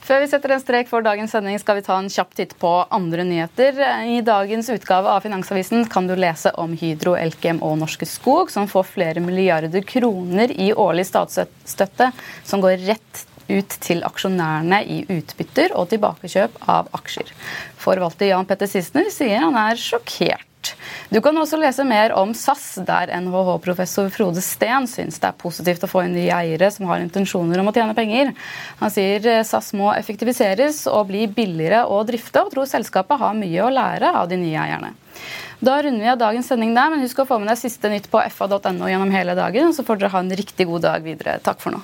Før 0.01 0.23
vi 0.23 0.27
setter 0.31 0.55
en 0.55 0.61
strek 0.61 0.87
for 0.89 1.05
dagens 1.05 1.31
sending, 1.35 1.59
skal 1.61 1.77
vi 1.77 1.83
ta 1.85 1.95
en 2.01 2.09
kjapp 2.09 2.31
titt 2.37 2.55
på 2.59 2.69
andre 2.89 3.21
nyheter. 3.27 3.77
I 4.09 4.17
dagens 4.25 4.71
utgave 4.73 5.11
av 5.13 5.21
Finansavisen 5.21 5.85
kan 5.93 6.09
du 6.09 6.15
lese 6.17 6.49
om 6.57 6.73
Hydro, 6.77 7.13
Elkem 7.19 7.61
og 7.61 7.77
Norske 7.83 8.09
Skog, 8.09 8.49
som 8.49 8.65
får 8.71 8.89
flere 8.89 9.21
milliarder 9.21 9.85
kroner 9.85 10.51
i 10.57 10.71
årlig 10.73 11.05
statsstøtte, 11.11 12.09
som 12.43 12.65
går 12.65 12.81
rett 12.89 13.25
ut 13.51 13.77
til 13.83 14.01
aksjonærene 14.07 14.81
i 14.89 15.01
utbytter 15.19 15.75
og 15.77 15.91
tilbakekjøp 15.93 16.63
av 16.71 16.89
aksjer. 16.97 17.29
Forvalter 17.81 18.31
Jan 18.31 18.47
Petter 18.49 18.69
Sissener 18.71 19.11
sier 19.13 19.43
han 19.45 19.59
er 19.59 19.77
sjokkert 19.79 20.50
du 21.11 21.19
kan 21.23 21.37
også 21.37 21.59
lese 21.59 21.85
mer 21.87 22.13
om 22.17 22.33
SAS, 22.37 22.79
der 22.87 23.11
NHH-professor 23.21 24.09
Frode 24.13 24.43
Steen 24.45 24.87
syns 24.89 25.19
det 25.21 25.29
er 25.31 25.37
positivt 25.41 25.85
å 25.85 25.91
få 25.91 26.05
inn 26.05 26.15
nye 26.17 26.33
eiere 26.35 26.71
som 26.73 26.89
har 26.91 27.03
intensjoner 27.03 27.61
om 27.61 27.71
å 27.71 27.75
tjene 27.75 27.95
penger. 27.97 28.33
Han 28.81 28.93
sier 28.93 29.27
eh, 29.27 29.43
SAS 29.47 29.71
må 29.77 29.91
effektiviseres 29.93 30.83
og 30.91 31.09
bli 31.11 31.27
billigere 31.31 31.83
å 31.85 32.01
drifte, 32.07 32.43
og 32.43 32.53
tror 32.55 32.69
selskapet 32.69 33.21
har 33.21 33.37
mye 33.37 33.63
å 33.65 33.71
lære 33.73 34.13
av 34.21 34.29
de 34.31 34.39
nye 34.41 34.65
eierne. 34.65 34.93
Da 35.61 35.77
runder 35.83 36.01
vi 36.01 36.09
av 36.09 36.17
dagens 36.17 36.47
sending 36.49 36.73
der, 36.73 36.89
men 36.89 37.03
husk 37.05 37.21
å 37.21 37.27
få 37.29 37.37
med 37.41 37.51
deg 37.51 37.59
siste 37.61 37.91
nytt 37.91 38.09
på 38.09 38.23
fa.no 38.33 38.89
gjennom 38.89 39.13
hele 39.13 39.37
dagen, 39.37 39.75
så 39.77 39.85
får 39.85 40.01
dere 40.01 40.15
ha 40.15 40.23
en 40.25 40.37
riktig 40.39 40.65
god 40.71 40.87
dag 40.87 41.05
videre. 41.05 41.37
Takk 41.45 41.61
for 41.61 41.77
nå. 41.77 41.83